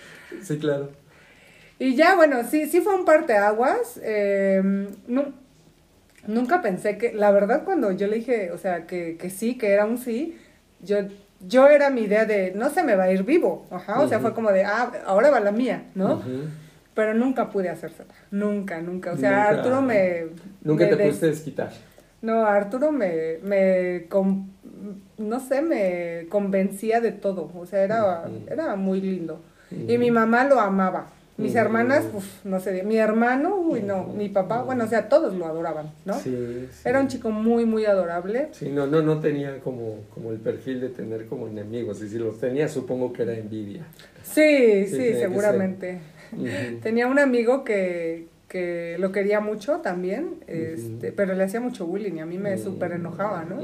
[0.43, 0.91] sí, claro.
[1.79, 4.01] Y ya, bueno, sí, sí fue un parteaguas.
[4.03, 4.62] Eh,
[5.09, 5.33] nu-
[6.27, 9.70] nunca pensé que, la verdad, cuando yo le dije, o sea, que, que sí, que
[9.73, 10.39] era un sí,
[10.81, 10.99] yo,
[11.47, 13.67] yo era mi idea de, no se me va a ir vivo.
[13.71, 16.23] Ajá, o sea, fue como de, ah, ahora va la mía, ¿no?
[16.95, 18.12] Pero nunca pude hacérsela.
[18.31, 19.12] Nunca, nunca.
[19.12, 19.49] O sea, Nunca.
[19.51, 20.27] Arturo me.
[20.62, 21.71] Nunca me te des- pudiste desquitar.
[22.23, 24.51] No, Arturo me, me con-
[25.17, 27.51] no sé, me convencía de todo.
[27.57, 29.41] O sea, era, era muy lindo.
[29.71, 31.07] Y mi mamá lo amaba.
[31.41, 35.35] Mis hermanas, uf, no sé, mi hermano, uy, no, mi papá, bueno, o sea, todos
[35.35, 36.15] lo adoraban, ¿no?
[36.15, 36.89] Sí, sí.
[36.89, 38.49] Era un chico muy, muy adorable.
[38.53, 42.03] Sí, no, no, no tenía como, como el perfil de tener como enemigos.
[42.03, 43.87] Y si los tenía, supongo que era envidia.
[44.23, 45.99] Sí, Sí, seguramente.
[46.83, 52.15] Tenía un amigo que, que lo quería mucho también, este, pero le hacía mucho bullying
[52.17, 53.59] y a mí me súper enojaba, ¿no?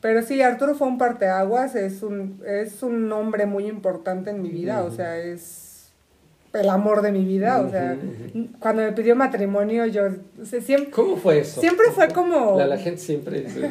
[0.00, 4.48] Pero sí, Arturo fue un parteaguas, es un, es un hombre muy importante en mi
[4.48, 5.69] vida, o sea, es
[6.52, 7.96] el amor de mi vida, o sea,
[8.58, 10.02] cuando me pidió matrimonio, yo,
[10.40, 11.60] o sea, siempre, ¿Cómo fue eso?
[11.60, 12.56] siempre fue como...
[12.58, 13.70] La, la gente siempre dice,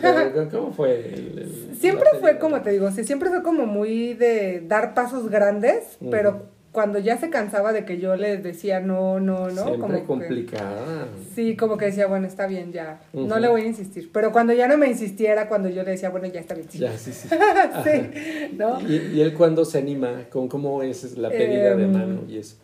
[0.51, 1.09] ¿cómo fue?
[1.13, 5.29] el- el- Siempre fue como te digo, sí, siempre fue como muy de dar pasos
[5.29, 9.79] grandes, pero cuando ya se cansaba de que yo le decía no, no, no, Siempre
[9.79, 11.07] como que- complicada.
[11.33, 14.09] sí, como que decía, bueno, está bien, ya, no le voy a insistir.
[14.13, 16.67] Pero cuando ya no me insistiera, cuando yo le decía, bueno, ya está bien.
[16.69, 16.77] sí.
[16.79, 17.27] Ya, sí, sí.
[17.83, 18.79] sí, ¿no?
[18.81, 20.25] ¿Y, y él cuando se anima?
[20.29, 22.55] ¿Con cómo es la pedida de mano y eso?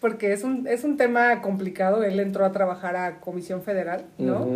[0.00, 2.04] Porque es un, es un tema complicado.
[2.04, 4.46] Él entró a trabajar a Comisión Federal, ¿no?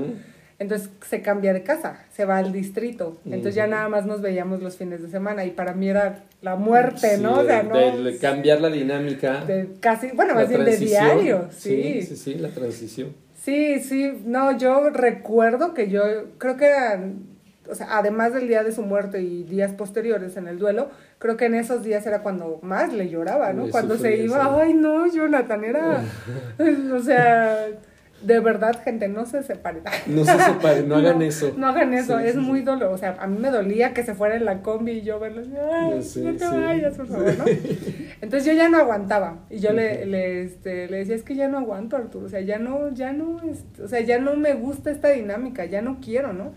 [0.59, 3.19] Entonces se cambia de casa, se va al distrito.
[3.25, 6.55] Entonces ya nada más nos veíamos los fines de semana y para mí era la
[6.55, 7.41] muerte, Sí, ¿no?
[7.41, 8.03] O sea, de- no.
[8.05, 9.45] de cambiar la dinámica.
[9.45, 12.03] de casi, bueno, más bien de diario, Sí, sí.
[12.03, 13.13] sí, sí, la transición.
[13.35, 16.03] Sí, sí, no, yo recuerdo que yo
[16.39, 17.17] creo que eran,
[17.69, 21.37] o sea, además del día de su muerte y días posteriores en el duelo, creo
[21.37, 23.69] que en esos días era cuando más le lloraba, ¿no?
[23.71, 26.03] Cuando se iba, ay, no, Jonathan, era,
[26.95, 27.67] o sea,
[28.23, 29.83] de verdad, gente, no se separen.
[30.07, 31.53] No se separen, no hagan eso.
[31.57, 32.65] No hagan eso, Sí, es sí, muy sí.
[32.65, 32.95] doloroso.
[32.95, 35.43] O sea, a mí me dolía que se fuera en la combi y yo verlo,
[35.73, 37.45] ay, sé, no te vayas, por favor, ¿no?
[38.21, 41.49] Entonces yo ya no aguantaba y yo le, le, este, le decía, es que ya
[41.49, 44.55] no aguanto, Arturo, o sea, ya no, ya no, este, o sea, ya no me
[44.55, 46.53] gusta esta dinámica, ya no quiero, ¿no?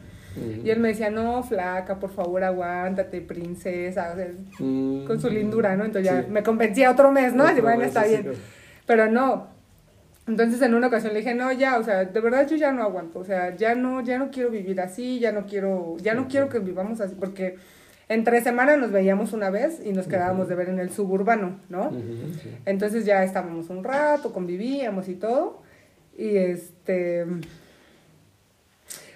[0.64, 4.28] Y él me decía, no, flaca, por favor, aguántate, princesa, o sea,
[4.60, 5.06] Mm.
[5.06, 5.86] con su lindura, ¿no?
[5.86, 7.46] Entonces ya me convencía otro mes, ¿no?
[7.46, 8.22] Otro bueno, mes, está sí, bien.
[8.24, 8.38] claro.
[8.86, 9.48] Pero no.
[10.28, 12.82] Entonces en una ocasión le dije, no, ya, o sea, de verdad yo ya no
[12.84, 16.28] aguanto, o sea, ya no, ya no quiero vivir así, ya no quiero, ya no
[16.28, 17.58] quiero que vivamos así, porque
[18.10, 21.92] entre semana nos veíamos una vez y nos quedábamos de ver en el suburbano, ¿no?
[21.92, 22.52] Sí.
[22.66, 25.62] Entonces ya estábamos un rato, convivíamos y todo,
[26.18, 27.26] y este,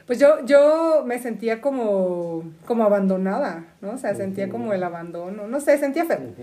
[0.10, 3.91] pues yo, yo me sentía como, como abandonada, ¿no?
[3.91, 6.34] O sea, sentía como el abandono, no sé, sentía feo.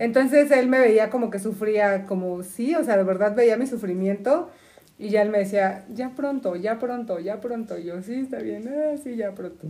[0.00, 3.68] Entonces él me veía como que sufría, como sí, o sea, de verdad veía mi
[3.68, 4.50] sufrimiento
[4.98, 7.78] y ya él me decía, ya pronto, ya pronto, ya pronto.
[7.78, 9.68] Y yo, sí, está bien, ah, sí, ya pronto.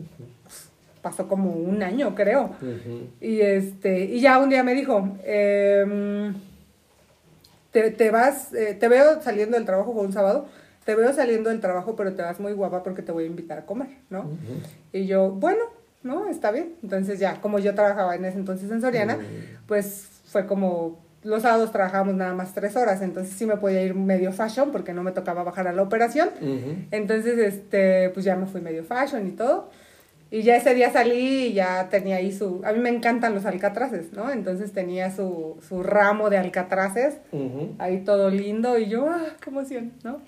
[1.02, 2.52] Pasó como un año, creo.
[3.20, 6.34] Y este, y ya un día me dijo, em,
[7.72, 10.46] te, te vas, eh, te veo saliendo del trabajo, fue un sábado,
[10.88, 13.58] te veo saliendo del trabajo, pero te vas muy guapa porque te voy a invitar
[13.58, 14.30] a comer, ¿no?
[14.90, 15.60] Y yo, bueno,
[16.02, 16.76] no, está bien.
[16.82, 19.18] Entonces ya, como yo trabajaba en ese entonces en Soriana,
[19.66, 23.94] pues fue como los sábados trabajábamos nada más tres horas, entonces sí me podía ir
[23.94, 26.30] medio fashion porque no me tocaba bajar a la operación.
[26.90, 29.68] Entonces, este, pues ya me fui medio fashion y todo.
[30.30, 32.62] Y ya ese día salí y ya tenía ahí su...
[32.64, 34.30] A mí me encantan los alcatraces, ¿no?
[34.30, 37.18] Entonces tenía su, su ramo de alcatraces,
[37.78, 40.20] ahí todo lindo y yo, ¡ah, qué emoción, ¿no?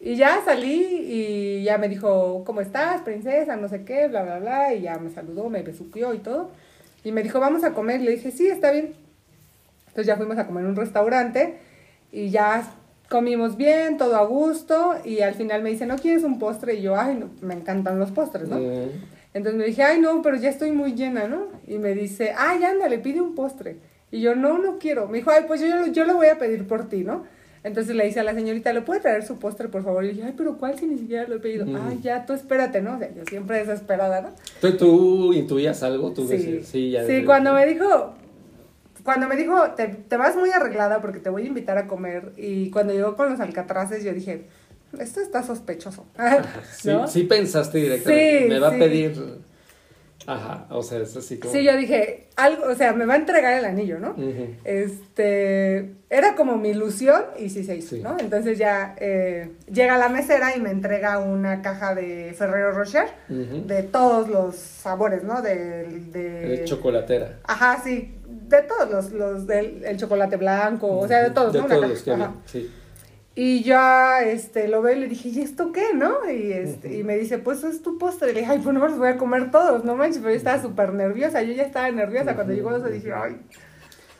[0.00, 3.56] Y ya salí y ya me dijo, ¿cómo estás, princesa?
[3.56, 4.74] No sé qué, bla, bla, bla.
[4.74, 6.50] Y ya me saludó, me besuqueó y todo.
[7.02, 8.00] Y me dijo, vamos a comer.
[8.00, 8.94] Y le dije, sí, está bien.
[9.88, 11.58] Entonces ya fuimos a comer en un restaurante
[12.12, 12.72] y ya
[13.08, 14.94] comimos bien, todo a gusto.
[15.04, 16.74] Y al final me dice, ¿no quieres un postre?
[16.74, 18.58] Y yo, ay, no, me encantan los postres, ¿no?
[18.58, 18.90] Mm.
[19.34, 21.48] Entonces me dije, ay, no, pero ya estoy muy llena, ¿no?
[21.66, 23.78] Y me dice, ay, ándale, pide un postre.
[24.10, 25.08] Y yo, no, no quiero.
[25.08, 27.24] Me dijo, ay, pues yo, yo lo voy a pedir por ti, ¿no?
[27.64, 30.04] Entonces le dice a la señorita, ¿le puede traer su postre, por favor?
[30.04, 31.66] Y yo dije, ay, pero ¿cuál si ni siquiera lo he pedido?
[31.66, 31.76] Mm.
[31.88, 32.94] Ay, ya, tú espérate, ¿no?
[32.94, 34.28] O sea, yo siempre desesperada, ¿no?
[34.60, 36.12] ¿Tú, tú intuías algo?
[36.12, 36.66] ¿Tú Sí, decías?
[36.66, 38.14] sí, ya sí cuando me dijo,
[39.02, 42.32] cuando me dijo, te, te vas muy arreglada porque te voy a invitar a comer.
[42.36, 44.44] Y cuando llegó con los alcatraces, yo dije,
[44.98, 46.06] esto está sospechoso.
[46.76, 48.40] Sí, sí pensaste directamente.
[48.44, 48.76] Sí, me va sí.
[48.76, 49.38] a pedir.
[50.30, 51.52] Ajá, o sea, es así como.
[51.54, 54.14] Sí, yo dije, algo, o sea, me va a entregar el anillo, ¿no?
[54.62, 58.02] Este, era como mi ilusión y sí se hizo, Sí.
[58.02, 58.16] ¿no?
[58.18, 63.82] Entonces ya eh, llega la mesera y me entrega una caja de Ferrero Rocher de
[63.84, 65.40] todos los sabores, ¿no?
[65.40, 65.86] De,
[66.44, 67.38] Eres chocolatera.
[67.44, 71.58] Ajá, sí, de todos los, los del el chocolate blanco, o sea, de todos, De
[71.60, 71.64] ¿no?
[71.64, 72.24] Una todos caja, los que ajá.
[72.24, 72.36] había.
[72.46, 72.70] Sí.
[73.40, 76.28] Y ya este, lo veo y le dije, ¿y esto qué, no?
[76.28, 78.32] Y, este, y me dice, pues es tu postre.
[78.32, 80.36] Le dije, ay, pues no me los voy a comer todos, no manches, pero yo
[80.36, 82.34] estaba súper nerviosa, yo ya estaba nerviosa.
[82.34, 83.36] Cuando llegó eso dije, ay,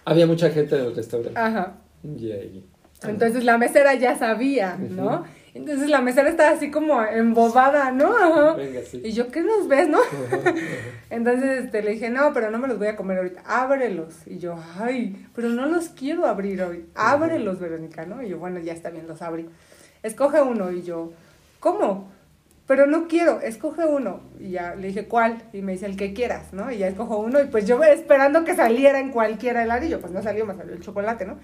[0.05, 1.37] Había mucha gente en el restaurante.
[1.37, 1.79] ajá.
[2.05, 2.65] Y ahí.
[3.03, 5.25] Entonces la mesera ya sabía, ¿no?
[5.55, 8.17] Entonces la mesera estaba así como embobada, ¿no?
[8.17, 8.55] Ajá.
[8.55, 9.01] Venga, sí.
[9.05, 9.99] Y yo, ¿qué nos ves, no?
[9.99, 10.55] Ajá, ajá.
[11.11, 14.15] Entonces este, le dije, no, pero no me los voy a comer ahorita, ábrelos.
[14.27, 18.23] Y yo, ay, pero no los quiero abrir hoy, ábrelos, Verónica, ¿no?
[18.23, 19.49] Y yo, bueno, ya está bien, los abrí.
[20.03, 20.71] Escoge uno.
[20.71, 21.13] Y yo,
[21.61, 22.11] ¿cómo?
[22.67, 24.21] Pero no quiero, escoge uno.
[24.39, 25.43] Y ya le dije, ¿cuál?
[25.55, 26.71] Y me dice, el que quieras, ¿no?
[26.71, 27.41] Y ya escojo uno.
[27.41, 30.75] Y pues yo esperando que saliera en cualquiera el arillo, pues no salió, me salió
[30.75, 31.39] el chocolate, ¿no?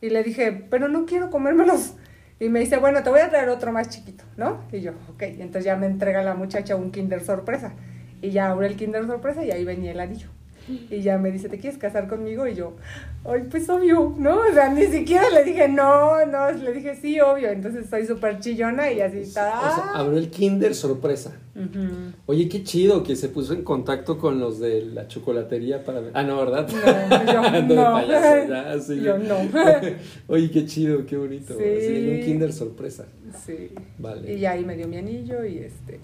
[0.00, 1.94] Y le dije, pero no quiero comérmelos.
[2.40, 4.64] Y me dice, bueno, te voy a traer otro más chiquito, ¿no?
[4.72, 5.22] Y yo, ok.
[5.22, 7.74] Entonces ya me entrega la muchacha un Kinder sorpresa.
[8.22, 10.28] Y ya abro el Kinder sorpresa y ahí venía el anillo.
[10.90, 12.46] Y ya me dice, ¿te quieres casar conmigo?
[12.46, 12.74] Y yo,
[13.24, 14.40] ay, pues obvio, ¿no?
[14.40, 17.50] O sea, ni siquiera le dije, no, no, le dije, sí, obvio.
[17.50, 19.58] Entonces estoy súper chillona y así está.
[19.58, 21.36] O sea, abrió el kinder sorpresa.
[22.26, 26.12] Oye, qué chido que se puso en contacto con los de la chocolatería para ver.
[26.14, 26.66] Ah, no, ¿verdad?
[26.68, 27.92] No, yo no.
[27.92, 29.00] payaso, ya, sí.
[29.00, 29.36] Yo no.
[30.28, 31.54] Oye, qué chido, qué bonito.
[31.58, 31.64] Sí.
[31.80, 33.06] Sí, un kinder sorpresa.
[33.44, 33.72] Sí.
[33.98, 34.32] Vale.
[34.34, 36.00] Y ahí me dio mi anillo y este.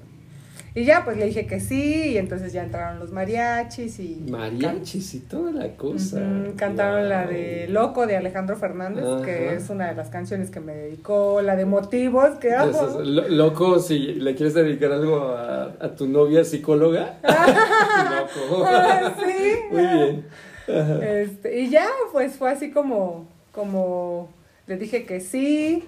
[0.76, 4.26] Y ya pues le dije que sí, y entonces ya entraron los mariachis y.
[4.28, 6.20] Mariachis y toda la cosa.
[6.56, 10.74] Cantaron la de Loco de Alejandro Fernández, que es una de las canciones que me
[10.74, 13.00] dedicó, la de Motivos, que amo.
[13.02, 17.14] Lo- loco, si le quieres dedicar algo a, a tu novia psicóloga.
[17.22, 18.66] loco.
[19.24, 19.52] Sí.
[19.72, 20.26] Muy bien.
[20.68, 24.28] Este, y ya, pues fue así como, como
[24.66, 25.84] le dije que sí.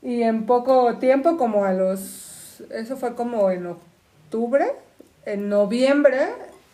[0.00, 2.27] Y en poco tiempo, como a los,
[2.70, 4.66] eso fue como en octubre,
[5.24, 6.28] en noviembre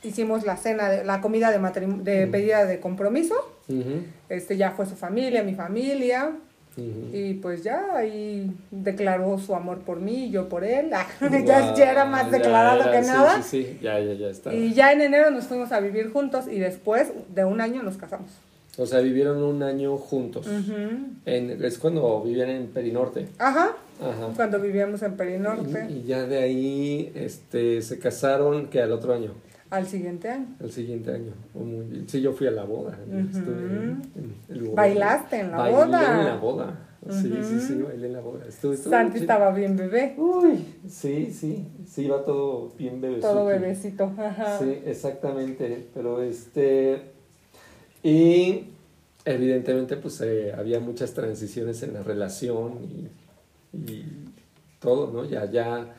[0.04, 1.58] hicimos la cena, de, la comida de,
[2.02, 3.34] de pedida de compromiso.
[4.28, 6.32] Este ya fue su familia, mi familia.
[6.76, 10.90] Y pues ya ahí declaró su amor por mí y yo por él.
[11.46, 13.42] ya, ya era más ya declarado que sí, nada.
[13.42, 14.52] Sí, sí, ya, ya, ya está.
[14.52, 17.96] Y ya en enero nos fuimos a vivir juntos y después de un año nos
[17.96, 18.30] casamos.
[18.76, 20.46] O sea, vivieron un año juntos.
[21.26, 23.28] En- es cuando vivían en Perinorte.
[23.38, 24.32] Ajá, Ajá.
[24.34, 29.14] cuando vivíamos en Perinorte, Y, y ya de ahí este, se casaron que al otro
[29.14, 29.32] año,
[29.70, 30.46] al siguiente año.
[30.60, 31.32] al siguiente año.
[31.54, 31.64] Oh.
[32.06, 32.98] Sí, yo fui a la boda.
[33.06, 33.18] Ujú.
[33.18, 34.76] estuve en- en el lugar.
[34.76, 36.20] Bailaste en la Bailé boda.
[36.20, 36.80] en la boda.
[37.10, 38.46] Sí, sí, sí, bailé en la boda.
[38.48, 43.28] Estuve, estuvo Santi estaba bien bebé, Uy, sí, sí, sí, iba todo bien bebecito.
[43.28, 44.04] todo bebecito.
[44.16, 44.58] Ajá.
[44.58, 47.12] Sí, exactamente, pero este...
[48.04, 48.66] Y
[49.24, 54.04] evidentemente pues eh, había muchas transiciones en la relación y, y
[54.78, 55.24] todo, ¿no?
[55.24, 55.94] Ya, ya,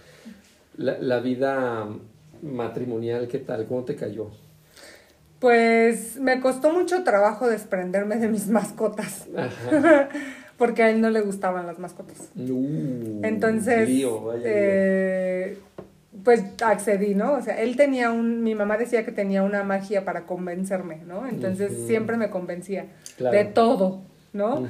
[0.77, 1.87] la, la vida
[2.43, 3.65] matrimonial, ¿qué tal?
[3.65, 4.29] ¿Cómo te cayó?
[5.39, 10.09] Pues me costó mucho trabajo desprenderme de mis mascotas, Ajá.
[10.57, 12.29] porque a él no le gustaban las mascotas.
[12.35, 14.47] Uh, Entonces, lío, vaya lío.
[14.47, 15.57] eh,
[16.23, 17.33] pues accedí, ¿no?
[17.33, 21.27] O sea, él tenía un, mi mamá decía que tenía una magia para convencerme, ¿no?
[21.27, 22.85] Entonces siempre me convencía
[23.17, 23.37] Claro.
[23.37, 24.01] de todo,
[24.33, 24.67] ¿no?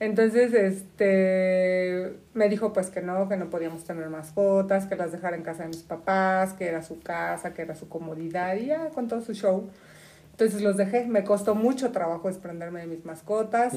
[0.00, 0.52] Entonces,
[1.22, 5.42] este, me dijo pues que no, que no podíamos tener mascotas, que las dejara en
[5.42, 9.08] casa de mis papás, que era su casa, que era su comodidad y ya con
[9.08, 9.68] todo su show.
[10.32, 13.74] Entonces los dejé, me costó mucho trabajo desprenderme de mis mascotas.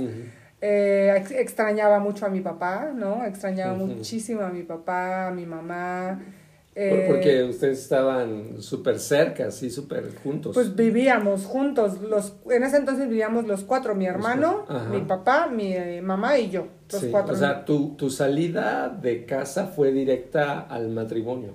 [0.62, 3.24] Eh, ex- extrañaba mucho a mi papá, ¿no?
[3.26, 6.20] Extrañaba muchísimo a mi papá, a mi mamá.
[6.76, 10.54] Por- Eh, Porque ustedes estaban súper cerca, sí, súper juntos.
[10.54, 14.90] Pues vivíamos juntos, los, en ese entonces vivíamos los cuatro, mi hermano, Ajá.
[14.90, 17.34] mi papá, mi eh, mamá y yo, los Sí, cuatro.
[17.34, 21.54] O sea, tu, tu salida de casa fue directa al matrimonio.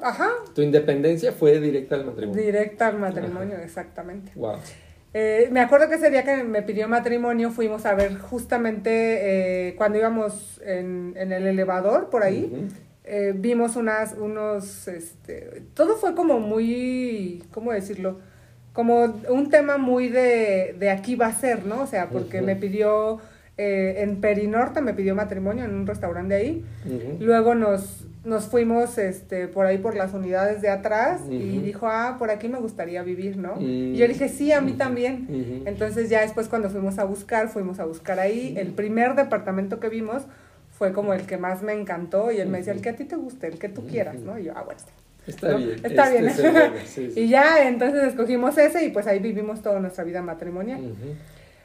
[0.00, 2.42] Ajá, Tu independencia fue directa al matrimonio.
[2.42, 4.32] directa al matrimonio, exactamente.
[4.34, 4.56] Wow.
[5.12, 9.74] Eh, me acuerdo que ese día que me pidió matrimonio fuimos a ver justamente eh,
[9.76, 12.68] cuando íbamos en, en el elevador por ahí.
[13.04, 18.18] Eh, vimos unas, unos, este, todo fue como muy, ¿cómo decirlo?
[18.72, 21.82] Como un tema muy de, de aquí va a ser, ¿no?
[21.82, 23.18] O sea, porque me pidió,
[23.56, 26.64] eh, en Perinorte me pidió matrimonio en un restaurante ahí.
[27.18, 32.16] Luego nos, nos fuimos este, por ahí por las unidades de atrás y dijo, ah,
[32.18, 33.56] por aquí me gustaría vivir, ¿no?
[33.60, 35.62] Y yo dije, sí, a mí también.
[35.66, 38.54] Entonces ya después cuando fuimos a buscar, fuimos a buscar ahí.
[38.56, 40.22] El primer departamento que vimos
[40.80, 43.04] fue como el que más me encantó y él me decía, el que a ti
[43.04, 44.38] te guste, el que tú quieras, ¿no?
[44.38, 44.80] Y yo, ah, bueno,
[45.26, 45.72] está bien.
[45.84, 46.28] Está este bien.
[46.30, 47.20] es bueno, sí, sí.
[47.20, 50.80] Y ya entonces escogimos ese y pues ahí vivimos toda nuestra vida matrimonial.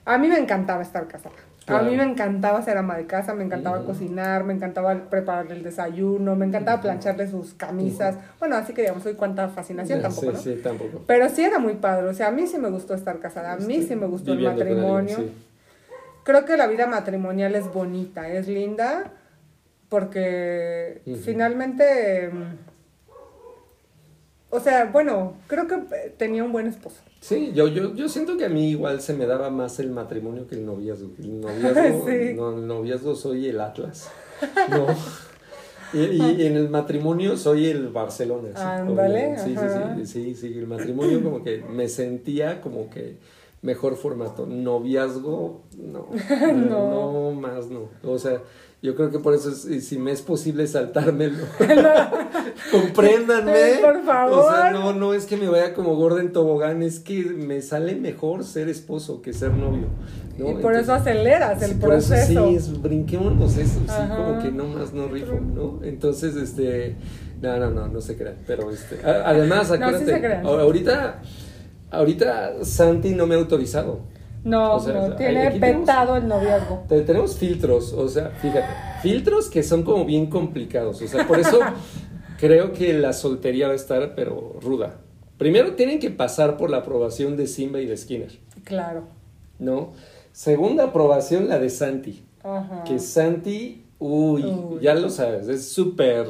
[0.04, 1.34] A mí me encantaba estar casada.
[1.66, 1.86] Claro.
[1.86, 5.64] A mí me encantaba ser ama de casa, me encantaba cocinar, me encantaba prepararle el
[5.64, 8.18] desayuno, me encantaba plancharle sus camisas.
[8.38, 10.40] Bueno, así que digamos, soy cuánta fascinación tampoco, sí, ¿no?
[10.58, 11.04] sí, tampoco.
[11.08, 13.58] Pero sí era muy padre, o sea, a mí sí me gustó estar casada, a
[13.58, 15.16] mí sí me gustó el alguien, matrimonio.
[15.16, 15.32] sí.
[16.26, 19.14] Creo que la vida matrimonial es bonita, es linda,
[19.90, 22.58] porque finalmente, mm,
[24.50, 27.04] o sea, bueno, creo que eh, tenía un buen esposo.
[27.22, 30.48] Sí, yo, yo, yo siento que a mí igual se me daba más el matrimonio
[30.48, 31.12] que el noviazgo.
[31.20, 32.34] El noviazgo, Sí.
[32.36, 34.10] no, el noviazgo soy el Atlas.
[34.72, 34.88] No.
[35.94, 38.50] Y, en el matrimonio soy el Barcelona.
[38.56, 43.18] Ándale, sí, sí, sí, sí, sí, el matrimonio como que me sentía como que
[43.66, 44.46] mejor formato.
[44.46, 46.08] Noviazgo, no.
[46.54, 47.12] No, No.
[47.14, 47.90] no más no.
[48.10, 48.42] O sea,
[48.82, 51.38] Yo creo que por eso, es- si me es posible saltármelo,
[52.72, 53.80] compréndanme.
[53.82, 54.40] Por favor.
[54.40, 57.62] O sea, no, no es que me vaya como gorda en tobogán, es que me
[57.62, 59.88] sale mejor ser esposo que ser novio.
[60.38, 60.52] ¿no?
[60.52, 62.48] Y por eso aceleras el Sí, por eso proceso.
[62.50, 65.80] sí, es, brinquémonos eso, sí, como que no más no rifo, ¿no?
[65.84, 66.96] Entonces, este,
[67.42, 70.46] no, no, no, no se crean, pero este, además, No, sí acuérdate, se crean.
[70.46, 71.22] ahorita,
[71.92, 74.00] ahorita Santi no me ha autorizado.
[74.44, 76.84] No, O sea, no, tiene tenemos- vetado el noviazgo.
[76.88, 78.68] Te- Tenemos filtros, o sea, fíjate,
[79.02, 81.60] filtros que son como bien complicados, o sea, por eso
[82.40, 84.98] creo que la soltería va a estar, pero ruda.
[85.40, 88.32] Primero tienen que pasar por la aprobación de Simba y de Skinner,
[88.64, 89.06] Claro.
[89.60, 89.94] ¿no?
[90.32, 92.24] Segunda aprobación, la de Santi.
[92.44, 92.84] Ajá.
[92.84, 94.80] Que Santi, uy, Uy.
[94.82, 96.28] ya lo sabes, es súper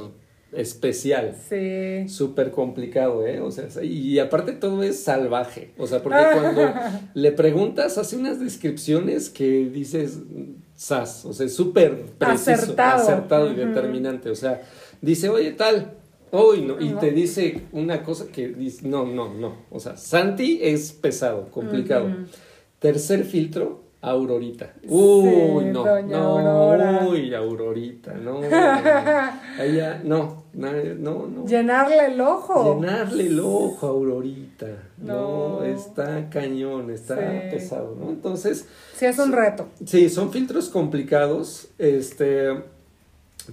[0.56, 2.08] especial, Sí.
[2.10, 3.40] súper complicado, ¿eh?
[3.42, 6.74] O sea, y aparte todo es salvaje, o sea, porque cuando
[7.14, 10.20] le preguntas hace unas descripciones que dices,
[10.76, 13.02] sas, o sea, súper preciso, Acertado.
[13.04, 14.62] acertado y determinante, o sea,
[15.02, 15.94] dice, oye, tal,
[16.32, 20.60] hoy no, y te dice una cosa que dice, no, no, no, o sea, Santi
[20.62, 22.10] es pesado, complicado.
[22.80, 24.74] Tercer filtro, Aurorita.
[24.88, 27.08] Uy, no, doña no, Aurora.
[27.10, 28.42] uy, Aurorita, no.
[28.42, 29.64] no, no.
[29.64, 31.46] Ella, no, no, no, no.
[31.48, 32.76] Llenarle el ojo.
[32.80, 34.68] Llenarle el ojo Aurorita.
[34.98, 35.64] No, No.
[35.64, 37.48] está cañón, está Sí.
[37.52, 38.10] pesado, ¿no?
[38.10, 39.68] Entonces, Sí, es un reto.
[39.86, 42.50] sí, son filtros complicados, este,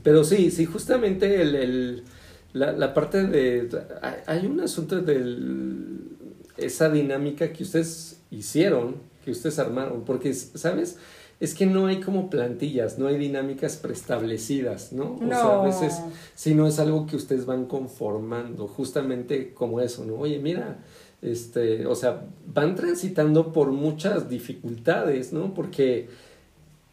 [0.03, 2.05] pero sí, sí, justamente el, el-
[2.53, 3.69] la, la parte de,
[4.03, 5.17] hay- hay un asunto de
[6.59, 10.99] esa dinámica que ustedes hicieron, que ustedes armaron, porque, ¿sabes?
[11.41, 15.19] Es que no hay como plantillas, no hay dinámicas preestablecidas, ¿no?
[15.21, 16.01] O sea, a veces,
[16.37, 20.15] si no es algo que ustedes van conformando, justamente como eso, ¿no?
[20.15, 20.79] Oye, mira,
[21.23, 25.55] este, o sea, van transitando por muchas dificultades, ¿no?
[25.55, 26.09] Porque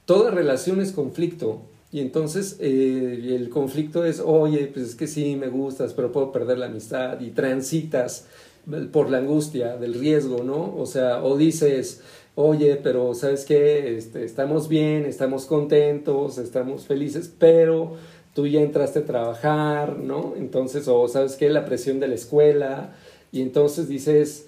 [0.06, 1.62] toda relación es conflicto.
[1.92, 6.32] Y entonces eh, el conflicto es, oye, pues es que sí, me gustas, pero puedo
[6.32, 7.20] perder la amistad.
[7.20, 8.28] Y transitas
[8.92, 10.76] por la angustia del riesgo, ¿no?
[10.78, 12.02] O sea, o dices,
[12.42, 13.98] oye, pero ¿sabes qué?
[13.98, 17.98] Este, estamos bien, estamos contentos, estamos felices, pero
[18.34, 20.36] tú ya entraste a trabajar, ¿no?
[20.38, 21.50] Entonces, o ¿sabes qué?
[21.50, 22.96] La presión de la escuela.
[23.34, 24.48] Y entonces dices,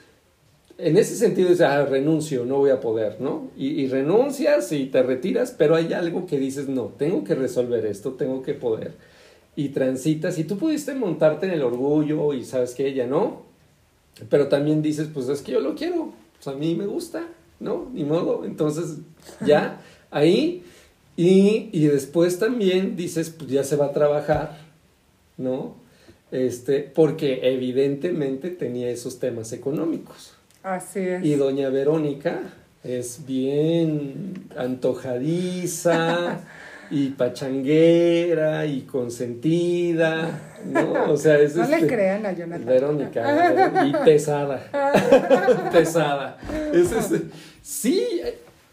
[0.78, 3.52] en ese sentido dices, ah, renuncio, no voy a poder, ¿no?
[3.58, 7.86] Y, y renuncias y te retiras, pero hay algo que dices, no, tengo que resolver
[7.86, 8.94] esto, tengo que poder.
[9.58, 13.42] Y transitas, y tú pudiste montarte en el orgullo y sabes que ella no,
[14.30, 17.28] pero también dices, pues es que yo lo quiero, pues a mí me gusta,
[17.62, 17.90] ¿no?
[17.94, 18.98] Ni modo, entonces
[19.46, 19.80] ya,
[20.10, 20.64] ahí,
[21.16, 24.58] y, y después también dices, pues ya se va a trabajar,
[25.38, 25.76] ¿no?
[26.32, 30.34] Este, porque evidentemente tenía esos temas económicos.
[30.64, 31.24] Así es.
[31.24, 32.42] Y doña Verónica
[32.84, 36.40] es bien antojadiza
[36.92, 41.12] y pachanguera y consentida, ¿no?
[41.12, 42.66] O sea, es no le este- crean a Jonathan.
[42.66, 44.62] Verónica y pesada.
[45.72, 46.38] pesada.
[46.74, 46.92] Es,
[47.62, 48.22] sí,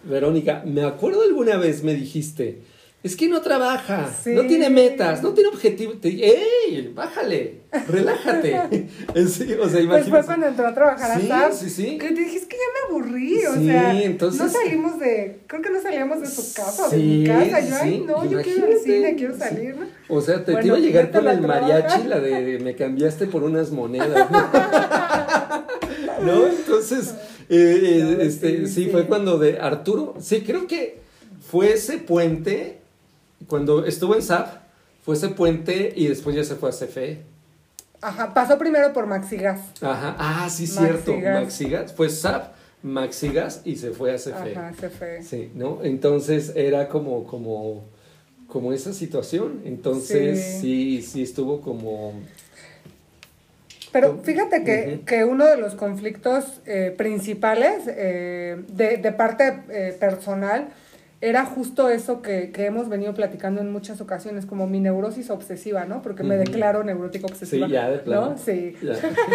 [0.05, 2.61] Verónica, me acuerdo alguna vez me dijiste,
[3.03, 4.31] es que no trabaja, Sí.
[4.31, 6.01] no tiene metas, no tiene objetivos.
[6.01, 6.35] Te dije,
[6.69, 6.93] ¡ey!
[6.95, 8.89] Bájale, relájate.
[9.29, 11.53] Sí, o sea, Pues fue cuando entró a trabajar a Sí, SAP.
[11.53, 11.99] sí, sí.
[11.99, 15.41] Que te dije, es que ya me aburrí, o Sí, sea, entonces- no salimos de,
[15.47, 18.67] creo que no salíamos de su casa, de mi casa, yo, ay, no, yo quiero
[18.69, 19.87] ir al cine, quiero salir, ¿no?
[20.09, 23.27] O sea, te, te Bueno, iba a llegar con el mariachi, la de me cambiaste
[23.27, 24.29] por unas monedas.
[24.31, 24.49] ¿no?
[26.25, 26.47] ¿No?
[26.49, 27.15] Entonces,
[27.49, 30.99] eh, eh, No, este, sí, fue cuando de Arturo, sí, creo que
[31.51, 32.79] fue ese puente,
[33.47, 34.61] cuando estuvo en SAP,
[35.05, 37.23] fue ese puente y después ya se fue a CFE.
[38.01, 39.61] Ajá, pasó primero por Maxigas.
[39.81, 41.05] Ajá, ah, sí, Maxigas.
[41.05, 42.53] cierto, Maxigas, fue SAP,
[42.83, 44.57] Maxigas y se fue a CFE.
[44.57, 45.23] Ajá, fue.
[45.23, 45.81] Sí, ¿no?
[45.83, 47.85] Entonces era como, como,
[48.47, 49.63] como esa situación.
[49.65, 51.03] Entonces sí, Sí.
[51.03, 52.13] sí, estuvo como.
[54.01, 59.97] Pero fíjate que, que uno de los conflictos eh, principales eh, de, de parte eh,
[59.99, 60.69] personal
[61.21, 65.85] era justo eso que, que hemos venido platicando en muchas ocasiones, como mi neurosis obsesiva,
[65.85, 66.01] ¿no?
[66.01, 67.67] Porque me declaro neurótica obsesiva.
[67.67, 68.31] Sí, ya de plano.
[68.31, 68.39] ¿no?
[68.39, 68.77] Sí.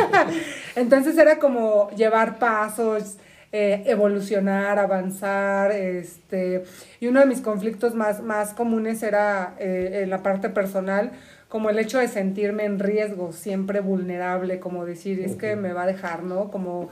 [0.77, 3.17] Entonces era como llevar pasos,
[3.55, 6.63] eh, evolucionar, avanzar, este,
[6.99, 11.11] y uno de mis conflictos más, más comunes era eh, en la parte personal,
[11.53, 15.83] como el hecho de sentirme en riesgo, siempre vulnerable, como decir, es que me va
[15.83, 16.49] a dejar, ¿no?
[16.49, 16.89] Como,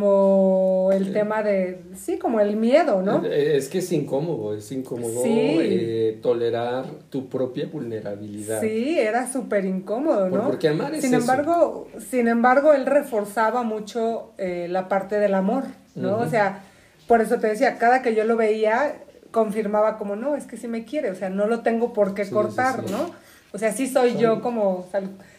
[0.00, 3.22] como el tema de, sí, como el miedo, ¿no?
[3.26, 5.28] Eh, Es que es incómodo, es incómodo Sí.
[5.60, 8.62] eh, tolerar tu propia vulnerabilidad.
[8.62, 10.44] Sí, era súper incómodo, ¿no?
[10.46, 11.20] porque amar es sin eso.
[11.20, 15.64] embargo, sin embargo, él reforzaba mucho eh, la parte del amor,
[15.94, 16.16] ¿no?
[16.20, 16.62] O sea,
[17.06, 18.94] por eso te decía, cada que yo lo veía,
[19.30, 22.24] confirmaba como, no, es que sí me quiere, o sea, no lo tengo por qué
[22.24, 22.82] Sí, cortar.
[22.90, 23.10] ¿no?
[23.52, 24.86] O sea, sí soy yo como,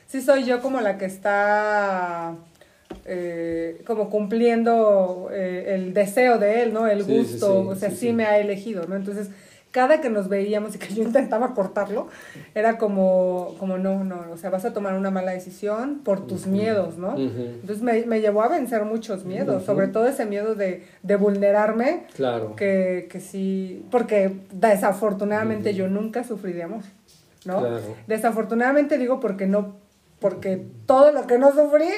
[0.08, 2.36] sí soy yo como la que está
[3.06, 6.88] eh, como cumpliendo eh, el deseo de él, ¿no?
[6.88, 8.96] El Sí, gusto, sí, o sea, sí, me ha elegido, ¿no?
[8.96, 9.30] Entonces,
[9.72, 12.08] cada que nos veíamos y que yo intentaba cortarlo,
[12.54, 16.46] era como, como no, no, o sea, vas a tomar una mala decisión por tus
[16.46, 17.16] miedos, ¿no?
[17.18, 22.04] Entonces me, me llevó a vencer muchos miedos, sobre todo ese miedo de, de vulnerarme,
[22.14, 22.58] Claro.
[22.58, 26.82] que, que sí, porque desafortunadamente yo nunca sufrí de amor,
[27.46, 27.60] ¿no?
[27.60, 27.80] Claro.
[28.08, 29.78] Desafortunadamente digo porque no,
[30.20, 31.90] porque todo lo que no sufrí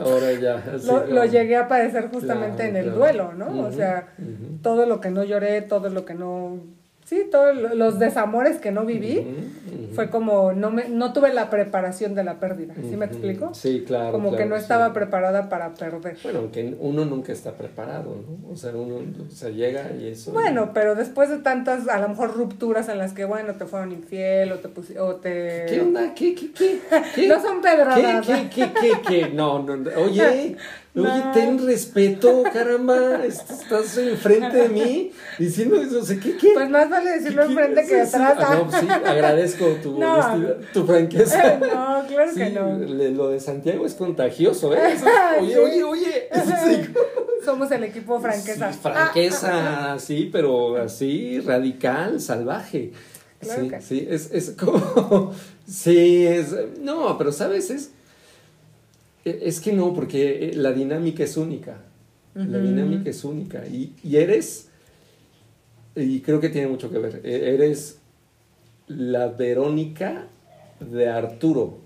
[0.00, 0.54] Ahora ya.
[0.74, 2.98] así lo, llegué a padecer justamente Claro, en el claro.
[2.98, 3.66] duelo, ¿no?
[3.66, 4.08] o sea,
[4.62, 6.58] todo lo que no lloré, todo lo que no,
[7.04, 9.24] sí, todos lo- los desamores que no viví,
[9.94, 13.54] fue como, no, me, no tuve la preparación de la pérdida, ¿sí me explico?
[13.54, 14.12] Sí, claro.
[14.12, 14.62] como que no sí.
[14.62, 16.16] estaba preparada para perder.
[16.22, 18.50] Bueno, aunque uno nunca está preparado, ¿no?
[18.52, 20.32] O sea, uno o sea, llega y eso.
[20.32, 23.92] Bueno, pero después de tantas, a lo mejor rupturas en las que, bueno, te fueron
[23.92, 25.66] infiel o te o te...
[25.68, 26.12] ¿Qué onda?
[26.14, 26.80] ¿Qué, qué, qué?
[27.14, 27.28] ¿Qué?
[27.34, 28.26] No son pedradas.
[28.26, 29.28] ¿Qué, qué, qué, qué, qué?
[29.28, 29.74] No, no.
[30.00, 30.56] Oye.
[30.96, 33.24] oye, ten respeto, caramba.
[33.24, 36.00] Est- Estás enfrente de mí diciendo eso.
[36.00, 36.50] O sea, ¿qué, qué?
[36.54, 38.36] Pues más vale decirlo ¿Qué- enfrente que atrás.
[38.38, 40.20] Ah, no, sí, agradezco tu, No.
[40.72, 41.58] tu franqueza.
[41.60, 42.78] no, claro Sí, que no.
[42.78, 44.92] le- lo de Santiago es contagioso, ¿eh?
[44.94, 45.06] Eso
[45.40, 46.28] oye, oye, oye.
[46.32, 46.88] Sí,
[47.44, 48.72] Somos el equipo franqueza.
[48.72, 52.92] Sí, franqueza, sí, pero así, radical, salvaje.
[53.40, 55.32] Claro sí, que- sí, es, es como.
[55.68, 56.54] Sí, es.
[56.80, 57.90] No, pero sabes, es.
[59.24, 61.78] Es que no, porque la dinámica es única.
[62.34, 63.66] La dinámica es única.
[63.66, 64.68] Y, y eres.
[65.96, 67.20] Y creo que tiene mucho que ver.
[67.24, 67.98] e- Eres
[68.88, 70.26] la Verónica
[70.80, 71.78] de Arturo.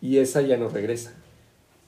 [0.00, 1.14] Y esa ya no regresa.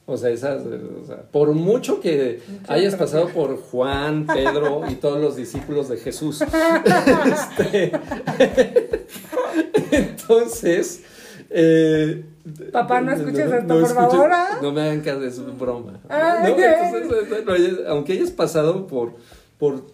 [0.06, 5.20] O sea, esas, o sea, por mucho que hayas pasado por Juan, Pedro y todos
[5.20, 6.40] los discípulos de Jesús.
[7.26, 7.92] este,
[9.92, 11.02] entonces,
[11.50, 12.24] eh,
[12.72, 14.58] Papá, no escuches esto, por escuches- favor, ¿ah?
[14.62, 16.00] No me hagan caso, es broma.
[16.08, 16.52] Ay.
[16.52, 19.14] No, entonces, bueno, ya- aunque hayas pasado por,
[19.58, 19.84] por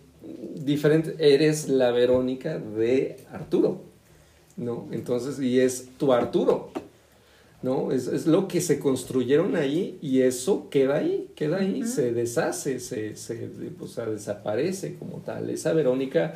[0.55, 3.83] diferente, eres la Verónica de Arturo,
[4.57, 4.87] ¿no?
[4.93, 6.71] Entonces, y es tu Arturo.
[7.63, 7.93] ¿no?
[7.93, 12.79] Es, es lo que se construyeron ahí y eso queda ahí, queda ahí, se deshace,
[12.79, 13.49] se, se
[13.81, 15.49] o sea, desaparece como tal.
[15.49, 16.35] Esa Verónica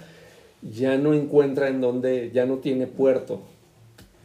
[0.62, 3.42] ya no encuentra en donde, ya no tiene puerto.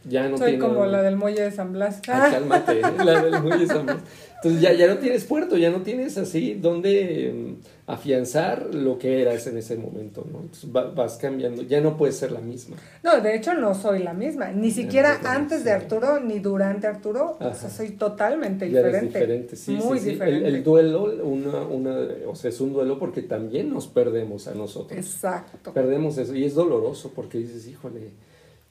[0.06, 2.00] Ya no Soy tiene como la del muelle de San Blas.
[2.08, 3.98] Ay, cálmate, la del muelle San Blas.
[4.36, 9.22] Entonces ya, ya no tienes puerto, ya no tienes así donde mm, afianzar lo que
[9.22, 10.40] eras en ese momento, ¿no?
[10.40, 12.76] Entonces va- vas cambiando, ya no puedes ser la misma.
[13.02, 14.50] No, de hecho no soy la misma.
[14.52, 15.70] Ni siquiera no, antes de.
[15.72, 17.38] Arturo ni durante Arturo.
[17.40, 19.18] O sea, soy totalmente Ya eres diferente.
[19.18, 20.10] diferente, sí, Muy sí, sí.
[20.10, 20.48] diferente.
[20.48, 24.54] El, el duelo, una, una, o sea, es un duelo porque también nos perdemos a
[24.54, 24.98] nosotros.
[24.98, 25.72] Exacto.
[25.72, 28.10] Perdemos eso y es doloroso porque dices, híjole,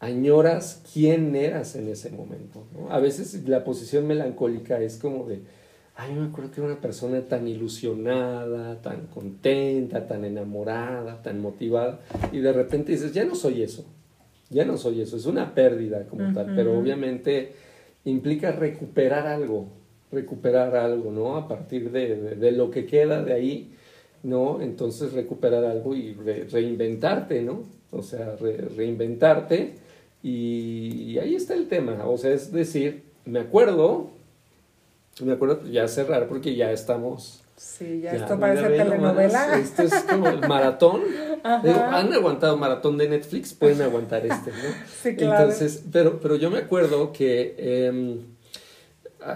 [0.03, 2.65] añoras quién eras en ese momento.
[2.77, 2.91] ¿no?
[2.91, 5.39] A veces la posición melancólica es como de,
[5.95, 11.99] ay, me acuerdo que era una persona tan ilusionada, tan contenta, tan enamorada, tan motivada,
[12.31, 13.85] y de repente dices, ya no soy eso,
[14.49, 17.53] ya no soy eso, es una pérdida como tal, pero obviamente
[18.05, 19.67] implica recuperar algo,
[20.11, 21.37] recuperar algo, ¿no?
[21.37, 23.71] A partir de, de- de lo que queda de ahí,
[24.23, 24.61] ¿no?
[24.61, 27.63] Entonces recuperar algo y re- reinventarte, ¿no?
[27.91, 29.75] O sea, re- reinventarte
[30.23, 34.09] y, ahí está el tema, o sea, es decir, me acuerdo,
[35.21, 37.41] me acuerdo ya cerrar porque ya estamos...
[37.55, 39.59] Sí, ya, ya, esto parece nomás, telenovela.
[39.59, 41.01] Esto es como el maratón.
[41.63, 44.57] Digo, han aguantado maratón de Netflix, pueden aguantar este, ¿no?
[45.03, 45.43] Sí, claro.
[45.43, 47.55] Entonces, pero, pero yo me acuerdo que
[47.87, 48.21] em,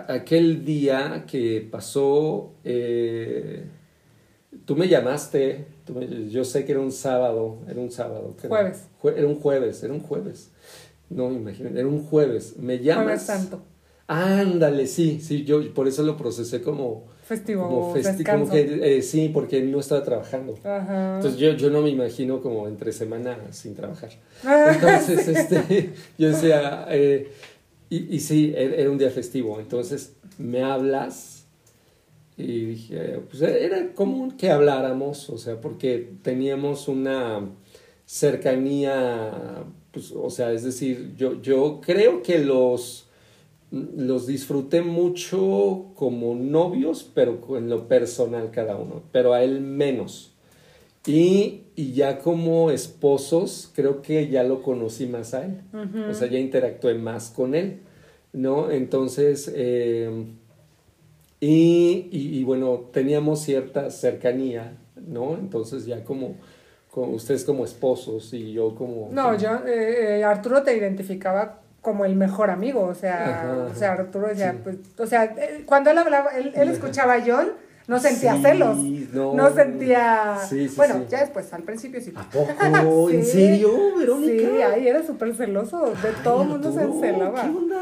[0.07, 3.63] aquel día que pasó, eh,
[4.65, 8.35] tú me llamaste, tú me- yo sé que era un sábado, era un sábado.
[8.45, 8.87] Jueves.
[9.01, 10.49] Jue- era un jueves, era un jueves.
[11.09, 12.57] No, imagínate, era un jueves.
[12.57, 13.03] Me llamas.
[13.05, 13.61] Jueves Santo.
[14.09, 19.01] Ándale, sí, sí, yo por eso lo procesé como, Festivo, como, festi- como que, eh,
[19.01, 20.53] sí, porque no estaba trabajando.
[20.63, 21.15] Ajá.
[21.17, 24.11] Entonces yo, yo no me imagino como entre semana sin trabajar.
[24.45, 25.31] Ah, Entonces, sí.
[25.35, 27.29] este, yo decía, eh,
[27.89, 29.59] y, y sí, era era un día festivo.
[29.59, 31.45] Entonces me hablas
[32.37, 37.41] y dije, pues era común que habláramos, o sea, porque teníamos una
[38.05, 39.31] cercanía,
[39.97, 43.03] pues, o sea, es decir, yo, yo creo que los
[43.69, 50.31] los disfruté mucho como novios, pero en lo personal cada uno, pero a él menos.
[51.05, 55.61] Y, y ya como esposos, creo que ya lo conocí más a él.
[56.09, 57.79] O sea, ya interactué más con él,
[58.31, 58.71] ¿no?
[58.71, 60.09] Entonces, eh,
[61.39, 65.35] y, y- y bueno, teníamos cierta cercanía, ¿no?
[65.37, 66.35] Entonces ya como,
[67.05, 69.09] ustedes como esposos y yo como...
[69.11, 73.75] No, yo, eh, eh, Arturo te identificaba como el mejor amigo, o sea, Ajá, o
[73.75, 74.57] sea, Arturo decía, sí.
[74.63, 77.49] pues, o sea, eh, cuando él hablaba, él, él escuchaba a John,
[77.87, 78.77] no sentía Sí, celos,
[79.13, 79.33] no.
[79.33, 82.11] no, sentía, Sí, sí, bueno, ya después, al principio sí.
[82.15, 83.09] ¿A poco?
[83.09, 84.49] ¿En serio, Verónica?
[84.49, 87.41] Sí, ahí era súper celoso, de todo el mundo se encelaba.
[87.43, 87.81] ¿Qué onda?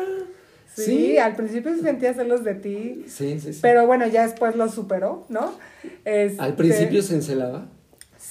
[0.76, 3.60] Sí, al principio sí sentía celos de ti, Sí, sí, sí.
[3.62, 5.54] pero bueno, ya después lo superó, ¿no?
[6.04, 7.66] Este, Al principio se encelaba.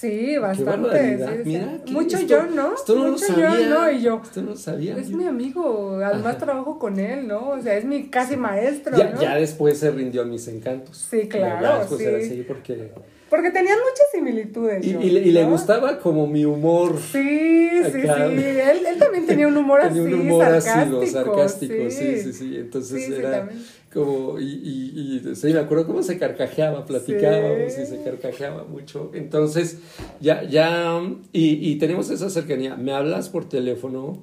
[0.09, 1.19] Sí, bastante.
[1.19, 2.75] sí, Mira, Mucho esto- John, ¿no?
[2.75, 3.51] Esto no Mucho lo sabía.
[3.51, 3.91] John, ¿no?
[3.91, 4.97] Y yo, Esto no lo sabía.
[4.99, 7.51] es mi amigo, además trabajo con él, ¿no?
[7.51, 9.23] O sea, es mi casi maestro, ya, ¿no?
[9.23, 10.97] ya después se rindió a mis encantos.
[11.11, 12.07] Sí, claro, Ya después sí.
[12.07, 12.91] era así porque...
[13.35, 14.87] Porque tenían muchas similitudes.
[14.87, 15.51] Y, le, y le ¿no?
[15.51, 16.97] gustaba como mi humor.
[17.01, 18.29] Sí, sí, Acá.
[18.29, 18.35] sí.
[18.45, 21.01] Él, él también tenía un humor Tenía así, un humor sarcástico.
[21.03, 22.57] ácido, sarcástico, sí, sí, sí.
[22.57, 23.49] Entonces Sí, sí, era
[23.93, 27.83] como, y, y, sí, me acuerdo cómo se carcajeaba, platicábamos Sí.
[27.83, 29.11] y se carcajeaba mucho.
[29.15, 29.79] Entonces,
[30.21, 31.01] ya, ya,
[31.33, 32.77] y, y tenemos esa cercanía.
[32.77, 34.19] Me hablas por teléfono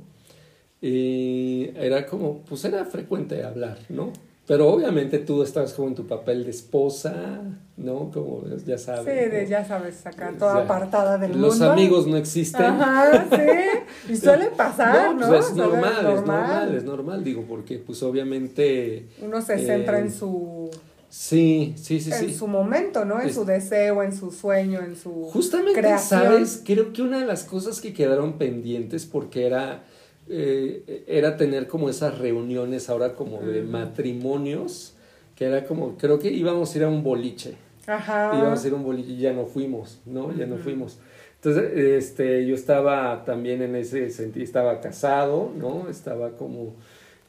[0.82, 4.12] y era como, pues era frecuente hablar, ¿no?
[4.48, 7.42] Pero obviamente tú estabas como en tu papel de esposa,
[7.78, 8.10] ¿no?
[8.12, 9.06] Como ya sabes.
[9.06, 9.50] Sí, de, ¿no?
[9.50, 11.72] ya sabes, acá toda apartada del Los mundo.
[11.72, 12.66] amigos no existen.
[12.66, 14.12] Ajá, sí.
[14.12, 15.28] Y suele pasar, ¿no?
[15.30, 19.08] pues es normal, es normal, es normal, digo, porque pues obviamente...
[19.22, 20.70] Uno se centra eh, en su
[21.08, 22.34] Sí, sí, sí, en sí.
[22.34, 23.20] su momento, ¿no?
[23.22, 26.22] En Es- su deseo, en su sueño, en su Justamente, creación.
[26.24, 26.62] ¿sabes?
[26.66, 29.84] Creo que una de las cosas que quedaron pendientes porque era,
[30.30, 34.94] eh, era tener como esas reuniones ahora como de matrimonios,
[35.36, 37.56] que era como, creo que íbamos a ir a un boliche.
[37.88, 38.32] Ajá.
[38.38, 40.34] íbamos a ir a un boliche y ya no fuimos, ¿no?
[40.36, 41.00] Ya no fuimos.
[41.44, 45.90] Entonces, este, yo estaba también en ese sentido, estaba casado, ¿no?
[45.90, 46.76] Estaba como...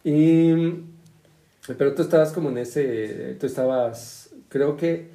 [0.05, 0.52] Y,
[1.78, 5.09] pero tú estabas como en ese, tú estabas, creo que,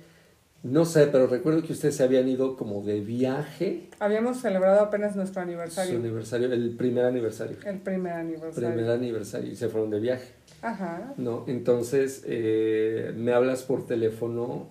[0.67, 5.15] no sé, pero recuerdo que ustedes se habían ido como de viaje, Habíamos celebrado apenas
[5.15, 5.97] nuestro su aniversario.
[5.97, 8.69] aniversario, el primer aniversario, El primer aniversario.
[8.69, 10.33] primer aniversario, y se fueron de viaje.
[10.61, 11.13] Ajá.
[11.17, 11.45] ¿no?
[11.47, 14.67] Entonces eh, me hablas por teléfono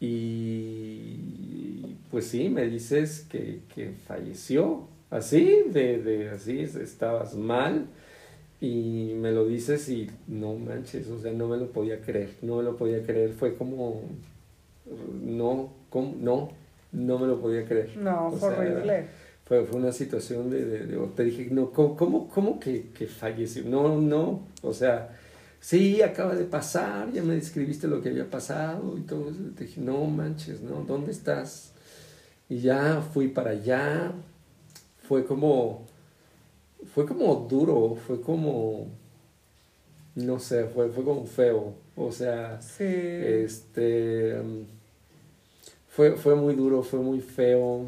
[0.00, 7.86] y pues sí, me dices que, que falleció, así, de, de así, estabas mal
[8.60, 12.56] y me lo dices y no manches, o sea, no me lo podía creer, no
[12.58, 14.02] me lo podía creer, fue como,
[15.22, 16.14] no, ¿cómo?
[16.18, 16.50] no,
[16.92, 17.96] no me lo podía creer.
[17.96, 19.06] No, O fue sea, horrible.
[19.44, 23.06] Fue, fue una situación de, de- de- te dije, no, ¿cómo, cómo, cómo que, que
[23.06, 23.64] falleció?
[23.64, 25.16] No, no, o sea,
[25.60, 29.40] sí, acaba de pasar, ya me describiste lo que había pasado y todo eso.
[29.56, 30.82] Te dije, no manches, ¿no?
[30.84, 31.72] ¿Dónde estás?
[32.48, 34.12] Y ya fui para allá,
[35.08, 35.86] fue como,
[36.94, 38.86] fue como duro, fue como,
[40.14, 42.84] no sé, fue, fue como feo, o sea, Sí.
[42.84, 44.36] este
[45.88, 47.84] fue, fue muy duro, fue muy feo,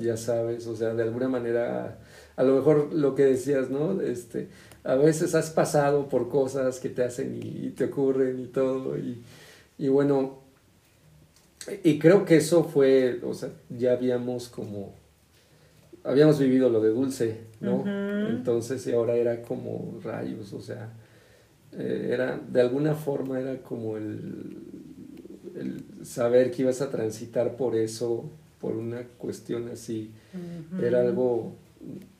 [0.00, 1.98] ya sabes, o sea, de alguna manera,
[2.36, 4.00] a lo mejor lo que decías, ¿no?
[4.00, 4.48] Este,
[4.84, 8.96] a veces has pasado por cosas que te hacen y, y te ocurren y todo,
[8.98, 9.22] y,
[9.78, 10.38] y bueno,
[11.82, 14.92] y creo que eso fue, o sea, ya habíamos como,
[16.04, 17.84] habíamos vivido lo de Dulce, ¿no?
[18.28, 20.92] Entonces, y ahora era como rayos, o sea,
[21.78, 24.58] eh, era, de alguna forma era como el,
[25.56, 28.30] el saber que ibas a transitar por eso,
[28.60, 30.10] por una cuestión así,
[30.80, 31.52] era algo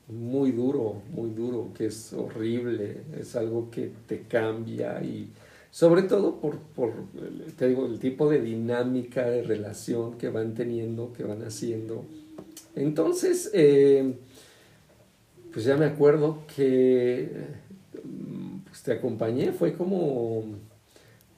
[0.09, 5.31] muy duro, muy duro, que es horrible, es algo que te cambia y
[5.71, 6.93] sobre todo por, por
[7.57, 12.05] te digo, el tipo de dinámica de relación que van teniendo, que van haciendo.
[12.77, 14.15] Entonces, eh,
[15.53, 17.29] pues ya me acuerdo que
[18.75, 20.43] pues te acompañé, fue como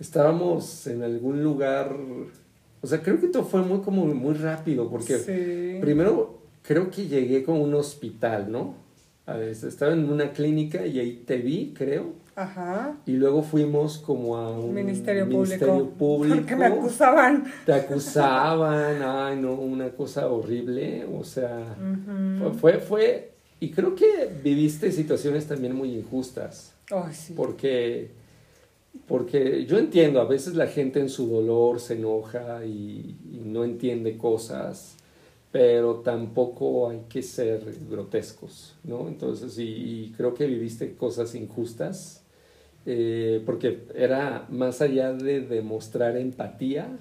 [0.00, 1.94] estábamos en algún lugar,
[2.80, 5.78] o sea, creo que todo fue muy como muy rápido porque Sí.
[5.82, 8.74] primero creo que llegué con un hospital, ¿no?
[9.26, 12.14] A ver, Estaba en una clínica y ahí te vi, creo.
[12.36, 12.96] Ajá.
[13.04, 15.90] Y luego fuimos como a un Ministerio, ministerio público.
[15.98, 16.36] público.
[16.36, 17.44] Porque me acusaban.
[17.66, 21.76] Te acusaban, ay no, una cosa horrible, o sea,
[22.60, 26.72] fue, fue, y creo que viviste situaciones también muy injustas,
[27.34, 28.10] Porque,
[29.06, 34.16] porque yo entiendo, a veces la gente en su dolor se enoja y, no entiende
[34.18, 34.96] cosas,
[35.52, 39.08] pero tampoco hay que ser grotescos, ¿no?
[39.08, 42.22] Entonces, y, y creo que viviste cosas injustas,
[42.88, 46.96] eh, porque era más allá de demostrar empatía,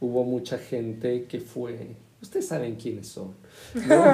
[0.00, 3.34] hubo mucha gente que fue, ustedes saben quiénes son,
[3.88, 4.04] ¿no?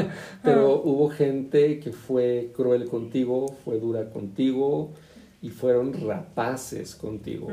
[0.42, 4.92] pero hubo gente que fue cruel contigo, fue dura contigo
[5.40, 7.48] y fueron rapaces contigo.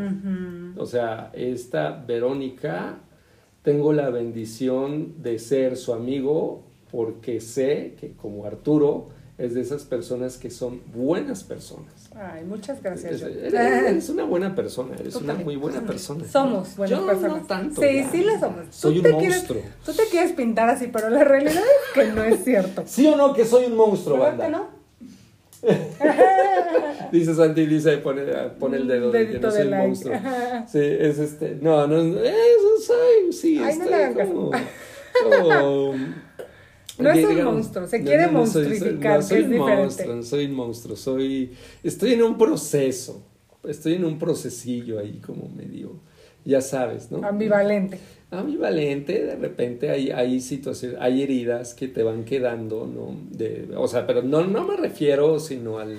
[0.77, 2.97] O sea, esta Verónica
[3.61, 9.83] tengo la bendición de ser su amigo porque sé que como Arturo es de esas
[9.83, 12.04] personas que son buenas personas.
[12.17, 13.21] Ay, muchas gracias.
[13.21, 16.23] Eres, eres una buena persona, eres una muy buena persona.
[16.25, 17.41] Somos buenas Yo personas.
[17.41, 17.81] no tanto.
[17.81, 18.09] Sí, ya.
[18.11, 18.61] sí lo somos.
[18.71, 19.59] Soy Tú un te monstruo.
[19.61, 22.83] Quieres, tú te quieres pintar así, pero la realidad es que no es cierto.
[22.87, 24.45] ¿Sí o no que soy un monstruo, ¿Verdad banda?
[24.45, 24.75] que no?
[27.11, 28.23] Dice Santi, dice, pone,
[28.59, 29.87] pone el dedo de que Dedito no de soy un like.
[29.87, 30.15] monstruo.
[30.67, 31.57] Sí, es este.
[31.61, 34.33] No, no, eso soy, sí, Ay, no estoy caso.
[34.33, 34.51] como.
[35.23, 36.24] como-
[36.99, 39.75] No es un monstruo, se quiere soy- no, soy que es un diferente.
[39.75, 41.51] monstruo, no soy un monstruo, soy.
[41.83, 43.21] Estoy en un proceso.
[43.67, 45.93] Estoy en un procesillo ahí, como medio.
[46.45, 47.25] Ya sabes, ¿no?
[47.27, 47.97] Ambivalente.
[48.29, 53.15] ambivalente, de repente hay, hay situaciones, hay heridas que te van quedando, ¿no?
[53.35, 55.97] De, o sea, pero no, no me refiero sino al,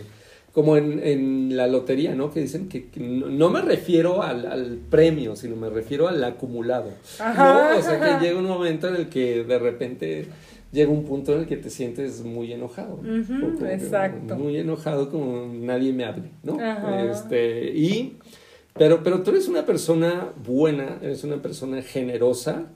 [0.53, 2.31] como en, en la lotería, ¿no?
[2.33, 6.23] Que dicen que, que no, no me refiero al, al premio, sino me refiero al
[6.23, 7.73] acumulado, Ajá.
[7.73, 7.79] ¿no?
[7.79, 10.27] O sea, que llega un momento en el que de repente
[10.73, 13.01] llega un punto en el que te sientes muy enojado.
[13.71, 14.37] Exacto.
[14.37, 16.61] Muy enojado como nadie me hable, ¿no?
[16.61, 17.05] Ajá.
[17.05, 18.17] Este, y...
[18.79, 22.67] Pero, pero tú eres una persona buena, eres una persona generosa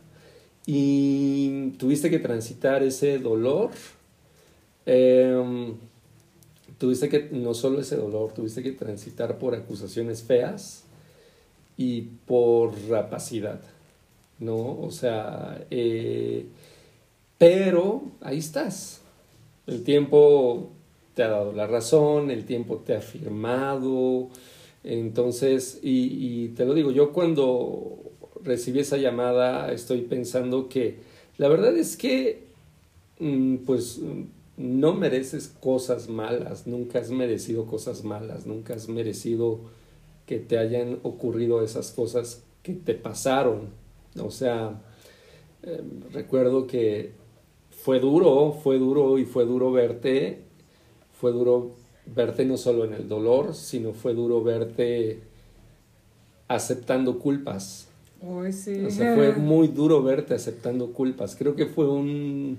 [0.66, 3.70] y tuviste que transitar ese dolor.
[4.86, 5.74] Em,
[6.78, 10.84] tuviste que, no solo ese dolor, tuviste que transitar por acusaciones feas
[11.76, 13.60] y por rapacidad,
[14.38, 14.80] ¿no?
[14.80, 16.46] O sea, eh,
[17.40, 19.00] pero ahí estás.
[19.66, 20.72] El tiempo
[21.14, 24.28] te ha dado la razón, el tiempo te ha afirmado.
[24.84, 27.96] Entonces, y, te lo digo, yo cuando
[28.44, 30.98] recibí esa llamada estoy pensando que
[31.38, 32.44] la verdad es que,
[33.20, 34.00] mm, pues,
[34.58, 39.60] no mereces cosas malas, nunca has merecido cosas malas, nunca has merecido
[40.26, 43.70] que te hayan ocurrido esas cosas que te pasaron.
[44.18, 44.82] O sea,
[45.62, 47.19] eh, recuerdo que
[47.82, 50.42] fue duro, fue duro y fue duro verte,
[51.20, 51.72] fue duro
[52.06, 55.20] verte no solo en el dolor, sino fue duro verte
[56.48, 57.86] aceptando culpas.
[58.22, 58.84] Uy, sí.
[58.86, 61.36] O sea, fue muy duro verte aceptando culpas.
[61.36, 62.58] Creo que fue un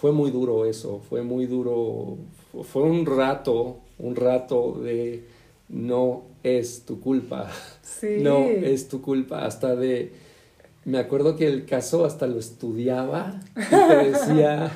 [0.00, 2.18] fue muy duro eso, fue muy duro,
[2.52, 5.24] fu- fue un rato, un rato de
[5.68, 7.50] no es tu culpa.
[7.82, 8.08] Sí.
[8.22, 10.12] No es tu culpa, hasta de
[10.84, 14.72] me acuerdo que el caso hasta lo estudiaba y te decía,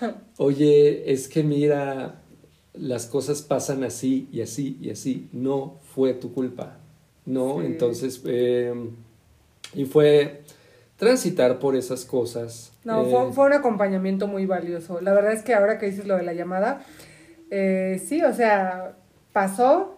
[0.38, 2.22] "Oye, es que mira,
[2.74, 6.78] las cosas pasan así y así y así, no fue tu culpa."
[7.24, 7.60] ¿No?
[7.60, 7.66] Sí.
[7.66, 8.72] Entonces eh,
[9.74, 10.42] y fue
[10.96, 12.72] transitar por esas cosas.
[12.84, 15.00] No, eh, fue, fue un acompañamiento muy valioso.
[15.00, 16.84] La verdad es que ahora que dices lo de la llamada,
[17.50, 18.96] eh, sí, o sea,
[19.32, 19.95] pasó,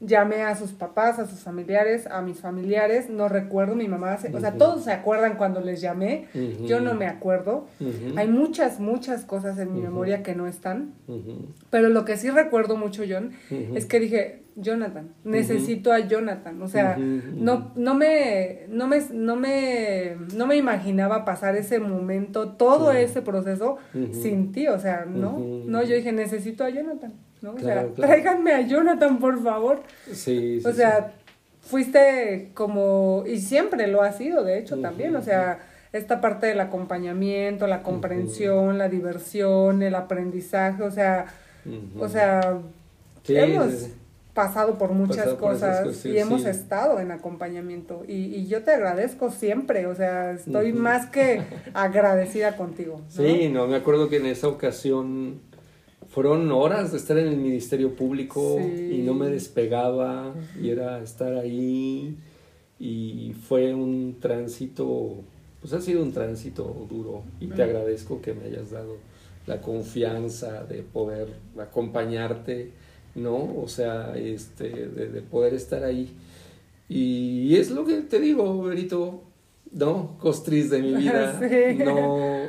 [0.00, 4.28] llamé a sus papás, a sus familiares, a mis familiares, no recuerdo, mi mamá, se-
[4.36, 6.26] o sea, todos se acuerdan cuando les llamé,
[6.66, 7.66] yo no me acuerdo.
[8.16, 10.92] Hay muchas, muchas cosas en mi memoria que no están,
[11.70, 13.32] pero lo que sí recuerdo mucho, John,
[13.76, 19.36] es que dije, Jonathan, necesito a Jonathan, o sea, no, no me, no me, no
[19.36, 23.76] me, no me imaginaba pasar ese momento, todo ese proceso
[24.12, 27.12] sin ti, o sea, no, no, yo dije, necesito a Jonathan,
[27.42, 27.52] ¿no?
[27.52, 29.82] o sea, Claro, tráiganme a Jonathan, por favor.
[30.06, 31.12] Sí, sí, O sea,
[31.60, 35.58] fuiste como, y siempre lo ha sido, de hecho, también, o sea,
[35.92, 41.26] esta parte del acompañamiento, la comprensión, la diversión, el aprendizaje, o sea,
[41.98, 42.58] o sea,
[43.28, 43.90] hemos.
[44.36, 46.48] Pasado por muchas Pasado por esas cosas y hemos sí.
[46.48, 51.42] estado en acompañamiento y, y yo te agradezco siempre, o sea, estoy más que
[51.74, 53.00] agradecida contigo.
[53.00, 53.10] ¿no?
[53.10, 55.40] Sí, no, me acuerdo que en esa ocasión
[56.10, 58.98] fueron horas de estar en el Ministerio Público Sí.
[59.00, 62.16] y no me despegaba y era estar ahí
[62.78, 65.14] y fue un tránsito,
[65.62, 68.96] pues ha sido un tránsito duro y te agradezco que me hayas dado
[69.46, 72.72] la confianza de poder acompañarte,
[73.16, 73.60] ¿no?
[73.60, 76.14] O sea, este, de, de poder estar ahí.
[76.88, 79.24] Y es lo que te digo, Berito,
[79.72, 80.16] ¿no?
[80.20, 81.74] Costris de mi vida, Sí.
[81.84, 82.42] no,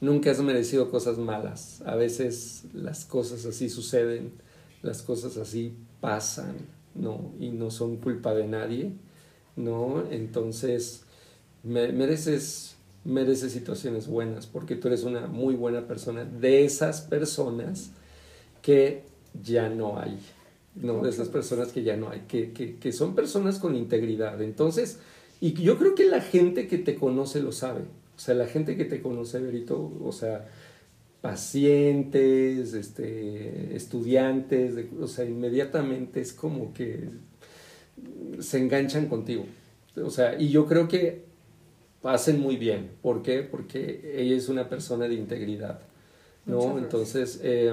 [0.00, 1.82] nunca has merecido cosas malas.
[1.84, 4.32] A veces las cosas así suceden,
[4.82, 6.54] las cosas así pasan,
[6.94, 7.32] ¿no?
[7.40, 8.92] Y no son culpa de nadie,
[9.56, 10.04] ¿no?
[10.10, 11.02] Entonces,
[11.64, 16.24] me- mereces, mereces situaciones buenas porque tú eres una muy buena persona.
[16.24, 17.90] De esas personas
[18.62, 19.09] que
[19.42, 20.18] ya no hay,
[20.74, 21.02] ¿no?
[21.02, 24.40] De esas personas que ya no hay, que, que, que son personas con integridad.
[24.42, 24.98] Entonces,
[25.40, 27.82] y yo creo que la gente que te conoce lo sabe.
[28.16, 30.46] O sea, la gente que te conoce, Berito, o sea,
[31.22, 37.08] pacientes, este, estudiantes, de- o sea, inmediatamente es como que
[38.40, 39.44] se enganchan contigo.
[40.02, 41.24] O sea, y yo creo que
[42.02, 42.90] hacen muy bien.
[43.02, 43.42] ¿Por qué?
[43.42, 45.80] Porque ella es una persona de integridad,
[46.46, 46.78] ¿no?
[46.78, 47.72] Entonces, eh,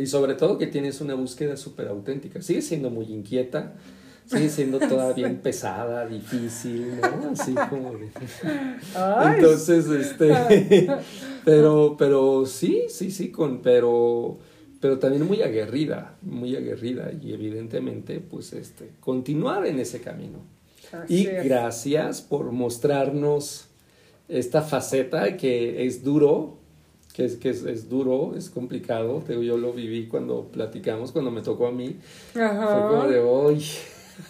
[0.00, 2.42] y sobre todo que tienes una búsqueda súper auténtica.
[2.42, 3.74] Sigue siendo muy inquieta,
[4.26, 7.30] sigue siendo toda bien pesada, difícil, ¿no?
[7.30, 8.10] Así como de...
[9.36, 10.88] Entonces, este,
[11.44, 14.38] pero, pero sí, sí, sí, con, pero,
[14.80, 20.38] pero también muy aguerrida, muy aguerrida y evidentemente, pues, este, continuar en ese camino.
[20.92, 21.44] así Y es.
[21.44, 23.68] gracias por mostrarnos
[24.28, 26.58] esta faceta que es duro,
[27.18, 29.24] que es, que es, es duro, es complicado.
[29.26, 31.96] Yo lo viví cuando platicamos, cuando me tocó a mí.
[32.36, 32.66] Ajá.
[32.68, 33.64] Fue como de hoy.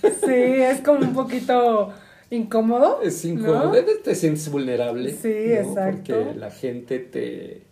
[0.02, 1.90] Sí, es como un poquito
[2.31, 3.01] incómodo.
[3.02, 3.82] Es incómodo, ¿no?
[4.05, 5.12] te sientes vulnerable.
[5.12, 5.70] Sí, ¿no?
[5.70, 6.15] exacto.
[6.15, 7.62] Porque la gente te,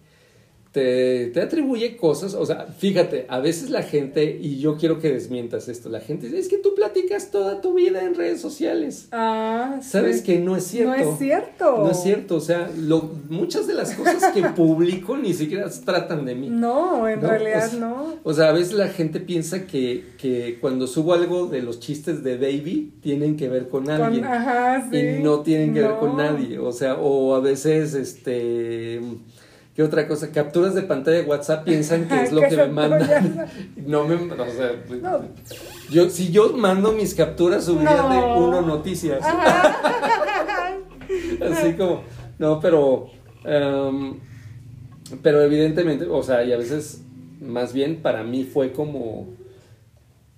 [0.76, 5.10] te, te atribuye cosas, o sea, fíjate, a veces la gente, y yo quiero que
[5.10, 9.08] desmientas esto, la gente dice, es que tú platicas toda tu vida en redes sociales.
[9.10, 10.24] Ah, Sabes sí.
[10.24, 10.94] que no es cierto.
[10.94, 11.76] No es cierto.
[11.78, 16.26] No es cierto, o sea, lo, muchas de las cosas que publico ni siquiera tratan
[16.26, 16.50] de mí.
[16.50, 17.28] No, en ¿no?
[17.30, 18.14] realidad O sea, no.
[18.22, 22.22] O sea, a veces la gente piensa que, que cuando subo algo de los chistes
[22.22, 24.24] de Baby tienen que ver con alguien.
[24.24, 24.98] Con- ajá, sí.
[24.98, 26.58] Y no tienen que ver con nadie.
[26.58, 29.00] O sea, o a veces, este.
[29.76, 30.32] ¿Qué otra cosa?
[30.32, 33.46] Capturas de pantalla de WhatsApp piensan que es lo Que me mandan.
[33.86, 34.14] No me.
[34.14, 35.20] O sea, pues, No.
[35.90, 38.08] yo, si yo mando mis capturas, subiría No.
[38.08, 39.20] de uno noticias.
[41.42, 42.02] Así como.
[42.38, 43.08] No, pero.
[43.44, 44.18] em,
[45.22, 47.02] pero evidentemente, o sea, y a veces,
[47.40, 49.28] más bien para mí fue como.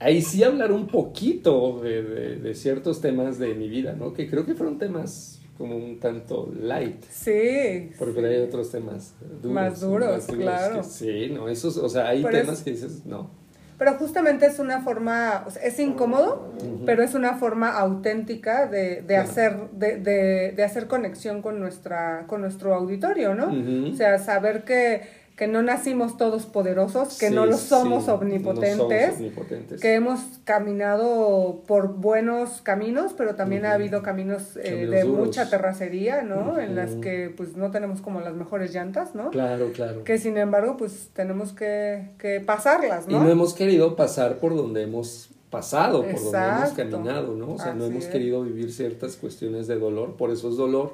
[0.01, 4.13] Ahí sí hablar un poquito de, de- de ciertos temas de mi vida, ¿no?
[4.13, 7.03] Que creo que fueron temas como un tanto light.
[7.11, 7.91] Sí.
[7.99, 9.53] Porque hay otros temas duros.
[9.55, 10.77] Más duros, claro.
[10.77, 13.31] que sí, no, esos, o sea, hay Pero temas es- que dices, no.
[13.77, 16.53] Pero justamente es una forma, o sea, es incómodo,
[16.85, 19.23] pero es una forma auténtica de, de Claro.
[19.23, 23.89] hacer, de, de, de hacer conexión con nuestra, con nuestro auditorio, ¿no?
[23.93, 25.03] O sea, saber que,
[25.39, 29.81] que no nacimos todos poderosos, que Sí, no lo somos sí, omnipotentes, no somos omnipotentes.
[29.81, 35.27] que hemos caminado por buenos caminos, pero también ha habido caminos, eh, Caminos de duros.
[35.27, 36.59] mucha terracería, ¿no?
[36.59, 39.31] En las que pues no tenemos como las mejores llantas, ¿no?
[39.31, 40.03] Claro, claro.
[40.05, 43.23] Que sin embargo pues tenemos que, que pasarlas, Y ¿no?
[43.23, 47.53] no hemos querido pasar por donde hemos pasado, por donde hemos caminado, ¿no?
[47.55, 48.11] O sea, no hemos es.
[48.11, 50.93] querido vivir ciertas cuestiones de dolor, por eso es dolor,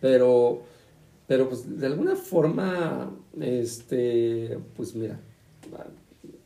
[0.00, 0.62] pero,
[1.26, 5.20] pero pues de alguna forma, este, pues mira,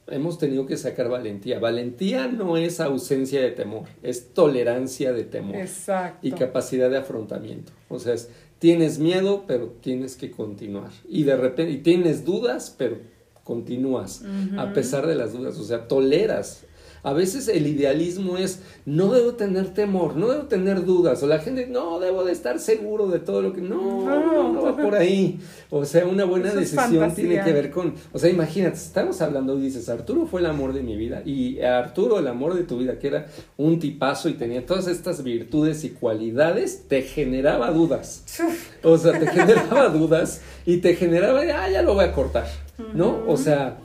[0.09, 1.59] hemos tenido que sacar valentía.
[1.59, 6.27] Valentía no es ausencia de temor, es tolerancia de temor Exacto.
[6.27, 7.73] y capacidad de afrontamiento.
[7.89, 10.91] O sea, es, tienes miedo, pero tienes que continuar.
[11.09, 12.99] Y de repente, y tienes dudas, pero
[13.45, 14.25] continúas
[14.59, 15.59] a pesar de las dudas.
[15.59, 16.65] O sea, toleras.
[17.07, 21.23] A veces el idealismo es, no debo tener temor, no debo tener dudas.
[21.23, 23.61] O la gente, no, debo de estar seguro de todo lo que...
[23.61, 25.39] No, no, no va por ahí.
[25.71, 27.95] O sea, una buena Eso decisión tiene que ver con...
[28.13, 31.23] O sea, imagínate, estamos hablando y dices, Arturo fue el amor de mi vida.
[31.25, 35.23] Y Arturo, el amor de tu vida, que era un tipazo y tenía todas estas
[35.23, 38.25] virtudes y cualidades, te generaba dudas.
[38.83, 42.47] O sea, te generaba dudas y te generaba, ah, ya lo voy a cortar,
[42.95, 43.25] ¿no?
[43.27, 43.79] O sea,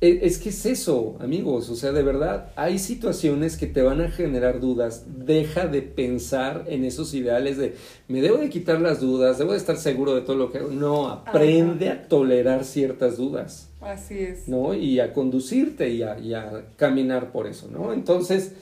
[0.00, 4.10] es que es eso, amigos, o sea, de verdad, hay situaciones que te van a
[4.10, 7.74] generar dudas, deja de pensar en esos ideales de,
[8.08, 10.70] me debo de quitar las dudas, debo de estar seguro de todo lo que hago,
[10.70, 13.68] no, aprende a tolerar ciertas dudas.
[13.82, 14.48] Así es.
[14.48, 14.74] ¿no?
[14.74, 17.92] Y a conducirte y a, y a caminar por eso, ¿no?
[17.92, 18.52] Entonces,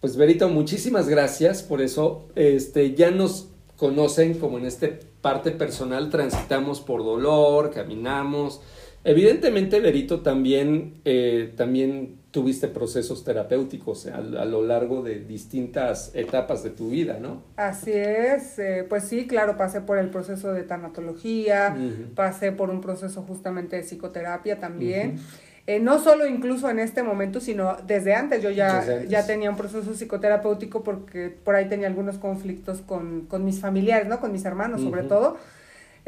[0.00, 2.28] pues Berito, muchísimas gracias por eso.
[2.34, 4.88] Este, ya nos conocen como en esta
[5.20, 8.60] parte personal, transitamos por dolor, caminamos.
[9.08, 16.62] Evidentemente, Berito, también, eh, también tuviste procesos terapéuticos a, a lo largo de distintas etapas
[16.62, 17.40] de tu vida, ¿no?
[17.56, 21.74] Así es, eh, pues sí, claro, pasé por el proceso de tanatología,
[22.14, 25.18] pasé por un proceso justamente de psicoterapia también.
[25.66, 28.42] Eh, no solo incluso en este momento, sino desde antes.
[28.42, 29.08] Yo ya, antes.
[29.08, 34.06] ya tenía un proceso psicoterapéutico porque por ahí tenía algunos conflictos con, con mis familiares,
[34.06, 34.20] ¿no?
[34.20, 35.38] Con mis hermanos, sobre todo.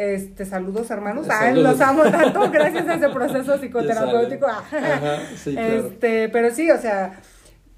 [0.00, 1.26] Este, saludos hermanos.
[1.26, 1.72] Eh, Ay, saludos.
[1.72, 4.46] los amo tanto gracias a ese proceso psicoterapéutico.
[4.46, 5.88] Ajá, sí, claro.
[5.88, 7.20] Este, pero sí, o sea,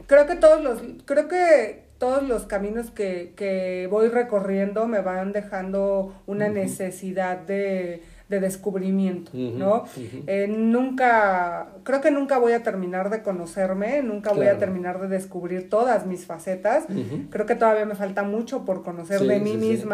[0.06, 5.32] creo que todos los, creo que todos los caminos que, que voy recorriendo me van
[5.32, 9.84] dejando una necesidad de, de descubrimiento, ¿no?
[10.26, 15.08] Eh, nunca, creo que nunca voy a terminar de conocerme, nunca voy a terminar de
[15.08, 16.84] descubrir todas mis facetas.
[17.30, 19.88] Creo que todavía me falta mucho por conocer Sí, de mí sí, sí.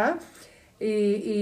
[0.80, 0.86] Y,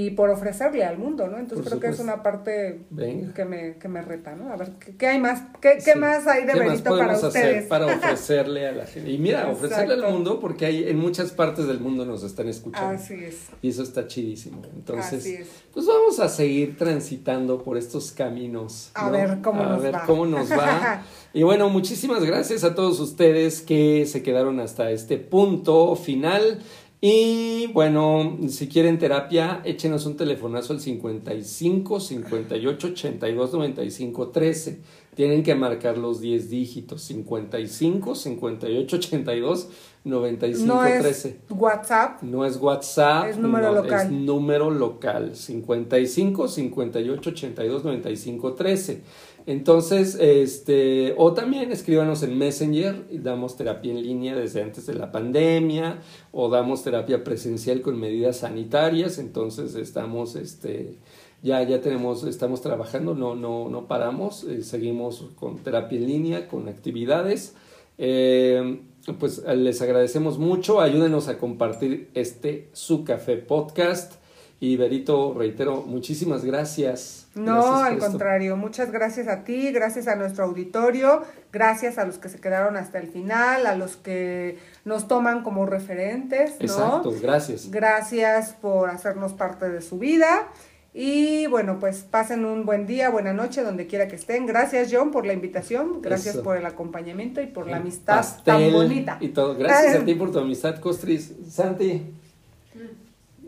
[0.07, 1.39] y por ofrecerle al mundo, ¿no?
[1.39, 3.35] Entonces Por creo que es una parte Venga.
[3.35, 4.51] que me, que me reta, ¿no?
[4.51, 5.43] A ver, ¿qué, qué hay más?
[5.61, 5.99] ¿Qué, qué Sí.
[5.99, 7.67] más hay de ¿Qué más Benito para ustedes?
[7.67, 9.11] para ofrecerle a la gente?
[9.11, 12.95] Y mira, ofrecerle al mundo porque hay en muchas partes del mundo nos están escuchando.
[12.97, 13.49] Así es.
[13.61, 14.63] Y eso está chidísimo.
[14.75, 15.49] Entonces, Así es.
[15.75, 18.91] pues vamos a seguir transitando por estos caminos.
[18.95, 19.13] A ¿no?
[19.13, 20.07] ver cómo a nos ver va.
[20.07, 21.03] cómo nos va.
[21.35, 26.61] y bueno, muchísimas gracias a todos ustedes que se quedaron hasta este punto final.
[27.09, 34.81] Y bueno, si quieren terapia, échenos un telefonazo al 55 58 82 95 13.
[35.15, 39.69] Tienen que marcar los 10 dígitos: 55 58 82
[40.03, 41.41] 95 No es 13.
[41.51, 42.23] WhatsApp.
[42.25, 43.29] No es WhatsApp.
[43.29, 44.07] Es número no, local.
[44.07, 45.37] Es número local.
[45.37, 49.03] 55 58 82 95 13.
[49.47, 55.13] Entonces, este, o también escríbanos en Messenger, damos terapia en línea desde antes de la
[55.13, 56.01] pandemia,
[56.33, 60.97] o damos terapia presencial con medidas sanitarias, entonces estamos, este,
[61.43, 66.49] ya, ya tenemos, estamos trabajando, no, no, no paramos, eh, seguimos con terapia en línea,
[66.49, 67.55] con actividades.
[67.99, 68.81] Eh,
[69.21, 74.15] pues les agradecemos mucho, ayúdenos a compartir este Su Café Podcast.
[74.59, 77.27] Y Berito, reitero, muchísimas gracias.
[77.35, 78.07] No, Gracias al esto.
[78.07, 78.57] contrario.
[78.57, 81.23] Muchas gracias a ti, gracias a nuestro auditorio,
[81.53, 85.67] gracias a los que se quedaron hasta el final, a los que nos toman como
[85.67, 86.65] referentes, ¿no?
[86.65, 87.71] Exacto, gracias.
[87.71, 90.49] Gracias por hacernos parte de su vida.
[90.95, 94.47] Y bueno, pues pasen un buen día, buena noche, donde quiera que estén.
[94.47, 96.01] Gracias, John, por la invitación.
[96.01, 96.43] Gracias Eso.
[96.43, 99.19] por el acompañamiento y por la amistad pastel tan bonita.
[99.21, 99.55] Y todo.
[99.55, 100.01] Gracias Ay.
[100.01, 101.35] a ti por tu amistad, Costris.
[101.51, 102.15] Santi,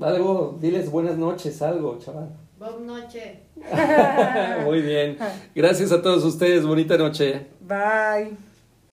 [0.00, 2.30] algo, diles buenas noches, algo, chaval.
[2.58, 3.38] Buenas noches.
[4.64, 5.16] Muy bien.
[5.54, 6.66] Gracias a todos ustedes.
[6.66, 7.46] Bonita noche.
[7.60, 8.47] Bye.